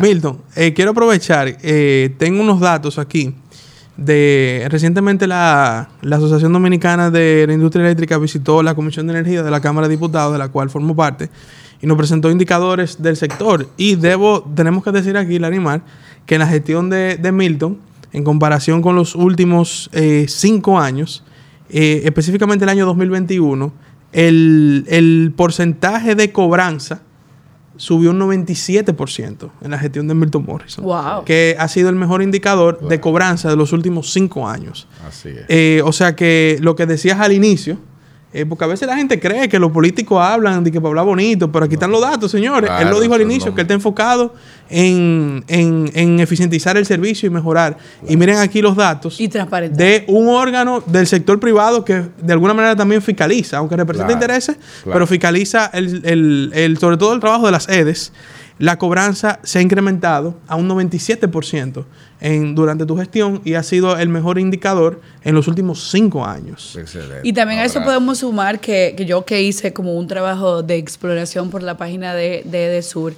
Milton, 0.00 0.40
eh, 0.54 0.72
quiero 0.72 0.92
aprovechar, 0.92 1.56
eh, 1.62 2.14
tengo 2.16 2.40
unos 2.40 2.60
datos 2.60 2.96
aquí 2.96 3.34
de 3.96 4.66
recientemente 4.70 5.26
la, 5.26 5.88
Asociación 6.02 6.52
Dominicana 6.52 7.10
de 7.10 7.44
la 7.46 7.54
Industria 7.54 7.84
Eléctrica 7.84 8.18
visitó 8.18 8.62
la 8.62 8.74
Comisión 8.74 9.06
de 9.06 9.12
Energía 9.12 9.42
de 9.42 9.50
la 9.50 9.60
Cámara 9.60 9.88
de 9.88 9.94
Diputados, 9.94 10.32
de 10.32 10.38
la 10.38 10.48
cual 10.48 10.70
formo 10.70 10.96
parte, 10.96 11.30
y 11.80 11.86
nos 11.86 11.96
presentó 11.96 12.30
indicadores 12.30 13.00
del 13.02 13.16
sector. 13.16 13.68
Y 13.76 13.96
debo, 13.96 14.42
tenemos 14.54 14.82
que 14.82 14.90
decir 14.92 15.16
aquí, 15.16 15.38
Larimar, 15.38 15.82
que 16.26 16.36
en 16.36 16.40
la 16.40 16.46
gestión 16.46 16.90
de, 16.90 17.32
Milton, 17.32 17.78
en 18.12 18.24
comparación 18.24 18.82
con 18.82 18.96
los 18.96 19.14
últimos 19.14 19.90
eh, 19.92 20.26
cinco 20.28 20.78
años, 20.78 21.24
eh, 21.70 22.02
específicamente 22.04 22.64
el 22.64 22.70
año 22.70 22.86
2021, 22.86 23.72
el, 24.12 24.84
el 24.88 25.32
porcentaje 25.36 26.14
de 26.14 26.32
cobranza 26.32 27.02
subió 27.76 28.10
un 28.10 28.20
97% 28.20 29.50
en 29.62 29.70
la 29.70 29.78
gestión 29.78 30.08
de 30.08 30.14
Milton 30.14 30.44
Morrison. 30.46 30.84
Que 31.24 31.56
ha 31.58 31.68
sido 31.68 31.88
el 31.88 31.96
mejor 31.96 32.22
indicador 32.22 32.80
de 32.88 33.00
cobranza 33.00 33.50
de 33.50 33.56
los 33.56 33.72
últimos 33.72 34.12
cinco 34.12 34.48
años. 34.48 34.86
Así 35.06 35.30
es. 35.30 35.44
Eh, 35.48 35.82
o 35.84 35.92
sea 35.92 36.14
que 36.14 36.58
lo 36.60 36.76
que 36.76 36.86
decías 36.86 37.20
al 37.20 37.32
inicio, 37.32 37.78
eh, 38.36 38.44
porque 38.46 38.64
a 38.64 38.66
veces 38.66 38.88
la 38.88 38.96
gente 38.96 39.20
cree 39.20 39.48
que 39.48 39.60
los 39.60 39.70
políticos 39.70 40.20
hablan 40.20 40.64
de 40.64 40.72
que 40.72 40.80
para 40.80 40.88
hablar 40.88 41.04
bonito, 41.04 41.52
pero 41.52 41.66
aquí 41.66 41.74
están 41.74 41.92
los 41.92 42.00
datos, 42.00 42.32
señores. 42.32 42.68
Él 42.80 42.90
lo 42.90 42.98
dijo 42.98 43.14
al 43.14 43.22
inicio, 43.22 43.54
que 43.54 43.60
él 43.60 43.64
está 43.64 43.74
enfocado 43.74 44.34
en, 44.68 45.44
eficientizar 46.18 46.76
el 46.76 46.84
servicio 46.84 47.28
y 47.28 47.30
mejorar. 47.30 47.78
Y 48.08 48.16
miren 48.16 48.38
aquí 48.38 48.60
los 48.60 48.74
datos 48.74 49.18
de 49.70 50.04
un 50.08 50.26
órgano 50.28 50.82
del 50.84 51.06
sector 51.06 51.38
privado 51.38 51.84
que 51.84 52.02
de 52.20 52.32
alguna 52.32 52.54
manera 52.54 52.74
también 52.74 53.00
fiscaliza, 53.02 53.58
aunque 53.58 53.76
representa 53.76 54.12
intereses, 54.12 54.56
pero 54.84 55.06
fiscaliza 55.06 55.70
el, 55.72 56.50
el, 56.52 56.76
sobre 56.78 56.96
todo 56.96 57.14
el 57.14 57.20
trabajo 57.20 57.46
de 57.46 57.52
las 57.52 57.68
EDES. 57.68 58.12
La 58.58 58.78
cobranza 58.78 59.38
se 59.44 59.60
ha 59.60 59.62
incrementado 59.62 60.38
a 60.48 60.56
un 60.56 60.68
97% 60.68 61.84
durante 62.20 62.86
tu 62.86 62.96
gestión 62.96 63.42
y 63.44 63.54
ha 63.54 63.62
sido 63.62 63.98
el 63.98 64.08
mejor 64.08 64.38
indicador 64.38 65.00
en 65.24 65.34
los 65.34 65.48
últimos 65.48 65.90
cinco 65.90 66.24
años. 66.24 66.76
Excelente. 66.76 67.20
Y 67.22 67.32
también 67.32 67.60
a 67.60 67.64
eso 67.64 67.82
podemos 67.82 68.18
sumar 68.18 68.60
que, 68.60 68.94
yo 69.06 69.24
que 69.24 69.42
hice 69.42 69.72
como 69.72 69.94
un 69.94 70.06
trabajo 70.06 70.62
de 70.62 70.76
exploración 70.76 71.50
por 71.50 71.62
la 71.62 71.76
página 71.76 72.14
de, 72.14 72.42
de 72.44 72.66
EDESUR, 72.66 73.14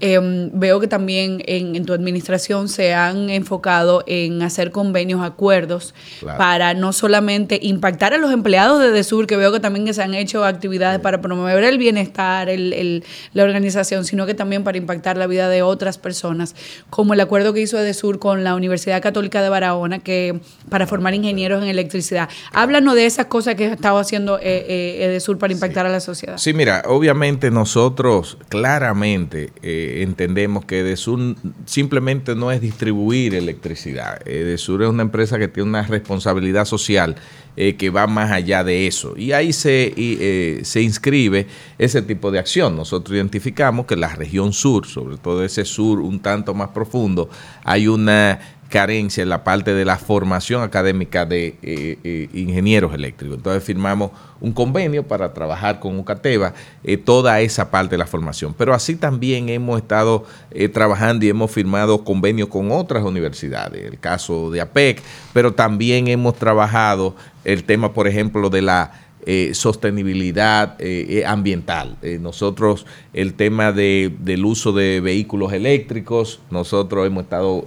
em, 0.00 0.50
veo 0.52 0.80
que 0.80 0.88
también 0.88 1.42
en, 1.46 1.84
tu 1.84 1.92
administración 1.92 2.68
se 2.68 2.94
han 2.94 3.30
enfocado 3.30 4.04
en 4.06 4.42
hacer 4.42 4.70
convenios, 4.70 5.22
acuerdos, 5.22 5.94
para 6.38 6.74
no 6.74 6.92
solamente 6.92 7.58
impactar 7.62 8.14
a 8.14 8.18
los 8.18 8.32
empleados 8.32 8.80
de 8.80 8.88
EDESUR, 8.88 9.26
que 9.26 9.36
veo 9.36 9.52
que 9.52 9.60
también 9.60 9.92
se 9.92 10.02
han 10.02 10.14
hecho 10.14 10.44
actividades 10.44 11.00
para 11.00 11.20
promover 11.20 11.64
el 11.64 11.78
bienestar, 11.78 12.48
el, 12.48 13.04
la 13.32 13.44
organización, 13.44 14.04
sino 14.04 14.26
que 14.26 14.34
también 14.34 14.64
para 14.64 14.78
impactar 14.78 15.16
la 15.16 15.26
vida 15.26 15.48
de 15.48 15.62
otras 15.62 15.98
personas, 15.98 16.54
como 16.88 17.14
el 17.14 17.20
acuerdo 17.20 17.52
que 17.52 17.60
hizo 17.60 17.78
EDESUR 17.78 18.18
con 18.18 18.44
la 18.44 18.49
Universidad 18.54 19.02
Católica 19.02 19.42
de 19.42 19.48
Barahona 19.48 19.98
que 19.98 20.40
para 20.68 20.86
formar 20.86 21.14
ingenieros 21.14 21.62
en 21.62 21.68
electricidad. 21.68 22.28
Háblanos 22.52 22.94
de 22.94 23.06
esas 23.06 23.26
cosas 23.26 23.54
que 23.54 23.66
ha 23.66 23.72
estado 23.72 23.98
haciendo 23.98 24.38
eh, 24.38 24.42
eh, 24.68 25.04
EDESUR 25.04 25.38
para 25.38 25.52
impactar 25.52 25.86
a 25.86 25.88
la 25.88 26.00
sociedad. 26.00 26.38
Sí, 26.38 26.52
mira, 26.52 26.82
obviamente 26.86 27.50
nosotros 27.50 28.38
claramente 28.48 29.52
eh, 29.62 30.02
entendemos 30.02 30.64
que 30.64 30.80
EDESUR 30.80 31.36
simplemente 31.66 32.34
no 32.34 32.50
es 32.50 32.60
distribuir 32.60 33.34
electricidad. 33.34 34.26
EDESUR 34.26 34.82
es 34.82 34.88
una 34.88 35.02
empresa 35.02 35.38
que 35.38 35.48
tiene 35.48 35.68
una 35.68 35.82
responsabilidad 35.82 36.64
social 36.64 37.16
que 37.56 37.90
va 37.90 38.06
más 38.06 38.30
allá 38.30 38.64
de 38.64 38.86
eso. 38.86 39.14
Y 39.16 39.32
ahí 39.32 39.52
se, 39.52 40.60
se 40.62 40.82
inscribe 40.82 41.46
ese 41.78 42.00
tipo 42.02 42.30
de 42.30 42.38
acción. 42.38 42.76
Nosotros 42.76 43.14
identificamos 43.14 43.86
que 43.86 43.96
la 43.96 44.08
región 44.08 44.52
sur, 44.52 44.86
sobre 44.86 45.18
todo 45.18 45.44
ese 45.44 45.64
sur 45.64 46.00
un 46.00 46.20
tanto 46.20 46.54
más 46.54 46.68
profundo, 46.68 47.28
hay 47.64 47.86
una 47.88 48.40
carencia 48.70 49.22
en 49.22 49.28
la 49.28 49.44
parte 49.44 49.74
de 49.74 49.84
la 49.84 49.98
formación 49.98 50.62
académica 50.62 51.26
de 51.26 51.56
eh, 51.62 51.98
eh, 52.02 52.28
ingenieros 52.32 52.94
eléctricos. 52.94 53.36
Entonces 53.36 53.62
firmamos 53.62 54.12
un 54.40 54.52
convenio 54.52 55.02
para 55.02 55.34
trabajar 55.34 55.80
con 55.80 55.98
UCATEVA 55.98 56.54
eh, 56.84 56.96
toda 56.96 57.40
esa 57.40 57.70
parte 57.70 57.90
de 57.90 57.98
la 57.98 58.06
formación. 58.06 58.54
Pero 58.56 58.72
así 58.72 58.94
también 58.94 59.48
hemos 59.48 59.78
estado 59.78 60.24
trabajando 60.72 61.26
y 61.26 61.28
hemos 61.28 61.50
firmado 61.50 62.04
convenios 62.04 62.48
con 62.48 62.70
otras 62.70 63.04
universidades, 63.04 63.84
el 63.84 63.98
caso 63.98 64.50
de 64.50 64.60
APEC, 64.60 65.02
pero 65.32 65.52
también 65.52 66.08
hemos 66.08 66.36
trabajado 66.36 67.16
el 67.44 67.64
tema, 67.64 67.92
por 67.92 68.06
ejemplo, 68.06 68.50
de 68.50 68.62
la 68.62 68.92
eh, 69.26 69.50
sostenibilidad 69.52 70.76
eh, 70.78 71.06
eh, 71.20 71.26
ambiental. 71.26 71.98
nosotros, 72.20 72.86
el 73.12 73.34
tema 73.34 73.70
de, 73.70 74.10
del 74.18 74.46
uso 74.46 74.72
de 74.72 75.00
vehículos 75.00 75.52
eléctricos, 75.52 76.40
nosotros 76.50 77.06
hemos 77.06 77.24
estado 77.24 77.64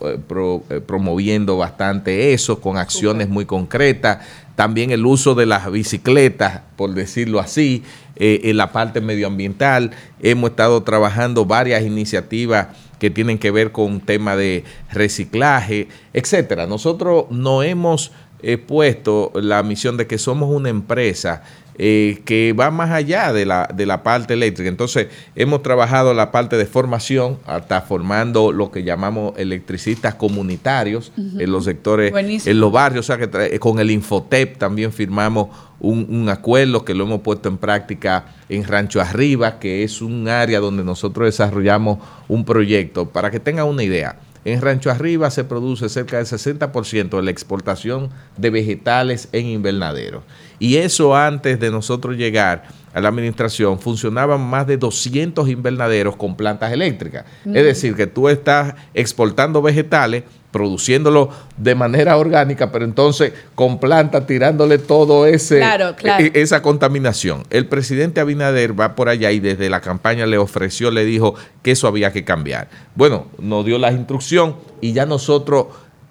promoviendo 0.88 1.58
bastante 1.58 2.34
eso 2.34 2.60
con 2.60 2.78
acciones 2.78 3.30
muy 3.30 3.46
concretas. 3.46 4.26
También 4.56 4.90
el 4.90 5.06
uso 5.06 5.36
de 5.36 5.46
las 5.46 5.72
bicicletas, 5.72 6.62
por 6.76 6.94
decirlo 6.94 7.40
así, 7.40 7.84
en 8.16 8.58
la 8.58 8.72
parte 8.72 9.00
medioambiental. 9.02 9.92
Hemos 10.22 10.52
estado 10.52 10.82
trabajando 10.82 11.46
varias 11.46 11.84
iniciativas 11.84 12.68
que 13.04 13.10
tienen 13.10 13.38
que 13.38 13.52
ver 13.52 13.74
con 13.74 14.00
tema 14.00 14.38
de 14.38 14.64
reciclaje, 14.90 15.90
etcétera. 16.14 16.68
Nosotros 16.68 17.26
no 17.32 17.62
hemos 17.62 18.14
eh, 18.44 18.58
puesto 18.58 19.32
la 19.36 19.64
misión 19.64 19.98
de 19.98 20.06
que 20.06 20.18
somos 20.18 20.50
una 20.50 20.70
empresa 20.70 21.44
eh, 21.80 22.22
que 22.26 22.54
va 22.54 22.70
más 22.70 22.92
allá 22.92 23.34
de 23.34 23.48
la, 23.48 23.68
de 23.74 23.88
la 23.88 24.04
parte 24.04 24.36
eléctrica. 24.36 24.70
Entonces, 24.70 25.08
hemos 25.36 25.64
trabajado 25.64 26.14
la 26.14 26.32
parte 26.32 26.56
de 26.56 26.68
formación, 26.68 27.40
hasta 27.48 27.82
formando 27.82 28.52
lo 28.52 28.70
que 28.70 28.84
llamamos 28.84 29.34
electricistas 29.38 30.14
comunitarios 30.14 31.12
en 31.18 31.52
los 31.52 31.64
sectores, 31.64 32.14
en 32.14 32.60
los 32.60 32.72
barrios. 32.72 33.10
O 33.10 33.16
sea, 33.16 33.18
que 33.18 33.60
con 33.60 33.80
el 33.80 33.90
Infotep 33.90 34.60
también 34.60 34.94
firmamos 34.94 35.48
un, 35.80 36.06
un, 36.10 36.30
acuerdo 36.30 36.86
que 36.86 36.94
lo 36.94 37.06
hemos 37.06 37.22
puesto 37.22 37.50
en 37.50 37.58
práctica 37.58 38.26
en 38.50 38.66
Rancho 38.66 39.02
Arriba, 39.02 39.58
que 39.58 39.84
es 39.84 40.00
un 40.02 40.28
área 40.28 40.60
donde 40.60 40.84
nosotros 40.84 41.26
desarrollamos 41.26 41.98
un 42.28 42.46
proyecto. 42.46 43.10
Para 43.10 43.32
que 43.32 43.40
tengan 43.40 43.66
una 43.66 43.82
idea, 43.82 44.20
en 44.46 44.62
Rancho 44.62 44.92
Arriba 44.92 45.30
se 45.30 45.44
produce 45.44 45.90
cerca 45.90 46.18
del 46.18 46.26
60% 46.26 47.10
de 47.10 47.24
la 47.24 47.32
exportación 47.32 48.10
de 48.38 48.50
vegetales 48.50 49.30
en 49.32 49.48
invernadero. 49.48 50.24
Y 50.60 50.78
eso 50.78 51.16
antes 51.16 51.60
de 51.60 51.72
nosotros 51.72 52.18
llegar 52.18 52.64
a 52.94 53.02
la 53.02 53.10
administración, 53.10 53.80
funcionaban 53.80 54.42
más 54.42 54.68
de 54.68 54.78
200 54.78 55.50
invernaderos 55.50 56.16
con 56.16 56.36
plantas 56.36 56.72
eléctricas. 56.72 57.26
Es 57.46 57.64
decir, 57.64 57.96
que 57.96 58.06
tú 58.06 58.30
estás 58.30 58.76
exportando 58.94 59.62
vegetales 59.62 60.24
produciéndolo 60.54 61.30
de 61.58 61.76
manera 61.76 62.16
orgánica, 62.16 62.72
pero 62.72 62.86
entonces 62.86 63.34
con 63.56 63.80
plantas 63.80 64.26
tirándole 64.28 64.78
todo 64.78 65.26
ese 65.26 65.62
e, 65.62 66.32
esa 66.36 66.62
contaminación. 66.62 67.44
El 67.50 67.66
presidente 67.66 68.22
Abinader 68.22 68.80
va 68.80 68.96
por 68.96 69.10
allá 69.10 69.32
y 69.32 69.42
desde 69.42 69.70
la 69.70 69.82
campaña 69.82 70.26
le 70.26 70.38
ofreció, 70.38 70.92
le 70.92 71.04
dijo 71.04 71.36
que 71.64 71.72
eso 71.72 71.88
había 71.88 72.14
que 72.14 72.24
cambiar. 72.24 72.70
Bueno, 72.96 73.26
nos 73.40 73.66
dio 73.66 73.80
la 73.80 73.92
instrucción 73.92 74.56
y 74.80 74.94
ya 74.94 75.06
nosotros 75.06 75.66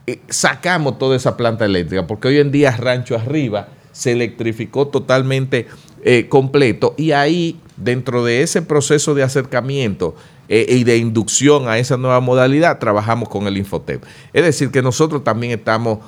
eh, 0.07 0.19
sacamos 0.29 0.99
toda 0.99 1.17
esa 1.17 1.37
planta 1.37 1.65
eléctrica, 1.65 2.07
porque 2.07 2.29
hoy 2.29 2.39
en 2.39 2.51
día 2.51 2.77
Rancho 2.77 3.15
Arriba 3.15 3.69
se 3.93 4.13
electrificó 4.13 4.89
totalmente 4.89 5.69
eh, 6.03 6.27
completo 6.29 6.95
y 6.97 7.13
ahí 7.13 7.61
dentro 7.77 8.25
de 8.25 8.43
ese 8.43 8.63
proceso 8.63 9.15
de 9.15 9.23
acercamiento 9.23 10.15
eh, 10.49 10.67
y 10.69 10.85
de 10.85 10.97
inducción 10.97 11.69
a 11.69 11.79
esa 11.79 11.97
nueva 11.97 12.21
modalidad, 12.21 12.79
trabajamos 12.79 13.29
con 13.29 13.47
el 13.47 13.57
Infotep. 13.57 14.03
Es 14.33 14.45
decir, 14.45 14.71
que 14.71 14.83
nosotros 14.83 15.23
también 15.25 15.53
estamos 15.53 16.01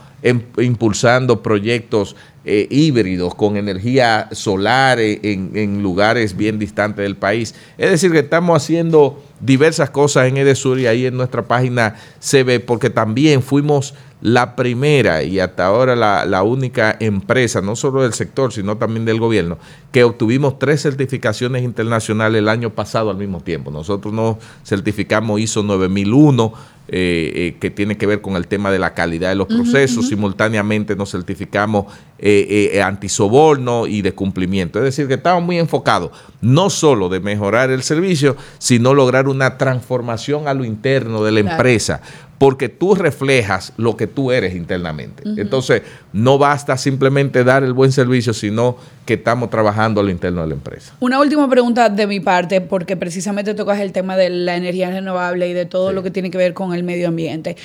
impulsando 0.58 1.42
proyectos 1.42 2.16
eh, 2.46 2.66
híbridos 2.70 3.34
con 3.34 3.56
energía 3.56 4.28
solar 4.32 4.98
en, 4.98 5.52
en, 5.54 5.82
lugares 5.82 6.36
bien 6.36 6.58
distantes 6.58 7.02
del 7.02 7.16
país. 7.16 7.54
Es 7.78 7.90
decir, 7.90 8.10
que 8.10 8.18
estamos 8.18 8.62
haciendo 8.62 9.22
diversas 9.40 9.90
cosas 9.90 10.26
en 10.26 10.36
Edesur 10.36 10.78
y 10.78 10.86
ahí 10.86 11.06
en 11.06 11.16
nuestra 11.16 11.42
página 11.42 11.96
se 12.18 12.42
ve, 12.42 12.58
porque 12.60 12.90
también 12.90 13.42
fuimos 13.42 13.94
la 14.24 14.56
primera 14.56 15.22
y 15.22 15.38
hasta 15.38 15.66
ahora 15.66 15.94
la, 15.94 16.42
única 16.42 16.96
empresa, 16.98 17.60
no 17.60 17.76
solo 17.76 18.04
del 18.04 18.14
sector, 18.14 18.54
sino 18.54 18.78
también 18.78 19.04
del 19.04 19.20
gobierno, 19.20 19.58
que 19.92 20.02
obtuvimos 20.02 20.58
tres 20.58 20.80
certificaciones 20.80 21.62
internacionales 21.62 22.38
el 22.38 22.48
año 22.48 22.70
pasado 22.70 23.10
al 23.10 23.18
mismo 23.18 23.42
tiempo. 23.42 23.70
Nosotros 23.70 24.14
nos 24.14 24.36
certificamos 24.64 25.40
ISO 25.40 25.62
9001, 25.62 26.54
eh, 26.88 27.32
eh, 27.34 27.56
que 27.60 27.70
tiene 27.70 27.98
que 27.98 28.06
ver 28.06 28.22
con 28.22 28.36
el 28.36 28.46
tema 28.46 28.70
de 28.70 28.78
la 28.78 28.94
calidad 28.94 29.28
de 29.28 29.34
los 29.34 29.46
procesos. 29.46 30.08
Simultáneamente 30.08 30.96
nos 30.96 31.10
certificamos 31.10 31.86
eh, 32.18 32.70
eh, 32.72 32.82
antisoborno 32.82 33.86
y 33.86 34.00
de 34.00 34.12
cumplimiento. 34.14 34.78
Es 34.78 34.84
decir, 34.84 35.06
que 35.06 35.14
estamos 35.14 35.42
muy 35.42 35.58
enfocados 35.58 36.10
no 36.40 36.70
solo 36.70 37.10
de 37.10 37.20
mejorar 37.20 37.70
el 37.70 37.82
servicio, 37.82 38.36
sino 38.58 38.94
lograr 38.94 39.28
una 39.28 39.58
transformación 39.58 40.48
a 40.48 40.54
lo 40.54 40.64
interno 40.64 41.24
de 41.24 41.32
la 41.32 41.40
empresa 41.40 42.00
porque 42.44 42.68
tú 42.68 42.94
reflejas 42.94 43.72
lo 43.78 43.96
que 43.96 44.06
tú 44.06 44.30
eres 44.30 44.54
internamente. 44.54 45.22
Entonces, 45.38 45.80
no 46.12 46.36
basta 46.36 46.76
simplemente 46.76 47.42
dar 47.42 47.64
el 47.64 47.72
buen 47.72 47.90
servicio, 47.90 48.34
sino 48.34 48.76
que 49.06 49.14
estamos 49.14 49.48
trabajando 49.48 50.02
a 50.02 50.04
lo 50.04 50.10
interno 50.10 50.42
de 50.42 50.48
la 50.48 50.52
empresa. 50.52 50.92
Una 51.00 51.20
última 51.20 51.48
pregunta 51.48 51.88
de 51.88 52.06
mi 52.06 52.20
parte, 52.20 52.60
porque 52.60 52.98
precisamente 52.98 53.54
tocas 53.54 53.80
el 53.80 53.92
tema 53.92 54.18
de 54.18 54.28
la 54.28 54.56
energía 54.56 54.90
renovable 54.90 55.48
y 55.48 55.54
de 55.54 55.64
todo 55.64 55.94
lo 55.94 56.02
que 56.02 56.10
tiene 56.10 56.30
que 56.30 56.36
ver 56.36 56.52
con 56.52 56.74
el 56.74 56.82
medio 56.82 57.08
ambiente. 57.08 57.56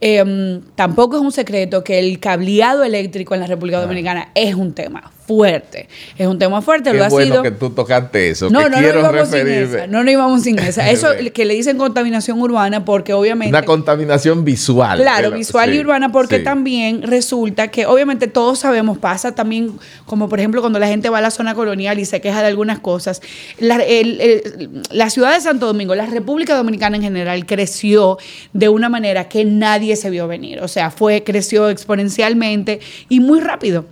Em, 0.00 0.60
tampoco 0.76 1.16
es 1.16 1.22
un 1.22 1.32
secreto 1.32 1.82
que 1.82 1.98
el 1.98 2.20
cableado 2.20 2.84
eléctrico 2.84 3.34
en 3.34 3.40
la 3.40 3.48
República 3.48 3.78
ah. 3.78 3.82
Dominicana 3.82 4.28
es 4.36 4.54
un 4.54 4.72
tema 4.72 5.10
fuerte. 5.28 5.90
Es 6.16 6.26
un 6.26 6.38
tema 6.38 6.62
fuerte, 6.62 6.90
lo 6.94 7.04
ha 7.04 7.08
bueno 7.10 7.42
que 7.42 7.50
tú 7.50 7.68
tocaste 7.68 8.30
eso. 8.30 8.48
No, 8.48 8.66
no, 8.70 8.80
no 8.80 8.88
íbamos 8.88 9.28
sin 9.28 9.46
esa. 9.46 9.86
No, 9.86 10.02
no 10.02 10.10
íbamos 10.10 10.42
sin 10.42 10.58
esa. 10.58 10.90
Eso 10.98 11.08
que 11.34 11.44
le 11.44 11.52
dicen 11.52 11.76
contaminación 11.76 12.40
urbana 12.40 12.86
porque 12.86 13.12
obviamente... 13.12 13.50
Una 13.50 13.62
contaminación 13.62 14.42
visual. 14.42 14.98
Claro, 14.98 15.30
visual 15.30 15.74
y 15.74 15.80
urbana 15.80 16.10
porque 16.10 16.38
también 16.38 17.02
resulta 17.02 17.68
que 17.68 17.84
obviamente 17.84 18.26
todos 18.26 18.60
sabemos, 18.60 18.96
pasa 18.96 19.34
también 19.34 19.78
como 20.06 20.30
por 20.30 20.38
ejemplo 20.38 20.62
cuando 20.62 20.78
la 20.78 20.88
gente 20.88 21.10
va 21.10 21.18
a 21.18 21.20
la 21.20 21.30
zona 21.30 21.54
colonial 21.54 21.98
y 21.98 22.06
se 22.06 22.22
queja 22.22 22.40
de 22.40 22.46
algunas 22.46 22.78
cosas. 22.78 23.20
La, 23.58 23.78
la 24.90 25.10
ciudad 25.10 25.34
de 25.34 25.42
Santo 25.42 25.66
Domingo, 25.66 25.94
la 25.94 26.06
República 26.06 26.56
Dominicana 26.56 26.96
en 26.96 27.02
general 27.02 27.44
creció 27.44 28.16
de 28.54 28.70
una 28.70 28.88
manera 28.88 29.28
que 29.28 29.44
nadie 29.44 29.94
se 29.96 30.08
vio 30.08 30.26
venir. 30.26 30.60
O 30.62 30.68
sea, 30.68 30.90
fue, 30.90 31.22
creció 31.22 31.68
exponencialmente 31.68 32.80
y 33.10 33.20
muy 33.20 33.40
rápido. 33.40 33.84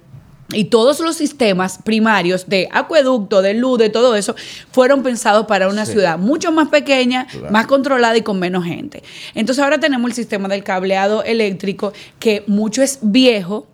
Y 0.52 0.66
todos 0.66 1.00
los 1.00 1.16
sistemas 1.16 1.78
primarios 1.82 2.48
de 2.48 2.68
acueducto, 2.70 3.42
de 3.42 3.54
luz, 3.54 3.78
de 3.78 3.90
todo 3.90 4.14
eso, 4.14 4.36
fueron 4.70 5.02
pensados 5.02 5.46
para 5.46 5.68
una 5.68 5.86
ciudad 5.86 6.18
mucho 6.18 6.52
más 6.52 6.68
pequeña, 6.68 7.26
más 7.50 7.66
controlada 7.66 8.16
y 8.16 8.22
con 8.22 8.38
menos 8.38 8.64
gente. 8.64 9.02
Entonces 9.34 9.64
ahora 9.64 9.80
tenemos 9.80 10.08
el 10.10 10.14
sistema 10.14 10.48
del 10.48 10.62
cableado 10.62 11.24
eléctrico, 11.24 11.92
que 12.20 12.44
mucho 12.46 12.82
es 12.82 13.00
viejo, 13.02 13.66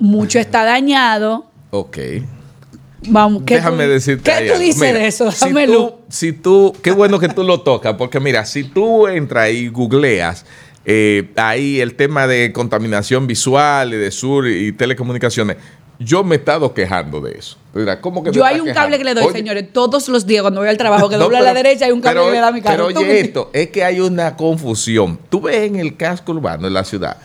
mucho 0.00 0.40
está 0.40 0.64
dañado. 0.64 1.46
Ok. 1.70 1.98
Vamos, 3.08 3.44
Déjame 3.44 3.86
decirte. 3.86 4.30
¿Qué 4.30 4.50
tú 4.52 4.58
dices 4.58 4.94
de 4.94 5.06
eso? 5.06 5.30
Si 5.30 5.52
tú, 5.52 5.94
si 6.08 6.32
tú, 6.32 6.76
qué 6.82 6.92
bueno 6.92 7.18
que 7.18 7.28
tú 7.28 7.42
lo 7.42 7.60
tocas, 7.60 7.94
porque 7.94 8.20
mira, 8.20 8.44
si 8.44 8.64
tú 8.64 9.08
entras 9.08 9.50
y 9.50 9.68
googleas 9.68 10.44
eh, 10.84 11.30
ahí 11.36 11.80
el 11.80 11.94
tema 11.94 12.26
de 12.26 12.52
contaminación 12.52 13.26
visual 13.26 13.94
y 13.94 13.96
de 13.96 14.10
sur 14.10 14.48
y 14.48 14.72
telecomunicaciones, 14.72 15.56
yo 16.04 16.24
me 16.24 16.36
he 16.36 16.38
estado 16.38 16.72
quejando 16.72 17.20
de 17.20 17.32
eso. 17.38 17.56
¿cómo 18.00 18.22
que 18.22 18.32
Yo 18.32 18.44
hay 18.44 18.60
un 18.60 18.72
cable 18.72 18.98
que 18.98 19.04
le 19.04 19.14
doy, 19.14 19.32
señores, 19.32 19.72
todos 19.72 20.08
los 20.08 20.26
días 20.26 20.42
cuando 20.42 20.60
voy 20.60 20.68
al 20.68 20.76
trabajo, 20.76 21.08
que 21.08 21.16
dobla 21.16 21.38
a 21.38 21.42
la 21.42 21.54
derecha, 21.54 21.86
hay 21.86 21.92
un 21.92 22.00
cable 22.00 22.24
que 22.24 22.32
le 22.32 22.38
da 22.38 22.52
mi 22.52 22.60
carro. 22.60 22.88
Pero 22.88 23.00
oye, 23.00 23.20
esto, 23.20 23.50
es 23.52 23.70
que 23.70 23.82
hay 23.82 24.00
una 24.00 24.36
confusión. 24.36 25.18
Tú 25.30 25.40
ves 25.40 25.62
en 25.62 25.76
el 25.76 25.96
casco 25.96 26.32
urbano, 26.32 26.66
en 26.66 26.74
la 26.74 26.84
ciudad, 26.84 27.16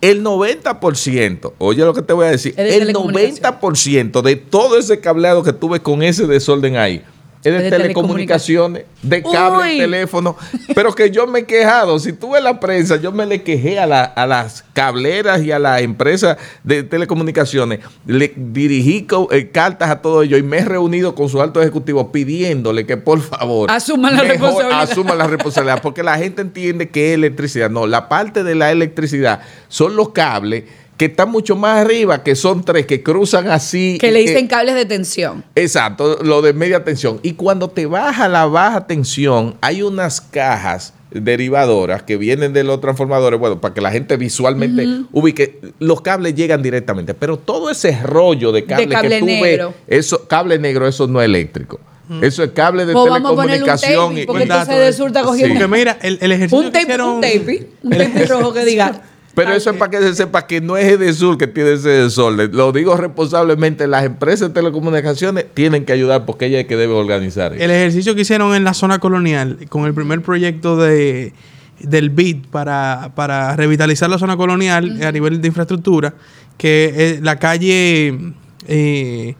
el 0.00 0.24
90%, 0.24 1.52
oye 1.58 1.84
lo 1.84 1.94
que 1.94 2.02
te 2.02 2.12
voy 2.12 2.26
a 2.26 2.30
decir, 2.30 2.54
el 2.56 2.92
90% 2.92 4.22
de 4.22 4.36
todo 4.36 4.78
ese 4.78 5.00
cableado 5.00 5.42
que 5.42 5.52
tuve 5.52 5.80
con 5.80 6.02
ese 6.02 6.26
desorden 6.26 6.76
ahí, 6.76 7.02
es 7.44 7.62
de, 7.62 7.70
telecomunicaciones, 7.70 8.84
de 9.02 9.22
cable, 9.22 9.72
de 9.72 9.78
teléfono, 9.78 10.36
pero 10.74 10.94
que 10.94 11.10
yo 11.10 11.26
me 11.26 11.40
he 11.40 11.44
quejado. 11.44 11.98
Si 11.98 12.12
tú 12.12 12.32
ves 12.32 12.42
la 12.42 12.60
prensa, 12.60 12.96
yo 12.96 13.10
me 13.10 13.26
le 13.26 13.42
quejé 13.42 13.80
a, 13.80 13.86
las 13.86 14.64
cableras 14.72 15.42
y 15.42 15.50
a 15.50 15.58
las 15.58 15.82
empresas 15.82 16.36
de 16.62 16.84
telecomunicaciones. 16.84 17.80
Le 18.06 18.32
dirigí 18.36 19.06
eh, 19.32 19.50
cartas 19.50 19.90
a 19.90 20.00
todos 20.00 20.24
ellos 20.24 20.38
y 20.38 20.42
me 20.42 20.58
he 20.58 20.64
reunido 20.64 21.14
con 21.14 21.28
su 21.28 21.42
alto 21.42 21.60
ejecutivo 21.60 22.12
pidiéndole 22.12 22.86
que 22.86 22.96
por 22.96 23.20
favor 23.20 23.70
asuman 23.70 24.16
la 24.16 24.22
responsabilidad. 24.22 24.80
Asuman 24.82 25.18
la 25.18 25.26
responsabilidad, 25.26 25.82
porque 25.82 26.02
la 26.02 26.18
gente 26.18 26.42
entiende 26.42 26.90
que 26.90 27.10
es 27.10 27.14
electricidad. 27.14 27.70
No, 27.70 27.86
la 27.86 28.08
parte 28.08 28.44
de 28.44 28.54
la 28.54 28.70
electricidad 28.70 29.40
son 29.68 29.96
los 29.96 30.10
cables 30.10 30.64
que 31.02 31.06
están 31.06 31.32
mucho 31.32 31.56
más 31.56 31.78
arriba, 31.78 32.22
que 32.22 32.36
son 32.36 32.62
tres, 32.62 32.86
que 32.86 33.02
cruzan 33.02 33.48
así. 33.48 33.98
Que 34.00 34.12
le 34.12 34.20
dicen 34.20 34.46
cables 34.46 34.76
de 34.76 34.84
tensión. 34.84 35.42
Exacto, 35.56 36.20
lo 36.22 36.42
de 36.42 36.52
media 36.52 36.84
tensión. 36.84 37.18
Y 37.24 37.32
cuando 37.32 37.68
te 37.68 37.86
baja 37.86 38.28
la 38.28 38.46
baja 38.46 38.86
tensión, 38.86 39.56
hay 39.62 39.82
unas 39.82 40.20
cajas 40.20 40.94
derivadoras 41.10 42.04
que 42.04 42.16
vienen 42.16 42.52
de 42.52 42.62
los 42.62 42.80
transformadores, 42.80 43.40
bueno, 43.40 43.60
para 43.60 43.74
que 43.74 43.80
la 43.80 43.90
gente 43.90 44.16
visualmente 44.16 44.86
ubique, 45.10 45.58
los 45.80 46.02
cables 46.02 46.36
llegan 46.36 46.62
directamente, 46.62 47.14
pero 47.14 47.36
todo 47.36 47.68
ese 47.68 48.00
rollo 48.00 48.52
de 48.52 48.64
cable, 48.64 48.86
que 48.86 49.18
tú 49.18 49.26
negro. 49.26 49.74
eso, 49.88 50.28
cable 50.28 50.60
negro, 50.60 50.86
eso 50.86 51.08
no 51.08 51.20
es 51.20 51.24
eléctrico. 51.24 51.80
Eso 52.20 52.44
es 52.44 52.50
cable 52.52 52.86
de 52.86 52.94
telecomunicación. 52.94 54.18
y, 54.18 54.24
porque 54.24 54.42
entonces 54.44 54.98
de 54.98 55.22
cogiendo. 55.22 55.54
Porque 55.54 55.66
mira, 55.66 55.98
el, 56.00 56.30
ejercicio 56.30 56.58
un 56.58 56.70
tape, 56.70 57.02
un 57.02 57.20
tape, 57.20 57.68
un 57.82 57.90
tape 57.90 58.26
rojo 58.26 58.52
que 58.52 58.64
diga 58.64 59.02
pero 59.34 59.52
eso 59.52 59.70
es 59.70 59.76
para 59.76 59.90
que 59.90 59.98
se 59.98 60.14
sepa 60.14 60.46
que 60.46 60.60
no 60.60 60.76
es 60.76 60.98
de 60.98 61.12
Sur 61.12 61.38
que 61.38 61.46
tiene 61.46 61.72
ese 61.72 61.88
desorden. 61.88 62.50
Lo 62.52 62.72
digo 62.72 62.96
responsablemente, 62.96 63.86
las 63.86 64.04
empresas 64.04 64.48
de 64.48 64.54
telecomunicaciones 64.54 65.46
tienen 65.54 65.84
que 65.84 65.92
ayudar 65.92 66.26
porque 66.26 66.46
ella 66.46 66.60
es 66.60 66.66
que 66.66 66.76
debe 66.76 66.94
organizar. 66.94 67.54
El 67.54 67.70
ejercicio 67.70 68.14
que 68.14 68.22
hicieron 68.22 68.54
en 68.54 68.64
la 68.64 68.74
zona 68.74 68.98
colonial 68.98 69.58
con 69.68 69.86
el 69.86 69.94
primer 69.94 70.22
proyecto 70.22 70.76
de 70.76 71.32
del 71.80 72.10
BID 72.10 72.46
para, 72.50 73.10
para 73.16 73.56
revitalizar 73.56 74.08
la 74.08 74.18
zona 74.18 74.36
colonial 74.36 75.02
a 75.02 75.10
nivel 75.10 75.40
de 75.40 75.48
infraestructura, 75.48 76.14
que 76.56 77.18
la 77.22 77.38
calle... 77.38 78.34
Eh, 78.68 79.34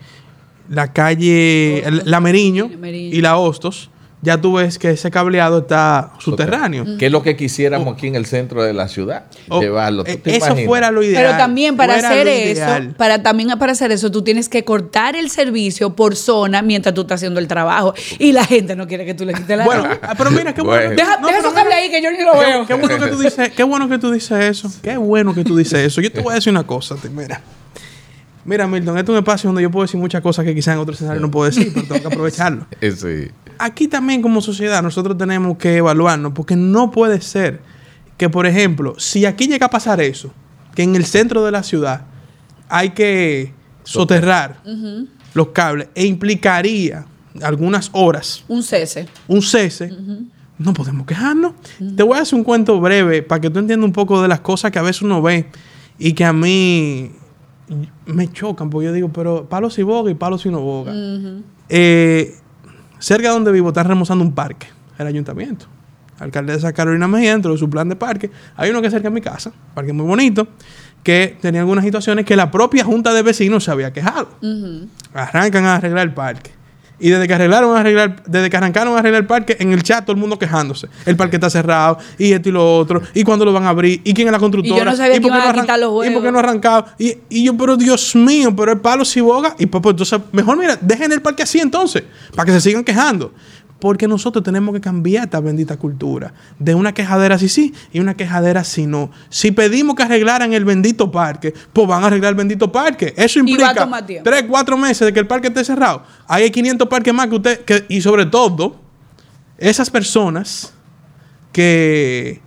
la 0.69 0.93
calle. 0.93 1.85
La 2.05 2.21
Meriño, 2.21 2.69
La 2.71 2.79
Meriño. 2.79 3.17
y 3.17 3.21
la 3.21 3.37
Hostos, 3.37 3.91
ya 4.25 4.41
tú 4.41 4.53
ves 4.55 4.79
que 4.79 4.91
ese 4.91 5.11
cableado 5.11 5.59
está 5.59 6.13
subterráneo. 6.21 6.85
Que 6.97 7.07
es 7.07 7.13
lo 7.13 7.23
que 7.25 7.35
quisiéramos 7.37 7.93
aquí 7.95 8.07
en 8.07 8.15
el 8.15 8.25
centro 8.25 8.63
de 8.63 8.73
la 8.73 8.87
ciudad. 8.87 9.25
O- 9.49 9.61
llevarlo. 9.61 10.05
¿Tú 10.05 10.13
eh, 10.13 10.17
te 10.17 10.31
eso 10.37 10.47
imaginas? 10.47 10.67
fuera 10.67 10.91
lo 10.93 11.03
ideal. 11.03 11.25
Pero 11.25 11.37
también 11.39 11.77
para 11.77 11.95
fuera 11.95 12.09
hacer 12.11 12.29
eso, 12.29 12.95
para 12.97 13.23
también 13.23 13.51
para 13.59 13.73
hacer 13.73 13.91
eso, 13.91 14.11
tú 14.13 14.23
tienes 14.23 14.49
que 14.49 14.65
cortar 14.65 15.17
el 15.17 15.29
servicio 15.29 15.97
por 15.97 16.15
zona 16.15 16.63
mientras 16.63 16.95
tú 16.95 17.01
estás 17.01 17.17
haciendo 17.19 17.41
el 17.41 17.49
trabajo. 17.49 17.95
Y 18.21 18.31
la 18.31 18.45
gente 18.45 18.77
no 18.77 18.87
quiere 18.87 19.05
que 19.05 19.15
tú 19.15 19.25
le 19.25 19.35
quites 19.35 19.59
la 19.59 19.65
Bueno, 19.65 19.89
luz. 19.89 19.99
ah, 20.03 20.15
pero 20.17 20.31
mira, 20.31 20.55
qué 20.55 20.63
bueno. 20.63 20.87
Bueno. 20.87 20.97
Deja, 21.03 21.19
no, 21.21 21.27
deja 21.27 21.39
esos 21.41 21.53
cables 21.53 21.75
ahí 21.75 21.91
que 21.91 22.01
yo 22.01 22.11
ni 22.13 22.23
lo 22.25 22.39
veo. 22.39 22.65
qué 22.67 22.75
bueno 22.75 22.99
que 22.99 23.07
tú 23.11 23.19
dices, 23.19 23.51
qué 23.51 23.63
bueno 23.65 23.89
que 23.89 23.99
tú 23.99 24.13
dices 24.13 24.39
eso. 24.45 24.73
Qué 24.83 24.97
bueno 24.97 25.35
que 25.35 25.43
tú 25.43 25.57
dices 25.57 25.81
eso. 25.81 26.01
Yo 26.01 26.13
te 26.13 26.21
voy 26.21 26.31
a 26.31 26.35
decir 26.37 26.53
una 26.53 26.65
cosa, 26.65 26.95
te- 26.95 27.11
mira. 27.11 27.41
Mira, 28.45 28.67
Milton, 28.67 28.99
este 28.99 29.13
es 29.13 29.15
un 29.15 29.19
espacio 29.19 29.49
donde 29.49 29.63
yo 29.63 29.71
puedo 29.71 29.85
decir 29.85 30.01
muchas 30.01 30.21
cosas 30.21 30.45
que 30.45 30.53
quizás 30.53 30.75
en 30.75 30.81
otro 30.81 30.95
escenario 30.95 31.21
no 31.21 31.31
puedo 31.31 31.49
decir, 31.49 31.71
pero 31.73 31.87
tengo 31.87 32.01
que 32.01 32.07
aprovecharlo. 32.09 32.67
Eh, 32.81 32.91
sí. 32.93 33.31
Aquí 33.65 33.87
también 33.87 34.23
como 34.23 34.41
sociedad 34.41 34.83
nosotros 34.83 35.17
tenemos 35.17 35.57
que 35.57 35.77
evaluarnos, 35.77 36.33
porque 36.33 36.57
no 36.57 36.91
puede 36.91 37.21
ser 37.21 37.61
que, 38.17 38.29
por 38.29 38.45
ejemplo, 38.45 38.95
si 38.99 39.25
aquí 39.25 39.47
llega 39.47 39.67
a 39.67 39.71
pasar 39.71 40.01
eso, 40.01 40.33
que 40.75 40.83
en 40.83 40.97
el 40.97 41.05
centro 41.05 41.45
de 41.45 41.53
la 41.53 41.63
ciudad 41.63 42.03
hay 42.69 42.91
que 42.91 43.55
soterrar 43.85 44.61
los 45.35 45.49
cables 45.51 45.87
e 45.95 46.07
implicaría 46.07 47.07
algunas 47.41 47.89
horas 47.93 48.45
Un 48.49 48.65
cese. 48.65 49.07
un 49.29 49.43
cese, 49.43 49.93
no 50.59 50.73
podemos 50.73 51.07
quejarnos. 51.07 51.53
Te 51.97 52.03
voy 52.03 52.19
a 52.19 52.23
hacer 52.23 52.37
un 52.37 52.45
cuento 52.45 52.81
breve 52.81 53.23
para 53.23 53.41
que 53.41 53.49
tú 53.49 53.61
entiendas 53.61 53.87
un 53.87 53.93
poco 53.93 54.21
de 54.21 54.27
las 54.27 54.41
cosas 54.41 54.73
que 54.73 54.81
a 54.81 54.83
veces 54.83 55.03
uno 55.03 55.23
ve 55.23 55.47
y 56.01 56.15
que 56.15 56.25
a 56.25 56.33
mí 56.33 57.13
me 58.07 58.33
chocan, 58.33 58.71
porque 58.71 58.87
yo 58.87 58.93
digo, 58.93 59.11
pero 59.13 59.49
palo 59.49 59.71
si 59.71 59.85
boga 59.85 60.11
y 60.11 60.15
palo 60.15 60.37
si 60.37 60.49
no 60.49 60.61
boga. 60.61 60.93
Eh, 61.69 62.39
cerca 63.03 63.29
de 63.29 63.35
donde 63.35 63.53
vivo 63.53 63.69
están 63.69 63.89
remozando 63.89 64.25
un 64.25 64.33
parque, 64.33 64.69
el 64.99 65.07
ayuntamiento. 65.07 65.67
La 66.19 66.27
alcaldesa 66.27 66.73
Carolina 66.73 67.09
Mejía, 67.09 67.33
dentro 67.33 67.53
de 67.53 67.59
su 67.59 67.69
plan 67.69 67.89
de 67.89 67.97
parque, 67.97 68.31
hay 68.57 68.71
uno 68.71 68.81
que 68.81 68.87
es 68.87 68.93
cerca 68.93 69.09
de 69.09 69.15
mi 69.15 69.21
casa, 69.21 69.51
un 69.51 69.75
parque 69.75 69.93
muy 69.93 70.07
bonito, 70.07 70.47
que 71.03 71.37
tenía 71.41 71.61
algunas 71.63 71.85
situaciones 71.85 72.25
que 72.25 72.37
la 72.37 72.51
propia 72.51 72.85
junta 72.85 73.13
de 73.13 73.23
vecinos 73.23 73.65
se 73.65 73.73
había 73.73 73.93
quejado 73.93 74.29
arrancan 75.13 75.65
a 75.65 75.77
arreglar 75.77 76.07
el 76.07 76.15
parque. 76.15 76.53
Y 77.03 77.11
desde 77.11 77.27
que 77.29 77.35
arreglaron 77.35 77.77
a 77.77 77.81
arreglar, 77.81 78.23
desde 78.27 78.49
que 78.49 78.57
arrancaron 78.57 78.95
a 78.95 79.01
arreglar 79.01 79.21
el 79.23 79.27
parque, 79.27 79.57
en 79.61 79.73
el 79.73 79.83
chat 79.83 80.05
todo 80.05 80.13
el 80.15 80.21
mundo 80.21 80.39
quejándose. 80.39 80.89
El 81.05 81.17
parque 81.17 81.37
está 81.37 81.51
cerrado, 81.51 81.99
y 82.17 82.33
esto 82.33 82.49
y 82.49 82.53
lo 82.53 82.79
otro, 82.79 83.03
y 83.13 83.25
cuándo 83.25 83.45
lo 83.45 83.53
van 83.53 83.65
a 83.65 83.71
abrir, 83.71 84.01
y 84.05 84.15
quién 84.15 84.29
es 84.29 84.33
la 84.33 84.39
constructora. 84.39 84.77
Y 84.77 84.79
yo 84.79 84.85
no 84.91 84.97
sabía 84.97 85.15
que 85.15 85.21
por 85.21 85.31
qué 85.33 85.37
iban 85.37 85.49
a 85.49 85.53
arran- 85.53 85.61
quitar 85.63 85.79
los 85.81 85.91
Y 85.91 85.93
por 85.93 86.05
qué 86.07 86.13
juegos. 86.13 86.33
no 86.33 86.39
arrancado. 86.39 86.87
Y, 86.99 87.17
y 87.29 87.45
yo, 87.45 87.57
pero 87.57 87.77
Dios 87.77 88.15
mío, 88.17 88.55
pero 88.57 88.73
el 88.73 88.81
palo 88.81 89.05
si 89.05 89.21
boga. 89.21 89.55
Y 89.59 89.67
pues, 89.67 89.83
pues, 89.83 89.93
entonces, 89.95 90.21
mejor 90.33 90.57
mira, 90.57 90.79
dejen 90.81 91.11
el 91.13 91.21
parque 91.21 91.43
así 91.43 91.59
entonces, 91.59 92.05
para 92.35 92.47
que 92.47 92.53
se 92.53 92.61
sigan 92.61 92.85
quejando. 92.85 93.35
Porque 93.83 94.07
nosotros 94.07 94.45
tenemos 94.45 94.73
que 94.73 94.81
cambiar 94.81 95.25
esta 95.25 95.41
bendita 95.41 95.77
cultura. 95.77 96.33
De 96.61 96.73
una 96.73 96.95
quejadera 96.95 97.37
sí 97.37 97.49
sí 97.49 97.75
y 97.93 97.99
una 97.99 98.15
quejadera 98.15 98.63
sí 98.63 98.87
no. 98.87 99.11
Si 99.29 99.51
pedimos 99.51 99.97
que 99.97 100.05
arreglaran 100.05 100.53
el 100.53 100.65
bendito 100.65 101.11
parque, 101.11 101.53
pues 101.73 101.89
van 101.89 102.05
a 102.05 102.07
arreglar 102.07 102.31
el 102.31 102.37
bendito 102.37 102.71
parque. 102.71 103.13
Eso 103.17 103.41
implica 103.41 103.75
tres, 104.23 104.45
cuatro 104.49 104.77
meses 104.77 105.05
de 105.05 105.13
que 105.13 105.19
el 105.19 105.27
parque 105.27 105.49
esté 105.49 105.65
cerrado. 105.65 106.05
Hay 106.29 106.49
500 106.49 106.87
parques 106.87 107.13
más 107.13 107.27
que 107.27 107.35
usted... 107.35 107.65
Que, 107.65 107.85
y 107.89 108.01
sobre 108.01 108.25
todo, 108.27 108.77
esas 109.59 109.91
personas 109.91 110.73
que 111.51 112.41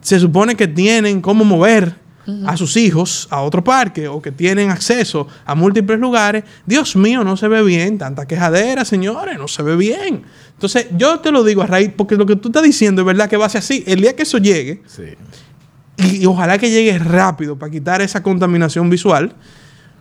se 0.00 0.18
supone 0.18 0.56
que 0.56 0.66
tienen 0.66 1.20
cómo 1.20 1.44
mover 1.44 2.01
a 2.46 2.56
sus 2.56 2.76
hijos 2.76 3.26
a 3.30 3.40
otro 3.42 3.64
parque 3.64 4.06
o 4.08 4.22
que 4.22 4.30
tienen 4.30 4.70
acceso 4.70 5.26
a 5.44 5.54
múltiples 5.54 5.98
lugares, 5.98 6.44
Dios 6.66 6.94
mío, 6.94 7.24
no 7.24 7.36
se 7.36 7.48
ve 7.48 7.62
bien. 7.62 7.98
Tanta 7.98 8.26
quejadera, 8.26 8.84
señores, 8.84 9.38
no 9.38 9.48
se 9.48 9.62
ve 9.62 9.74
bien. 9.76 10.22
Entonces, 10.54 10.86
yo 10.96 11.18
te 11.20 11.32
lo 11.32 11.42
digo 11.42 11.62
a 11.62 11.66
raíz, 11.66 11.90
porque 11.96 12.14
lo 12.16 12.24
que 12.26 12.36
tú 12.36 12.48
estás 12.48 12.62
diciendo 12.62 13.02
es 13.02 13.06
verdad 13.06 13.28
que 13.28 13.36
va 13.36 13.46
a 13.46 13.48
ser 13.48 13.58
así. 13.58 13.82
El 13.86 14.00
día 14.00 14.14
que 14.14 14.22
eso 14.22 14.38
llegue, 14.38 14.82
Sí. 14.86 15.02
y, 15.96 16.22
y 16.22 16.26
ojalá 16.26 16.58
que 16.58 16.70
llegue 16.70 16.96
rápido 16.98 17.58
para 17.58 17.72
quitar 17.72 18.00
esa 18.02 18.22
contaminación 18.22 18.88
visual, 18.88 19.34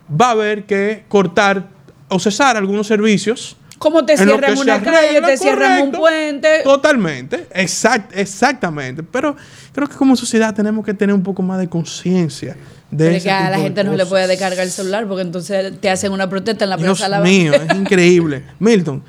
va 0.09 0.27
a 0.27 0.31
haber 0.31 0.65
que 0.65 1.05
cortar 1.07 1.69
o 2.09 2.19
cesar 2.19 2.57
algunos 2.57 2.85
servicios. 2.87 3.55
Como 3.81 4.05
te 4.05 4.15
cierran 4.15 4.55
una 4.59 4.77
se 4.77 4.83
calle, 4.83 5.09
arregla, 5.09 5.27
te 5.27 5.37
cierran 5.37 5.81
un 5.81 5.91
puente. 5.91 6.61
Totalmente, 6.63 7.47
exact, 7.51 8.15
exactamente. 8.15 9.01
Pero 9.01 9.35
creo 9.73 9.87
que 9.87 9.95
como 9.95 10.15
sociedad 10.15 10.53
tenemos 10.53 10.85
que 10.85 10.93
tener 10.93 11.15
un 11.15 11.23
poco 11.23 11.41
más 11.41 11.57
de 11.57 11.67
conciencia 11.67 12.55
de 12.91 13.15
ese 13.15 13.23
que 13.23 13.31
a 13.31 13.49
la 13.49 13.57
gente 13.57 13.83
no 13.83 13.95
le 13.95 14.05
puede 14.05 14.27
descargar 14.27 14.65
el 14.65 14.71
celular 14.71 15.07
porque 15.07 15.23
entonces 15.23 15.73
te 15.81 15.89
hacen 15.89 16.11
una 16.11 16.29
protesta 16.29 16.65
en 16.65 16.69
la 16.69 16.77
Dios 16.77 16.99
plaza 16.99 17.05
de 17.05 17.09
la 17.09 17.23
mío, 17.23 17.53
es 17.53 17.75
increíble. 17.75 18.43
Milton, 18.59 19.03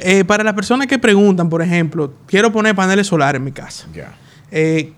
eh, 0.00 0.24
para 0.24 0.42
las 0.42 0.54
personas 0.54 0.88
que 0.88 0.98
preguntan, 0.98 1.48
por 1.48 1.62
ejemplo, 1.62 2.12
quiero 2.26 2.50
poner 2.50 2.74
paneles 2.74 3.06
solares 3.06 3.38
en 3.38 3.44
mi 3.44 3.52
casa. 3.52 3.86
Ya. 3.94 4.12
Eh. 4.50 4.92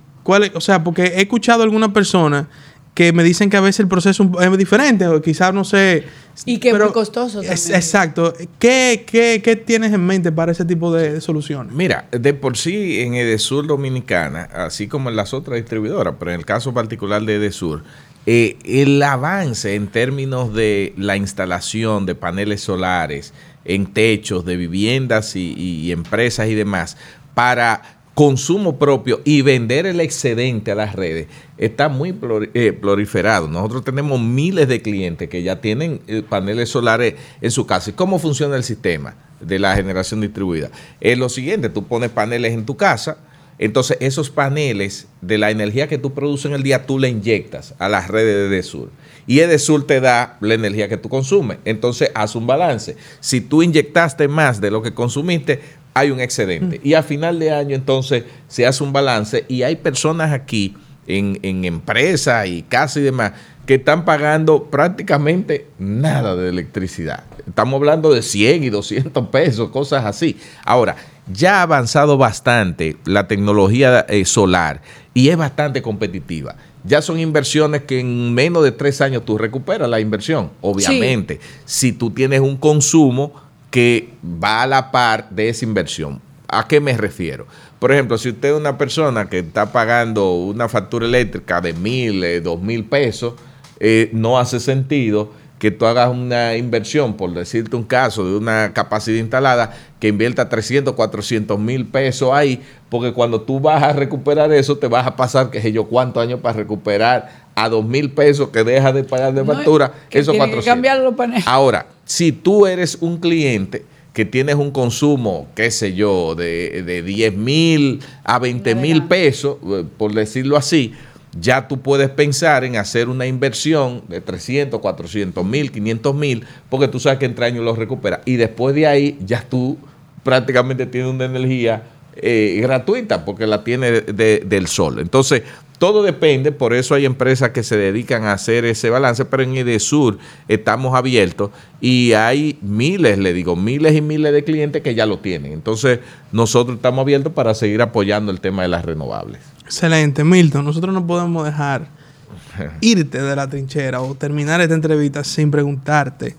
O 0.55 0.61
sea, 0.61 0.85
porque 0.85 1.05
he 1.05 1.23
escuchado 1.23 1.63
a 1.63 1.65
algunas 1.65 1.91
personas 1.91 2.47
que 2.95 3.13
me 3.13 3.23
dicen 3.23 3.49
que 3.51 3.57
a 3.57 3.61
veces 3.61 3.81
el 3.81 3.89
proceso 3.89 4.31
es 4.41 4.59
diferente 4.59 5.07
o 5.07 5.23
quizás 5.23 5.55
no 5.55 5.65
sé. 5.65 6.05
Y 6.47 6.59
que 6.59 6.71
es 6.71 6.79
muy 6.79 6.91
costoso 6.91 7.41
es- 7.43 7.71
exacto. 7.71 8.33
¿Qué, 8.59 9.05
qué, 9.07 9.41
qué 9.43 9.57
tienes 9.57 9.93
en 9.93 10.05
mente 10.07 10.31
para 10.33 10.53
ese 10.53 10.65
tipo 10.65 10.93
de, 10.93 11.15
de 11.15 11.21
soluciones? 11.21 11.73
Mira, 11.73 12.07
de 12.13 12.35
por 12.35 12.57
sí 12.57 13.01
en 13.01 13.15
Edesur 13.15 13.67
Dominicana, 13.67 14.45
así 14.53 14.87
como 14.89 15.11
en 15.11 15.17
las 15.17 15.33
otras 15.35 15.57
distribuidoras, 15.57 16.15
pero 16.19 16.33
en 16.33 16.41
el 16.41 16.47
caso 16.47 16.73
particular 16.75 17.23
de 17.23 17.37
Edesur, 17.37 17.83
eh, 18.27 18.57
el 18.65 19.03
avance 19.03 19.75
en 19.75 19.89
términos 19.89 20.53
de 20.55 20.93
la 20.97 21.17
instalación 21.17 22.05
de 22.07 22.15
paneles 22.15 22.61
solares 22.61 23.33
en 23.65 23.87
techos 23.87 24.45
de 24.45 24.57
viviendas 24.57 25.35
y, 25.37 25.55
y 25.57 25.93
empresas 25.93 26.49
y 26.49 26.55
demás 26.55 26.97
para 27.35 27.98
consumo 28.19 28.81
propio 28.81 29.21
y 29.25 29.43
vender 29.43 29.87
el 29.87 30.01
excedente 30.01 30.73
a 30.73 30.75
las 30.75 30.97
redes 30.97 31.29
está 31.57 31.89
muy 31.89 32.13
eh, 32.53 32.73
proliferado. 32.73 33.47
Nosotros 33.47 33.85
tenemos 33.85 34.21
miles 34.21 34.67
de 34.67 34.83
clientes 34.83 35.29
que 35.29 35.45
ya 35.45 35.61
tienen 35.61 36.01
eh, 36.09 36.25
paneles 36.29 36.69
solares 36.69 37.15
en 37.41 37.53
su 37.53 37.65
casa. 37.65 37.91
¿Y 37.91 37.93
cómo 37.93 38.19
funciona 38.19 38.57
el 38.57 38.65
sistema 38.65 39.15
de 39.39 39.61
la 39.61 39.77
generación 39.77 40.21
distribuida? 40.21 40.69
Es 41.01 41.17
lo 41.17 41.29
siguiente, 41.29 41.69
tú 41.69 41.87
pones 41.87 42.11
paneles 42.11 42.55
en 42.55 42.67
tu 42.67 42.77
casa, 42.77 43.19
entonces 43.61 43.97
esos 44.01 44.31
paneles 44.31 45.07
de 45.21 45.39
la 45.39 45.53
energía 45.53 45.87
que 45.87 45.99
tú 45.99 46.13
produces 46.13 46.47
en 46.47 46.55
el 46.55 46.65
día, 46.65 46.87
tú 46.87 46.99
le 46.99 47.09
inyectas 47.09 47.75
a 47.79 47.89
las 47.89 48.09
redes 48.09 48.35
de 48.35 48.57
Edesur. 48.57 48.91
Y 49.29 49.41
Edesur 49.41 49.87
te 49.87 50.01
da 50.01 50.39
la 50.41 50.55
energía 50.55 50.89
que 50.89 50.97
tú 50.97 51.09
consumes. 51.09 51.59
Entonces 51.65 52.11
haz 52.15 52.35
un 52.35 52.47
balance. 52.47 52.97
Si 53.21 53.41
tú 53.41 53.63
inyectaste 53.63 54.27
más 54.27 54.61
de 54.61 54.71
lo 54.71 54.81
que 54.81 54.95
consumiste, 54.95 55.61
hay 55.99 56.11
un 56.11 56.21
excedente. 56.21 56.81
Y 56.83 56.95
a 56.95 57.03
final 57.03 57.39
de 57.39 57.53
año 57.53 57.75
entonces 57.75 58.25
se 58.47 58.67
hace 58.67 58.83
un 58.85 58.93
balance 58.93 59.45
y 59.49 59.63
hay 59.63 59.77
personas 59.77 60.33
aquí 60.33 60.77
en, 61.07 61.39
en 61.43 61.65
empresas 61.65 62.47
y 62.47 62.63
casas 62.63 62.99
y 62.99 63.03
demás 63.03 63.33
que 63.69 63.75
están 63.75 64.07
pagando 64.07 64.65
prácticamente 64.65 65.67
nada 65.79 66.35
de 66.35 66.49
electricidad. 66.49 67.25
Estamos 67.47 67.75
hablando 67.75 68.11
de 68.11 68.23
100 68.23 68.65
y 68.65 68.71
200 68.71 69.29
pesos, 69.29 69.69
cosas 69.69 70.07
así. 70.07 70.39
Ahora, 70.65 70.97
ya 71.31 71.59
ha 71.59 71.63
avanzado 71.63 72.17
bastante 72.17 72.97
la 73.05 73.29
tecnología 73.29 74.07
eh, 74.09 74.25
solar 74.25 74.81
y 75.13 75.29
es 75.29 75.37
bastante 75.37 75.83
competitiva. 75.83 76.57
Ya 76.85 77.03
son 77.03 77.21
inversiones 77.21 77.83
que 77.83 78.01
en 78.01 78.33
menos 78.33 78.65
de 78.65 78.73
tres 78.73 79.03
años 79.03 79.25
tú 79.27 79.37
recuperas 79.37 79.91
la 79.91 80.01
inversión, 80.01 80.51
obviamente, 80.63 81.39
si 81.67 81.93
tú 81.93 82.11
tienes 82.11 82.41
un 82.41 82.57
consumo 82.57 83.35
que 83.71 84.11
va 84.25 84.63
a 84.63 84.67
la 84.67 84.91
par 84.91 85.29
de 85.31 85.49
esa 85.49 85.65
inversión. 85.65 86.21
¿A 86.49 86.67
qué 86.67 86.81
me 86.81 86.97
refiero? 86.97 87.47
Por 87.79 87.93
ejemplo, 87.93 88.17
si 88.17 88.31
usted 88.31 88.49
es 88.51 88.55
una 88.55 88.79
persona 88.79 89.29
que 89.29 89.41
está 89.41 89.71
pagando 89.71 90.33
una 90.33 90.69
factura 90.69 91.07
eléctrica 91.07 91.61
de 91.61 91.75
mil, 91.75 92.25
eh, 92.25 92.41
dos 92.41 92.61
mil 92.61 92.85
pesos, 92.85 93.35
eh, 93.81 94.09
no 94.13 94.39
hace 94.39 94.59
sentido 94.59 95.31
que 95.59 95.71
tú 95.73 95.87
hagas 95.87 96.09
una 96.11 96.57
inversión, 96.57 97.17
por 97.17 97.35
decirte 97.35 97.75
un 97.77 97.83
caso, 97.83 98.25
de 98.25 98.37
una 98.37 98.73
capacidad 98.73 99.19
instalada, 99.19 99.75
que 99.99 100.09
invierta 100.09 100.49
300, 100.49 100.95
400 100.95 101.59
mil 101.59 101.85
pesos 101.87 102.31
ahí, 102.33 102.63
porque 102.89 103.13
cuando 103.13 103.41
tú 103.43 103.59
vas 103.61 103.83
a 103.83 103.93
recuperar 103.93 104.53
eso, 104.53 104.79
te 104.79 104.87
vas 104.87 105.07
a 105.07 105.17
pasar, 105.17 105.51
que 105.51 105.61
sé 105.61 105.73
yo, 105.73 105.85
cuántos 105.87 106.23
años 106.23 106.41
para 106.41 106.57
recuperar 106.57 107.49
a 107.57 107.69
dos 107.69 107.85
mil 107.85 108.13
pesos 108.13 108.51
que 108.51 108.63
dejas 108.63 108.95
de 108.95 109.03
pagar 109.03 109.35
de 109.35 109.45
No, 109.45 109.53
factura, 109.53 109.93
que 110.09 110.21
esos 110.21 110.33
tienen 110.33 110.49
que 110.51 110.57
400. 110.57 110.65
cambiar 110.65 110.99
los 111.01 111.15
paneles. 111.15 111.47
Ahora, 111.49 111.87
si 112.09 112.33
tú 112.33 112.67
eres 112.67 112.97
un 113.03 113.19
cliente 113.19 113.85
que 114.15 114.25
tienes 114.25 114.55
un 114.57 114.71
consumo, 114.71 115.47
qué 115.55 115.71
sé 115.71 115.93
yo, 115.95 116.35
de, 116.35 116.83
de 116.83 117.03
10 117.03 117.35
mil 117.37 118.01
a 118.25 118.39
20 118.39 118.75
mil 118.75 119.05
pesos, 119.05 119.59
eh, 119.71 119.85
por 119.99 120.15
decirlo 120.15 120.57
así, 120.57 120.95
ya 121.39 121.69
tú 121.69 121.81
puedes 121.81 122.09
pensar 122.09 122.65
en 122.65 122.77
hacer 122.77 123.11
una 123.11 123.27
inversión 123.27 124.03
de 124.09 124.23
300, 124.23 124.81
400 124.81 125.45
mil, 125.45 125.71
500 125.71 126.15
mil, 126.15 126.45
porque 126.71 126.89
tú 126.89 126.99
sabes 126.99 127.19
que 127.19 127.27
entre 127.27 127.45
años 127.45 127.63
lo 127.63 127.77
recuperas. 127.77 128.21
Y 128.25 128.37
después 128.37 128.75
de 128.75 128.87
ahí 128.87 129.19
ya 129.25 129.43
tú 129.49 129.77
prácticamente 130.25 130.87
tienes 130.87 131.11
una 131.13 131.27
energía 131.27 131.83
eh, 132.17 132.59
gratuita 132.63 133.25
porque 133.25 133.47
la 133.47 133.63
tienes 133.63 134.07
de- 134.07 134.13
de- 134.13 134.43
del 134.45 134.67
sol. 134.67 134.99
Entonces, 134.99 135.43
todo 135.79 136.03
depende, 136.03 136.53
por 136.53 136.75
eso 136.75 136.95
hay 136.95 137.05
empresas 137.05 137.51
que 137.51 137.63
se 137.63 137.77
dedican 137.77 138.25
a 138.25 138.33
hacer 138.33 138.65
ese 138.65 138.91
balance, 138.91 139.25
pero 139.25 139.43
en 139.43 139.57
Edesur 139.57 140.19
estamos 140.49 140.95
abiertos 140.95 141.51
y 141.81 142.13
hay 142.13 142.59
miles, 142.63 143.19
le 143.19 143.33
digo, 143.33 143.55
miles 143.55 143.95
y 143.95 144.01
miles 144.01 144.33
de 144.33 144.45
clientes 144.45 144.83
que 144.83 144.95
ya 144.95 145.07
lo 145.07 145.21
tienen. 145.21 145.53
Entonces, 145.53 146.01
nosotros 146.33 146.77
estamos 146.77 147.03
abiertos 147.03 147.33
para 147.33 147.55
seguir 147.55 147.81
apoyando 147.81 148.33
el 148.33 148.41
tema 148.41 148.63
de 148.63 148.69
las 148.69 148.85
renovables. 148.85 149.41
Excelente, 149.65 150.25
Milton. 150.25 150.65
Nosotros 150.65 150.93
no 150.93 151.07
podemos 151.07 151.45
dejar 151.45 151.89
irte 152.81 153.23
de 153.23 153.37
la 153.37 153.49
trinchera 153.49 154.01
o 154.01 154.15
terminar 154.15 154.61
esta 154.61 154.75
entrevista 154.75 155.23
sin 155.23 155.51
preguntarte 155.51 156.37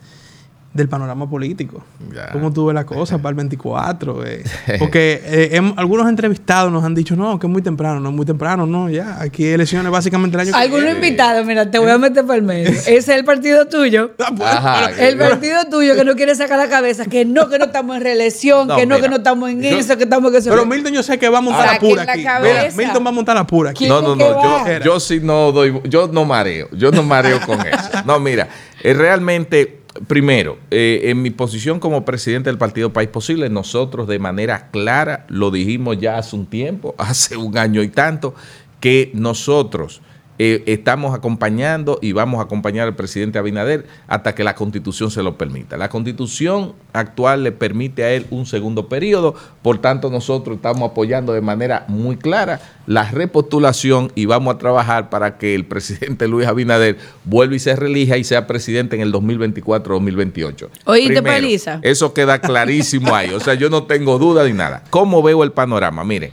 del 0.74 0.88
panorama 0.88 1.28
político. 1.28 1.84
¿Cómo 2.32 2.53
tuve 2.53 2.74
la 2.74 2.86
cosa 2.86 3.17
para 3.17 3.30
el 3.30 3.36
24? 3.36 4.26
Eh? 4.26 4.43
Porque 4.80 5.22
eh, 5.26 5.74
algunos 5.76 6.07
entrevistados 6.07 6.72
nos 6.72 6.84
han 6.84 6.93
dicho, 6.93 7.15
no, 7.15 7.39
que 7.39 7.47
es 7.47 7.51
muy 7.51 7.61
temprano, 7.61 7.99
no 7.99 8.09
es 8.09 8.15
muy 8.15 8.26
temprano, 8.26 8.67
no, 8.67 8.89
ya, 8.89 9.20
aquí 9.20 9.45
elecciones 9.47 9.91
básicamente 9.91 10.38
el 10.38 10.41
año 10.41 10.51
que 10.51 10.57
Algunos 10.57 10.93
invitados, 10.93 11.45
mira, 11.45 11.70
te 11.70 11.80
voy 11.80 11.89
a 11.89 11.97
meter 11.97 12.24
por 12.26 12.36
el 12.36 12.43
medio. 12.43 12.70
Ese 12.70 12.97
es 12.97 13.09
el 13.09 13.26
partido 13.26 13.67
tuyo. 13.67 14.11
Ah, 14.20 14.91
el 14.99 15.17
partido 15.17 15.65
tuyo 15.70 15.95
que 15.95 16.05
no 16.05 16.15
quiere 16.15 16.36
sacar 16.36 16.59
la 16.59 16.70
cabeza, 16.70 17.05
que 17.05 17.26
no, 17.26 17.49
que 17.49 17.57
no 17.57 17.65
estamos 17.65 17.95
en 17.95 18.03
reelección, 18.03 18.70
que 18.76 18.86
no, 18.86 19.01
que 19.01 19.09
no 19.09 19.17
estamos 19.17 19.49
en 19.49 19.63
eso, 19.63 19.97
que 19.97 20.03
estamos 20.03 20.32
en 20.32 20.38
eso. 20.38 20.49
Pero 20.51 20.65
Milton 20.67 20.93
yo 20.93 21.01
sé 21.01 21.17
que 21.17 21.30
va 21.30 21.39
a 21.39 21.41
montar 21.41 21.74
la 21.74 21.80
pura 21.80 22.03
aquí. 22.03 22.20
Mira, 22.20 22.70
Milton 22.76 23.03
va 23.03 23.09
a 23.09 23.13
montar 23.13 23.36
la 23.36 23.47
pura 23.47 23.72
aquí. 23.72 23.88
No, 23.88 24.01
no, 24.01 24.15
no, 24.15 24.67
yo, 24.67 24.80
yo 24.84 24.99
sí 24.99 25.20
no 25.22 25.51
doy, 25.51 25.82
yo 25.86 26.07
no 26.07 26.26
mareo, 26.26 26.70
yo 26.74 26.91
no 26.91 27.01
mareo 27.01 27.39
con 27.41 27.59
eso. 27.65 27.89
No, 28.05 28.20
mira, 28.20 28.47
es 28.84 28.95
realmente 28.95 29.79
Primero, 30.08 30.58
eh, 30.72 31.02
en 31.06 31.22
mi 31.22 31.30
posición 31.30 31.80
como 31.80 32.06
presidente 32.06 32.50
del 32.50 32.58
Partido 32.58 32.93
País 32.93 33.10
Posible, 33.10 33.50
nosotros 33.50 34.08
de 34.08 34.20
manera 34.20 34.70
clara 34.72 35.26
lo 35.28 35.52
dijimos 35.52 35.97
ya 36.00 36.18
hace 36.18 36.36
un 36.36 36.45
tiempo, 36.45 36.95
hace 36.97 37.38
un 37.38 37.58
año 37.58 37.84
y 37.84 37.89
tanto, 37.89 38.34
que 38.80 39.12
nosotros 39.14 40.02
eh, 40.42 40.64
estamos 40.68 41.14
acompañando 41.14 42.00
y 42.02 42.14
vamos 42.14 42.40
a 42.40 42.44
acompañar 42.44 42.88
al 42.88 42.96
presidente 42.96 43.38
Abinader 43.38 43.86
hasta 44.08 44.34
que 44.34 44.46
la 44.46 44.56
constitución 44.56 45.12
se 45.12 45.22
lo 45.22 45.38
permita. 45.38 45.76
La 45.76 45.90
constitución 45.90 46.76
actual 46.94 47.44
le 47.44 47.52
permite 47.52 48.06
a 48.06 48.12
él 48.14 48.26
un 48.30 48.46
segundo 48.46 48.88
periodo, 48.88 49.36
por 49.62 49.80
tanto 49.80 50.10
nosotros 50.10 50.56
estamos 50.56 50.92
apoyando 50.92 51.34
de 51.34 51.42
manera 51.42 51.84
muy 51.90 52.16
clara 52.16 52.62
la 52.88 53.04
repostulación 53.12 54.14
y 54.16 54.28
vamos 54.28 54.56
a 54.56 54.58
trabajar 54.58 55.10
para 55.10 55.38
que 55.38 55.56
el 55.56 55.66
presidente 55.68 56.26
Luis 56.30 56.48
Abinader 56.48 56.98
vuelva 57.26 57.58
y 57.58 57.60
se 57.60 57.76
relija 57.76 58.16
y 58.16 58.24
sea 58.24 58.48
presidente 58.48 58.96
en 58.96 59.02
el 59.02 59.12
2024-2028. 59.12 60.70
Oíste, 60.86 61.22
Paliza. 61.22 61.82
Eso 61.82 62.14
queda 62.14 62.40
clarísimo 62.40 63.14
ahí, 63.14 63.32
o 63.32 63.42
sea, 63.42 63.56
yo 63.56 63.70
no 63.70 63.84
tengo 63.84 64.18
duda 64.18 64.46
ni 64.46 64.54
nada. 64.54 64.86
¿Cómo 64.90 65.22
veo 65.22 65.44
el 65.44 65.52
panorama? 65.52 66.06
Mire, 66.06 66.32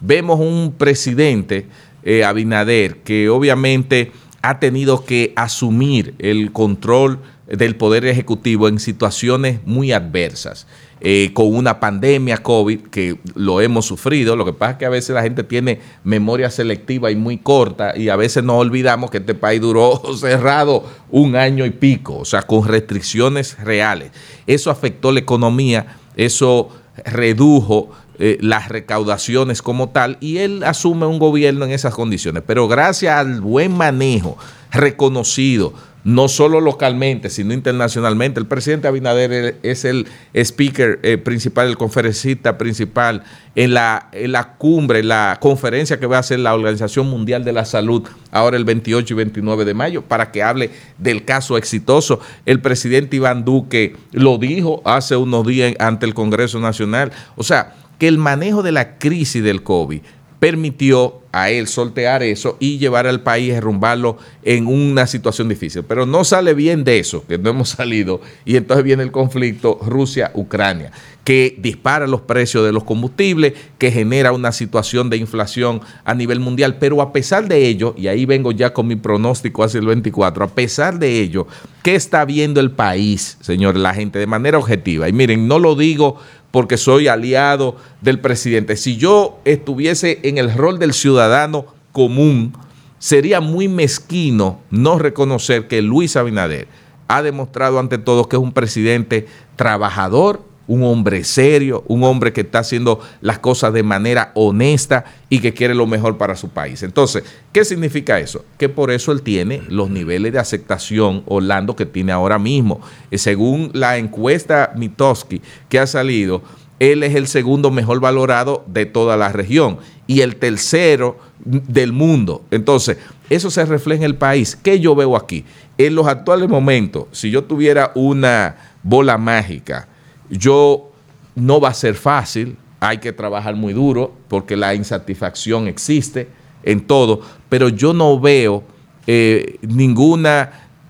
vemos 0.00 0.38
un 0.38 0.74
presidente 0.78 1.66
eh, 2.02 2.24
Abinader, 2.24 2.98
que 2.98 3.28
obviamente 3.28 4.12
ha 4.42 4.60
tenido 4.60 5.04
que 5.04 5.32
asumir 5.36 6.14
el 6.18 6.52
control 6.52 7.20
del 7.46 7.76
Poder 7.76 8.06
Ejecutivo 8.06 8.68
en 8.68 8.78
situaciones 8.78 9.60
muy 9.64 9.92
adversas. 9.92 10.66
Eh, 11.00 11.30
con 11.32 11.54
una 11.54 11.78
pandemia 11.78 12.38
COVID 12.38 12.88
que 12.88 13.20
lo 13.36 13.60
hemos 13.60 13.86
sufrido. 13.86 14.34
Lo 14.34 14.44
que 14.44 14.52
pasa 14.52 14.72
es 14.72 14.78
que 14.78 14.86
a 14.86 14.88
veces 14.88 15.14
la 15.14 15.22
gente 15.22 15.44
tiene 15.44 15.78
memoria 16.02 16.50
selectiva 16.50 17.12
y 17.12 17.14
muy 17.14 17.38
corta 17.38 17.96
y 17.96 18.08
a 18.08 18.16
veces 18.16 18.42
nos 18.42 18.56
olvidamos 18.56 19.08
que 19.08 19.18
este 19.18 19.36
país 19.36 19.60
duró 19.60 20.02
cerrado 20.18 20.84
un 21.10 21.36
año 21.36 21.64
y 21.64 21.70
pico, 21.70 22.16
o 22.18 22.24
sea, 22.24 22.42
con 22.42 22.66
restricciones 22.66 23.56
reales. 23.60 24.10
Eso 24.48 24.72
afectó 24.72 25.12
la 25.12 25.20
economía, 25.20 25.98
eso 26.16 26.70
redujo 27.04 27.90
eh, 28.20 28.36
las 28.40 28.68
recaudaciones 28.68 29.62
como 29.62 29.90
tal 29.90 30.16
y 30.20 30.38
él 30.38 30.64
asume 30.64 31.06
un 31.06 31.20
gobierno 31.20 31.64
en 31.64 31.70
esas 31.70 31.94
condiciones. 31.94 32.42
Pero 32.44 32.66
gracias 32.66 33.16
al 33.16 33.40
buen 33.40 33.76
manejo 33.76 34.36
reconocido, 34.72 35.72
no 36.02 36.26
solo 36.26 36.60
localmente, 36.60 37.30
sino 37.30 37.52
internacionalmente, 37.52 38.40
el 38.40 38.46
presidente 38.46 38.88
Abinader 38.88 39.58
es 39.62 39.84
el 39.84 40.06
speaker 40.34 40.98
eh, 41.02 41.18
principal, 41.18 41.68
el 41.68 41.76
conferencista 41.76 42.58
principal 42.58 43.22
en 43.54 43.74
la, 43.74 44.08
en 44.12 44.32
la 44.32 44.54
cumbre, 44.54 45.04
la 45.04 45.38
conferencia 45.40 46.00
que 46.00 46.06
va 46.06 46.16
a 46.16 46.20
hacer 46.20 46.40
la 46.40 46.54
Organización 46.54 47.08
Mundial 47.08 47.44
de 47.44 47.52
la 47.52 47.64
Salud 47.64 48.02
ahora 48.32 48.56
el 48.56 48.64
28 48.64 49.14
y 49.14 49.16
29 49.16 49.64
de 49.64 49.74
mayo, 49.74 50.02
para 50.02 50.32
que 50.32 50.42
hable 50.42 50.70
del 50.98 51.24
caso 51.24 51.56
exitoso. 51.56 52.20
El 52.46 52.60
presidente 52.60 53.16
Iván 53.16 53.44
Duque 53.44 53.94
lo 54.10 54.38
dijo 54.38 54.82
hace 54.84 55.14
unos 55.14 55.46
días 55.46 55.74
ante 55.78 56.06
el 56.06 56.14
Congreso 56.14 56.58
Nacional. 56.58 57.12
O 57.36 57.42
sea, 57.42 57.74
que 57.98 58.08
el 58.08 58.18
manejo 58.18 58.62
de 58.62 58.72
la 58.72 58.98
crisis 58.98 59.42
del 59.42 59.62
COVID 59.62 60.00
permitió 60.38 61.20
a 61.32 61.50
él 61.50 61.68
soltear 61.68 62.22
eso 62.22 62.56
y 62.58 62.78
llevar 62.78 63.06
al 63.06 63.20
país, 63.20 63.54
a 63.54 63.60
rumbarlo 63.60 64.16
en 64.42 64.66
una 64.66 65.06
situación 65.06 65.48
difícil. 65.48 65.82
Pero 65.84 66.06
no 66.06 66.24
sale 66.24 66.54
bien 66.54 66.84
de 66.84 66.98
eso, 66.98 67.24
que 67.26 67.38
no 67.38 67.50
hemos 67.50 67.68
salido, 67.70 68.20
y 68.44 68.56
entonces 68.56 68.84
viene 68.84 69.02
el 69.02 69.10
conflicto 69.10 69.78
Rusia-Ucrania, 69.82 70.90
que 71.24 71.56
dispara 71.58 72.06
los 72.06 72.22
precios 72.22 72.64
de 72.64 72.72
los 72.72 72.84
combustibles, 72.84 73.52
que 73.76 73.90
genera 73.90 74.32
una 74.32 74.52
situación 74.52 75.10
de 75.10 75.18
inflación 75.18 75.82
a 76.04 76.14
nivel 76.14 76.40
mundial. 76.40 76.78
Pero 76.78 77.02
a 77.02 77.12
pesar 77.12 77.46
de 77.48 77.66
ello, 77.66 77.94
y 77.98 78.06
ahí 78.06 78.24
vengo 78.24 78.52
ya 78.52 78.72
con 78.72 78.86
mi 78.86 78.96
pronóstico 78.96 79.62
hacia 79.62 79.80
el 79.80 79.86
24, 79.86 80.44
a 80.44 80.48
pesar 80.48 80.98
de 80.98 81.20
ello, 81.20 81.46
¿qué 81.82 81.94
está 81.94 82.24
viendo 82.24 82.60
el 82.60 82.70
país, 82.70 83.36
señor, 83.42 83.76
la 83.76 83.92
gente, 83.92 84.18
de 84.18 84.26
manera 84.26 84.56
objetiva? 84.56 85.08
Y 85.08 85.12
miren, 85.12 85.46
no 85.46 85.58
lo 85.58 85.74
digo 85.74 86.16
porque 86.50 86.76
soy 86.76 87.08
aliado 87.08 87.76
del 88.00 88.20
presidente. 88.20 88.76
Si 88.76 88.96
yo 88.96 89.40
estuviese 89.44 90.20
en 90.22 90.38
el 90.38 90.52
rol 90.52 90.78
del 90.78 90.92
ciudadano 90.92 91.66
común, 91.92 92.52
sería 92.98 93.40
muy 93.40 93.68
mezquino 93.68 94.60
no 94.70 94.98
reconocer 94.98 95.68
que 95.68 95.82
Luis 95.82 96.16
Abinader 96.16 96.68
ha 97.08 97.22
demostrado 97.22 97.78
ante 97.78 97.98
todos 97.98 98.28
que 98.28 98.36
es 98.36 98.42
un 98.42 98.52
presidente 98.52 99.26
trabajador, 99.56 100.42
un 100.68 100.84
hombre 100.84 101.24
serio, 101.24 101.82
un 101.88 102.04
hombre 102.04 102.32
que 102.32 102.42
está 102.42 102.60
haciendo 102.60 103.00
las 103.20 103.38
cosas 103.38 103.72
de 103.72 103.82
manera 103.82 104.30
honesta 104.34 105.04
y 105.30 105.40
que 105.40 105.54
quiere 105.54 105.74
lo 105.74 105.86
mejor 105.86 106.18
para 106.18 106.36
su 106.36 106.50
país. 106.50 106.82
Entonces, 106.82 107.24
¿qué 107.52 107.64
significa 107.64 108.20
eso? 108.20 108.44
Que 108.58 108.68
por 108.68 108.90
eso 108.90 109.10
él 109.10 109.22
tiene 109.22 109.62
los 109.68 109.90
niveles 109.90 110.32
de 110.32 110.38
aceptación 110.38 111.24
Orlando 111.26 111.74
que 111.74 111.86
tiene 111.86 112.12
ahora 112.12 112.38
mismo. 112.38 112.80
Eh, 113.10 113.18
según 113.18 113.70
la 113.72 113.96
encuesta 113.96 114.72
Mitoski 114.76 115.40
que 115.70 115.78
ha 115.78 115.86
salido, 115.86 116.42
él 116.78 117.02
es 117.02 117.14
el 117.14 117.26
segundo 117.26 117.70
mejor 117.70 117.98
valorado 118.00 118.62
de 118.66 118.86
toda 118.86 119.16
la 119.16 119.30
región 119.30 119.78
y 120.06 120.20
el 120.20 120.36
tercero 120.36 121.18
del 121.44 121.92
mundo. 121.92 122.44
Entonces, 122.50 122.98
eso 123.30 123.50
se 123.50 123.64
refleja 123.64 124.04
en 124.04 124.10
el 124.10 124.16
país. 124.16 124.54
¿Qué 124.54 124.78
yo 124.80 124.94
veo 124.94 125.16
aquí? 125.16 125.44
En 125.78 125.94
los 125.94 126.06
actuales 126.06 126.48
momentos, 126.48 127.06
si 127.12 127.30
yo 127.30 127.44
tuviera 127.44 127.90
una 127.94 128.56
bola 128.82 129.16
mágica, 129.16 129.88
yo 130.30 130.90
no 131.34 131.60
va 131.60 131.68
a 131.70 131.74
ser 131.74 131.94
fácil, 131.94 132.56
hay 132.80 132.98
que 132.98 133.12
trabajar 133.12 133.56
muy 133.56 133.72
duro 133.72 134.12
porque 134.28 134.56
la 134.56 134.74
insatisfacción 134.74 135.68
existe 135.68 136.28
en 136.62 136.86
todo, 136.86 137.20
pero 137.48 137.68
yo 137.68 137.92
no 137.92 138.18
veo 138.20 138.62
eh, 139.06 139.58
ningún 139.62 140.26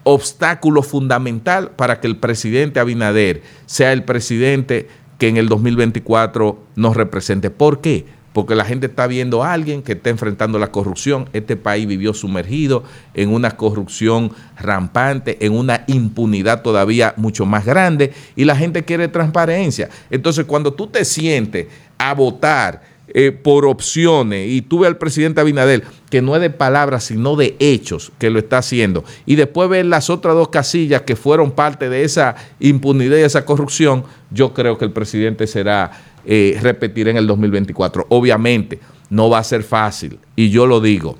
obstáculo 0.02 0.82
fundamental 0.82 1.70
para 1.70 2.00
que 2.00 2.06
el 2.06 2.16
presidente 2.16 2.80
Abinader 2.80 3.42
sea 3.66 3.92
el 3.92 4.04
presidente 4.04 4.88
que 5.18 5.28
en 5.28 5.36
el 5.36 5.48
2024 5.48 6.58
nos 6.76 6.96
represente. 6.96 7.50
¿Por 7.50 7.80
qué? 7.80 8.06
Porque 8.38 8.54
la 8.54 8.64
gente 8.64 8.86
está 8.86 9.08
viendo 9.08 9.42
a 9.42 9.52
alguien 9.52 9.82
que 9.82 9.94
está 9.94 10.10
enfrentando 10.10 10.60
la 10.60 10.70
corrupción. 10.70 11.28
Este 11.32 11.56
país 11.56 11.88
vivió 11.88 12.14
sumergido 12.14 12.84
en 13.14 13.30
una 13.30 13.56
corrupción 13.56 14.30
rampante, 14.56 15.44
en 15.44 15.54
una 15.54 15.82
impunidad 15.88 16.62
todavía 16.62 17.14
mucho 17.16 17.46
más 17.46 17.66
grande 17.66 18.12
y 18.36 18.44
la 18.44 18.54
gente 18.54 18.84
quiere 18.84 19.08
transparencia. 19.08 19.90
Entonces, 20.08 20.44
cuando 20.44 20.72
tú 20.72 20.86
te 20.86 21.04
sientes 21.04 21.66
a 21.98 22.14
votar 22.14 22.80
eh, 23.08 23.32
por 23.32 23.66
opciones 23.66 24.48
y 24.48 24.62
tú 24.62 24.78
ves 24.78 24.86
al 24.86 24.98
presidente 24.98 25.40
Abinader 25.40 25.82
que 26.08 26.22
no 26.22 26.36
es 26.36 26.40
de 26.40 26.50
palabras 26.50 27.04
sino 27.04 27.34
de 27.34 27.56
hechos 27.58 28.12
que 28.18 28.30
lo 28.30 28.38
está 28.38 28.58
haciendo 28.58 29.02
y 29.26 29.34
después 29.34 29.68
ves 29.68 29.84
las 29.84 30.10
otras 30.10 30.34
dos 30.34 30.50
casillas 30.50 31.02
que 31.02 31.16
fueron 31.16 31.50
parte 31.50 31.88
de 31.88 32.04
esa 32.04 32.36
impunidad 32.60 33.16
y 33.16 33.22
esa 33.22 33.44
corrupción, 33.46 34.04
yo 34.30 34.54
creo 34.54 34.78
que 34.78 34.84
el 34.84 34.92
presidente 34.92 35.46
será 35.46 35.90
eh, 36.30 36.58
repetir 36.60 37.08
en 37.08 37.16
el 37.16 37.26
2024. 37.26 38.04
Obviamente, 38.10 38.78
no 39.08 39.30
va 39.30 39.38
a 39.38 39.44
ser 39.44 39.62
fácil, 39.62 40.18
y 40.36 40.50
yo 40.50 40.66
lo 40.66 40.78
digo, 40.78 41.16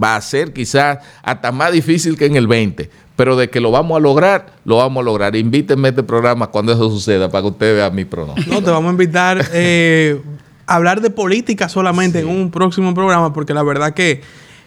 va 0.00 0.14
a 0.14 0.20
ser 0.20 0.52
quizás 0.52 0.98
hasta 1.24 1.50
más 1.50 1.72
difícil 1.72 2.16
que 2.16 2.26
en 2.26 2.36
el 2.36 2.46
20, 2.46 2.88
pero 3.16 3.34
de 3.34 3.50
que 3.50 3.58
lo 3.58 3.72
vamos 3.72 3.96
a 3.96 4.00
lograr, 4.00 4.54
lo 4.64 4.76
vamos 4.76 5.00
a 5.00 5.04
lograr. 5.04 5.34
Invítenme 5.34 5.88
a 5.88 5.90
este 5.90 6.04
programa 6.04 6.46
cuando 6.46 6.72
eso 6.72 6.88
suceda 6.90 7.28
para 7.28 7.42
que 7.42 7.48
usted 7.48 7.74
vea 7.74 7.90
mi 7.90 8.04
pronóstico. 8.04 8.52
No, 8.52 8.62
te 8.62 8.70
vamos 8.70 8.90
a 8.90 8.92
invitar 8.92 9.44
eh, 9.52 10.22
a 10.64 10.76
hablar 10.76 11.00
de 11.00 11.10
política 11.10 11.68
solamente 11.68 12.20
en 12.20 12.28
un 12.28 12.52
próximo 12.52 12.94
programa, 12.94 13.32
porque 13.32 13.52
la 13.52 13.64
verdad 13.64 13.94
que 13.94 14.22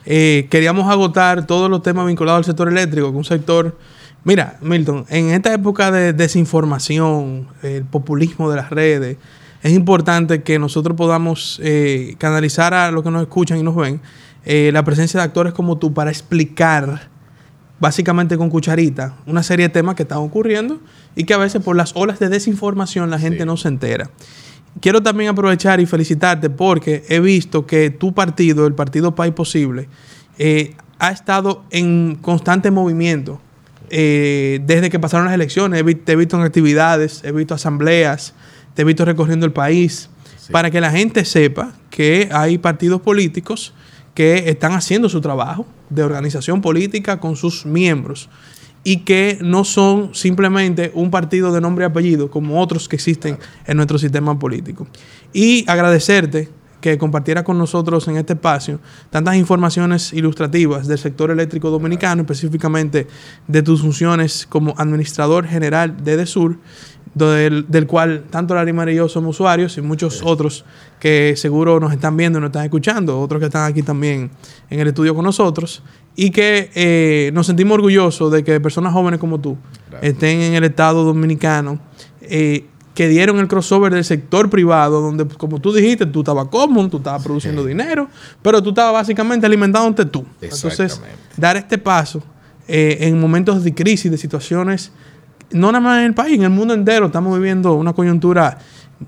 eh, 0.05 0.47
queríamos 0.49 0.91
agotar 0.91 1.47
todos 1.47 1.69
los 1.69 1.81
temas 1.81 2.05
vinculados 2.05 2.39
al 2.39 2.43
sector 2.43 2.67
eléctrico, 2.67 3.11
que 3.11 3.17
un 3.17 3.23
sector... 3.23 3.77
Mira, 4.25 4.57
Milton, 4.61 5.05
en 5.07 5.29
esta 5.29 5.53
época 5.53 5.89
de 5.89 6.11
desinformación, 6.11 7.47
el 7.61 7.85
populismo 7.85 8.49
de 8.49 8.57
las 8.57 8.69
redes, 8.69 9.17
es 9.63 9.71
importante 9.71 10.43
que 10.43 10.59
nosotros 10.59 10.95
podamos 10.97 11.59
eh, 11.63 12.15
canalizar 12.17 12.73
a 12.73 12.91
los 12.91 13.01
que 13.01 13.09
nos 13.09 13.21
escuchan 13.21 13.57
y 13.57 13.63
nos 13.63 13.75
ven 13.75 14.01
eh, 14.45 14.71
la 14.73 14.83
presencia 14.83 15.21
de 15.21 15.23
actores 15.23 15.53
como 15.53 15.77
tú 15.77 15.93
para 15.93 16.11
explicar 16.11 17.09
básicamente 17.79 18.37
con 18.37 18.49
cucharita 18.49 19.15
una 19.25 19.41
serie 19.41 19.67
de 19.67 19.73
temas 19.73 19.95
que 19.95 20.03
están 20.03 20.17
ocurriendo 20.17 20.81
y 21.15 21.23
que 21.23 21.33
a 21.33 21.37
veces 21.37 21.63
por 21.63 21.77
las 21.77 21.95
olas 21.95 22.19
de 22.19 22.27
desinformación 22.27 23.09
la 23.09 23.19
gente 23.19 23.45
no 23.45 23.55
se 23.55 23.69
entera. 23.69 24.09
Quiero 24.81 25.01
también 25.01 25.29
aprovechar 25.29 25.79
y 25.79 25.85
felicitarte 25.85 26.49
porque 26.49 27.05
he 27.07 27.21
visto 27.21 27.65
que 27.65 27.89
tu 27.89 28.13
partido, 28.13 28.67
el 28.67 28.73
Partido 28.73 29.15
País 29.15 29.33
Posible, 29.33 29.87
eh, 30.39 30.75
ha 30.99 31.11
estado 31.11 31.63
en 31.69 32.17
constante 32.21 32.69
movimiento 32.69 33.39
eh, 33.89 34.59
desde 34.65 34.89
que 34.89 34.99
pasaron 34.99 35.27
las 35.27 35.35
elecciones. 35.35 35.83
te 36.03 36.11
he 36.11 36.15
visto 36.17 36.35
en 36.35 36.43
actividades, 36.43 37.23
he 37.23 37.31
visto 37.31 37.53
asambleas, 37.53 38.33
te 38.73 38.81
he 38.81 38.85
visto 38.85 39.05
recorriendo 39.05 39.45
el 39.45 39.51
país, 39.51 40.09
para 40.51 40.69
que 40.71 40.81
la 40.81 40.91
gente 40.91 41.25
sepa 41.25 41.73
que 41.89 42.29
hay 42.31 42.57
partidos 42.57 43.01
políticos 43.01 43.73
que 44.13 44.49
están 44.49 44.73
haciendo 44.73 45.09
su 45.09 45.21
trabajo 45.21 45.65
de 45.89 46.03
organización 46.03 46.61
política 46.61 47.19
con 47.19 47.35
sus 47.35 47.65
miembros 47.65 48.29
y 48.83 48.97
que 48.97 49.39
no 49.41 49.63
son 49.63 50.13
simplemente 50.13 50.91
un 50.93 51.09
partido 51.09 51.53
de 51.53 51.61
nombre 51.61 51.85
y 51.85 51.87
apellido 51.87 52.29
como 52.29 52.61
otros 52.61 52.89
que 52.89 52.97
existen 52.97 53.37
en 53.65 53.77
nuestro 53.77 53.97
sistema 53.97 54.37
político. 54.37 54.87
Y 55.31 55.63
agradecerte 55.69 56.49
que 56.81 56.97
compartiera 56.97 57.45
con 57.45 57.57
nosotros 57.57 58.09
en 58.09 58.17
este 58.17 58.33
espacio 58.33 58.81
tantas 59.09 59.37
informaciones 59.37 60.11
ilustrativas 60.11 60.85
del 60.85 60.97
sector 60.97 61.31
eléctrico 61.31 61.69
dominicano, 61.69 62.23
específicamente 62.23 63.07
de 63.47 63.63
tus 63.63 63.81
funciones 63.81 64.45
como 64.49 64.73
administrador 64.77 65.47
general 65.47 66.03
de 66.03 66.17
DESUR, 66.17 66.59
del, 67.13 67.65
del 67.69 67.87
cual 67.87 68.23
tanto 68.29 68.55
Larimar 68.55 68.89
y 68.89 68.95
yo 68.95 69.07
somos 69.07 69.35
usuarios 69.35 69.77
y 69.77 69.81
muchos 69.81 70.21
otros 70.23 70.65
que 70.99 71.33
seguro 71.35 71.79
nos 71.79 71.91
están 71.91 72.17
viendo 72.17 72.39
y 72.39 72.41
nos 72.41 72.49
están 72.49 72.63
escuchando, 72.63 73.19
otros 73.19 73.39
que 73.39 73.45
están 73.47 73.69
aquí 73.69 73.83
también 73.83 74.31
en 74.69 74.79
el 74.79 74.87
estudio 74.87 75.13
con 75.13 75.25
nosotros, 75.25 75.83
y 76.15 76.31
que 76.31 76.71
eh, 76.75 77.31
nos 77.33 77.47
sentimos 77.47 77.75
orgullosos 77.75 78.31
de 78.31 78.43
que 78.43 78.59
personas 78.59 78.93
jóvenes 78.93 79.19
como 79.19 79.39
tú 79.39 79.57
estén 80.01 80.41
en 80.41 80.53
el 80.53 80.63
Estado 80.63 81.03
dominicano. 81.03 81.79
Eh, 82.21 82.65
que 82.93 83.07
dieron 83.07 83.39
el 83.39 83.47
crossover 83.47 83.91
del 83.91 84.03
sector 84.03 84.49
privado, 84.49 85.01
donde, 85.01 85.25
como 85.25 85.59
tú 85.59 85.73
dijiste, 85.73 86.05
tú 86.05 86.19
estabas 86.19 86.47
cómodo, 86.49 86.89
tú 86.89 86.97
estabas 86.97 87.23
produciendo 87.23 87.65
dinero, 87.65 88.07
pero 88.41 88.61
tú 88.61 88.69
estabas 88.69 88.93
básicamente 88.93 89.45
alimentándote 89.45 90.05
tú. 90.05 90.25
Entonces, 90.39 91.01
dar 91.35 91.57
este 91.57 91.79
paso 91.79 92.21
eh, 92.67 92.97
en 93.01 93.19
momentos 93.19 93.63
de 93.63 93.73
crisis, 93.73 94.11
de 94.11 94.17
situaciones, 94.17 94.91
no 95.53 95.71
nada 95.71 95.79
más 95.79 95.99
en 95.99 96.05
el 96.05 96.13
país, 96.13 96.37
en 96.37 96.43
el 96.43 96.49
mundo 96.49 96.73
entero, 96.73 97.07
estamos 97.07 97.37
viviendo 97.37 97.73
una 97.73 97.93
coyuntura 97.93 98.57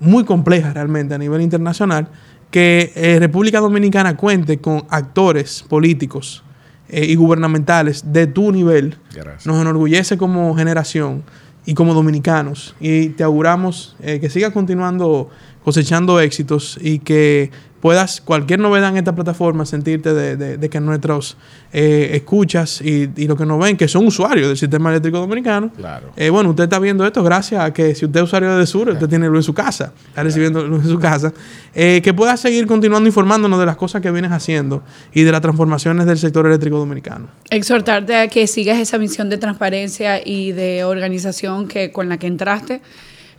muy 0.00 0.24
compleja 0.24 0.72
realmente 0.72 1.14
a 1.14 1.18
nivel 1.18 1.40
internacional, 1.40 2.08
que 2.50 2.92
eh, 2.94 3.18
República 3.18 3.60
Dominicana 3.60 4.16
cuente 4.16 4.58
con 4.58 4.84
actores 4.88 5.64
políticos 5.68 6.42
eh, 6.88 7.04
y 7.04 7.14
gubernamentales 7.16 8.12
de 8.12 8.26
tu 8.26 8.52
nivel, 8.52 8.96
nos 9.44 9.60
enorgullece 9.60 10.16
como 10.16 10.54
generación 10.54 11.24
y 11.64 11.74
como 11.74 11.94
dominicanos. 11.94 12.76
Y 12.78 13.08
te 13.10 13.24
auguramos 13.24 13.96
eh, 14.00 14.20
que 14.20 14.30
sigas 14.30 14.52
continuando 14.52 15.30
cosechando 15.66 16.20
éxitos 16.20 16.78
y 16.80 17.00
que 17.00 17.50
puedas, 17.80 18.20
cualquier 18.20 18.60
novedad 18.60 18.90
en 18.90 18.98
esta 18.98 19.16
plataforma, 19.16 19.66
sentirte 19.66 20.14
de, 20.14 20.70
que 20.70 20.78
nuestros 20.78 21.36
eh, 21.72 22.10
escuchas 22.12 22.80
y, 22.80 23.10
y 23.16 23.26
los 23.26 23.36
que 23.36 23.44
nos 23.44 23.58
ven, 23.58 23.76
que 23.76 23.88
son 23.88 24.06
usuarios 24.06 24.46
del 24.46 24.56
sistema 24.56 24.90
eléctrico 24.90 25.18
dominicano, 25.18 25.72
claro. 25.76 26.12
Eh, 26.14 26.30
bueno, 26.30 26.50
usted 26.50 26.64
está 26.64 26.78
viendo 26.78 27.04
esto 27.04 27.20
gracias 27.24 27.64
a 27.64 27.72
que 27.72 27.96
si 27.96 28.04
usted 28.04 28.20
es 28.20 28.24
usuario 28.26 28.56
de 28.56 28.64
Sur, 28.64 28.90
usted 28.90 29.08
tiene 29.08 29.26
luz 29.26 29.38
en 29.38 29.42
su 29.42 29.54
casa, 29.54 29.92
está 30.06 30.22
recibiendo 30.22 30.64
luz 30.64 30.84
en 30.84 30.90
su 30.90 31.00
casa, 31.00 31.32
que 31.74 32.14
pueda 32.14 32.36
seguir 32.36 32.68
continuando 32.68 33.08
informándonos 33.08 33.58
de 33.58 33.66
las 33.66 33.76
cosas 33.76 34.00
que 34.00 34.12
vienes 34.12 34.30
haciendo 34.30 34.84
y 35.12 35.24
de 35.24 35.32
las 35.32 35.40
transformaciones 35.40 36.06
del 36.06 36.16
sector 36.16 36.46
eléctrico 36.46 36.78
dominicano. 36.78 37.26
Exhortarte 37.50 38.14
a 38.14 38.28
que 38.28 38.46
sigas 38.46 38.78
esa 38.78 38.98
misión 38.98 39.28
de 39.30 39.38
transparencia 39.38 40.24
y 40.24 40.52
de 40.52 40.84
organización 40.84 41.66
que 41.66 41.90
con 41.90 42.08
la 42.08 42.18
que 42.18 42.28
entraste. 42.28 42.82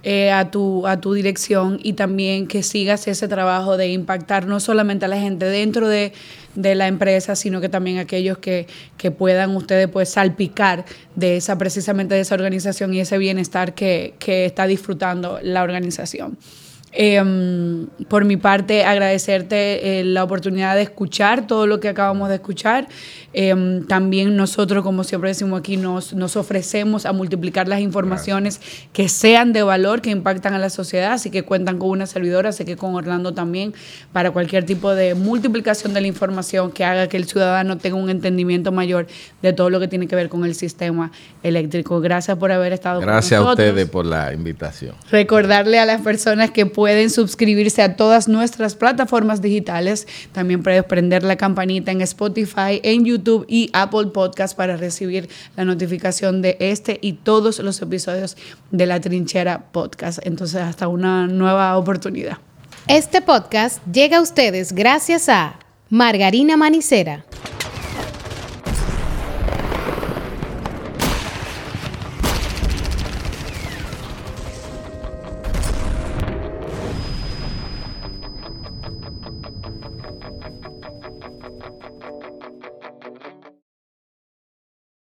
Eh, 0.10 0.32
a, 0.32 0.52
tu, 0.52 0.88
a 0.88 1.02
tu 1.02 1.12
dirección 1.12 1.82
y 1.84 1.92
también 1.92 2.48
que 2.48 2.64
sigas 2.64 3.10
ese 3.10 3.28
trabajo 3.28 3.76
de 3.76 3.90
impactar 3.90 4.48
no 4.48 4.62
solamente 4.62 5.04
a 5.04 5.10
la 5.10 5.20
gente 5.20 5.44
dentro 5.48 5.90
de, 5.90 6.14
la 6.56 6.88
empresa, 6.88 7.36
sino 7.36 7.60
que 7.60 7.68
también 7.68 7.98
aquellos 7.98 8.38
que, 8.38 8.68
que, 8.96 9.12
puedan 9.12 9.54
ustedes 9.54 9.90
pues 9.90 10.08
salpicar 10.08 10.86
de 11.16 11.36
esa 11.36 11.58
precisamente 11.58 12.16
de 12.16 12.22
esa 12.22 12.36
organización 12.36 12.94
y 12.94 13.02
ese 13.02 13.18
bienestar 13.18 13.76
que, 13.76 14.14
que 14.18 14.46
está 14.46 14.66
disfrutando 14.66 15.40
la 15.44 15.62
organización. 15.62 16.38
Em, 16.94 17.88
por 18.08 18.26
mi 18.26 18.38
parte, 18.38 18.86
agradecerte 18.86 20.00
eh, 20.00 20.04
la 20.04 20.24
oportunidad 20.24 20.76
de 20.76 20.84
escuchar 20.84 21.46
todo 21.46 21.68
lo 21.68 21.80
que 21.80 21.90
acabamos 21.90 22.30
de 22.30 22.36
escuchar. 22.36 22.88
Em, 23.40 23.86
también 23.86 24.36
nosotros, 24.36 24.84
como 24.84 25.04
siempre 25.04 25.30
decimos 25.30 25.60
aquí, 25.60 25.78
nos, 25.78 26.14
nos 26.14 26.36
ofrecemos 26.36 27.06
a 27.06 27.14
multiplicar 27.14 27.68
las 27.68 27.82
informaciones 27.82 28.60
que 28.94 29.10
sean 29.10 29.54
de 29.54 29.62
valor, 29.62 30.02
que 30.02 30.10
impactan 30.10 30.56
a 30.56 30.58
la 30.58 30.72
sociedad, 30.72 31.14
así 31.14 31.30
que 31.30 31.44
cuentan 31.44 31.78
con 31.78 31.90
una 31.90 32.08
servidora, 32.08 32.52
sé 32.52 32.66
que 32.66 32.76
con 32.76 32.96
Orlando 32.96 33.36
también, 33.36 33.76
para 34.12 34.32
cualquier 34.32 34.66
tipo 34.66 34.96
de 34.96 35.14
multiplicación 35.14 35.94
de 35.94 36.02
la 36.02 36.08
información 36.08 36.72
que 36.72 36.84
haga 36.84 37.08
que 37.08 37.18
el 37.18 37.26
ciudadano 37.26 37.78
tenga 37.78 37.98
un 37.98 38.10
entendimiento 38.10 38.72
mayor 38.72 39.06
de 39.44 39.54
todo 39.54 39.70
lo 39.70 39.80
que 39.80 39.88
tiene 39.88 40.08
que 40.08 40.16
ver 40.16 40.30
con 40.30 40.44
el 40.44 40.56
sistema 40.56 41.12
eléctrico. 41.44 42.02
Gracias 42.02 42.38
por 42.38 42.52
haber 42.52 42.74
estado 42.74 43.02
Gracias 43.02 43.40
con 43.40 43.50
nosotros. 43.50 43.58
Gracias 43.58 43.70
a 43.70 43.84
ustedes 43.84 43.90
por 43.92 44.06
la 44.08 44.34
invitación. 44.34 44.96
Recordarle 45.12 45.78
a 45.78 45.86
las 45.86 46.02
personas 46.02 46.50
que 46.50 46.66
pueden 46.66 46.88
pueden 46.88 47.10
suscribirse 47.10 47.82
a 47.82 47.98
todas 47.98 48.30
nuestras 48.30 48.76
plataformas 48.76 49.42
digitales. 49.42 50.08
También 50.32 50.64
puedes 50.64 50.86
prender 50.86 51.22
la 51.22 51.36
campanita 51.36 51.92
en 51.92 52.00
Spotify, 52.00 52.80
en 52.82 53.04
YouTube 53.28 53.46
y 53.48 53.70
Apple 53.74 54.08
Podcast 54.08 54.56
para 54.56 54.78
recibir 54.78 55.30
la 55.56 55.66
notificación 55.66 56.42
de 56.42 56.58
este 56.60 56.98
y 57.02 57.14
todos 57.14 57.60
los 57.60 57.82
episodios 57.82 58.38
de 58.72 58.86
La 58.86 59.00
Trinchera 59.02 59.66
Podcast. 59.72 60.20
Entonces, 60.24 60.62
hasta 60.62 60.88
una 60.88 61.28
nueva 61.28 61.78
oportunidad. 61.78 62.38
Este 62.88 63.22
podcast 63.22 63.86
llega 63.92 64.18
a 64.18 64.22
ustedes 64.22 64.72
gracias 64.72 65.28
a 65.28 65.60
Margarina 65.90 66.56
Manicera. 66.56 67.26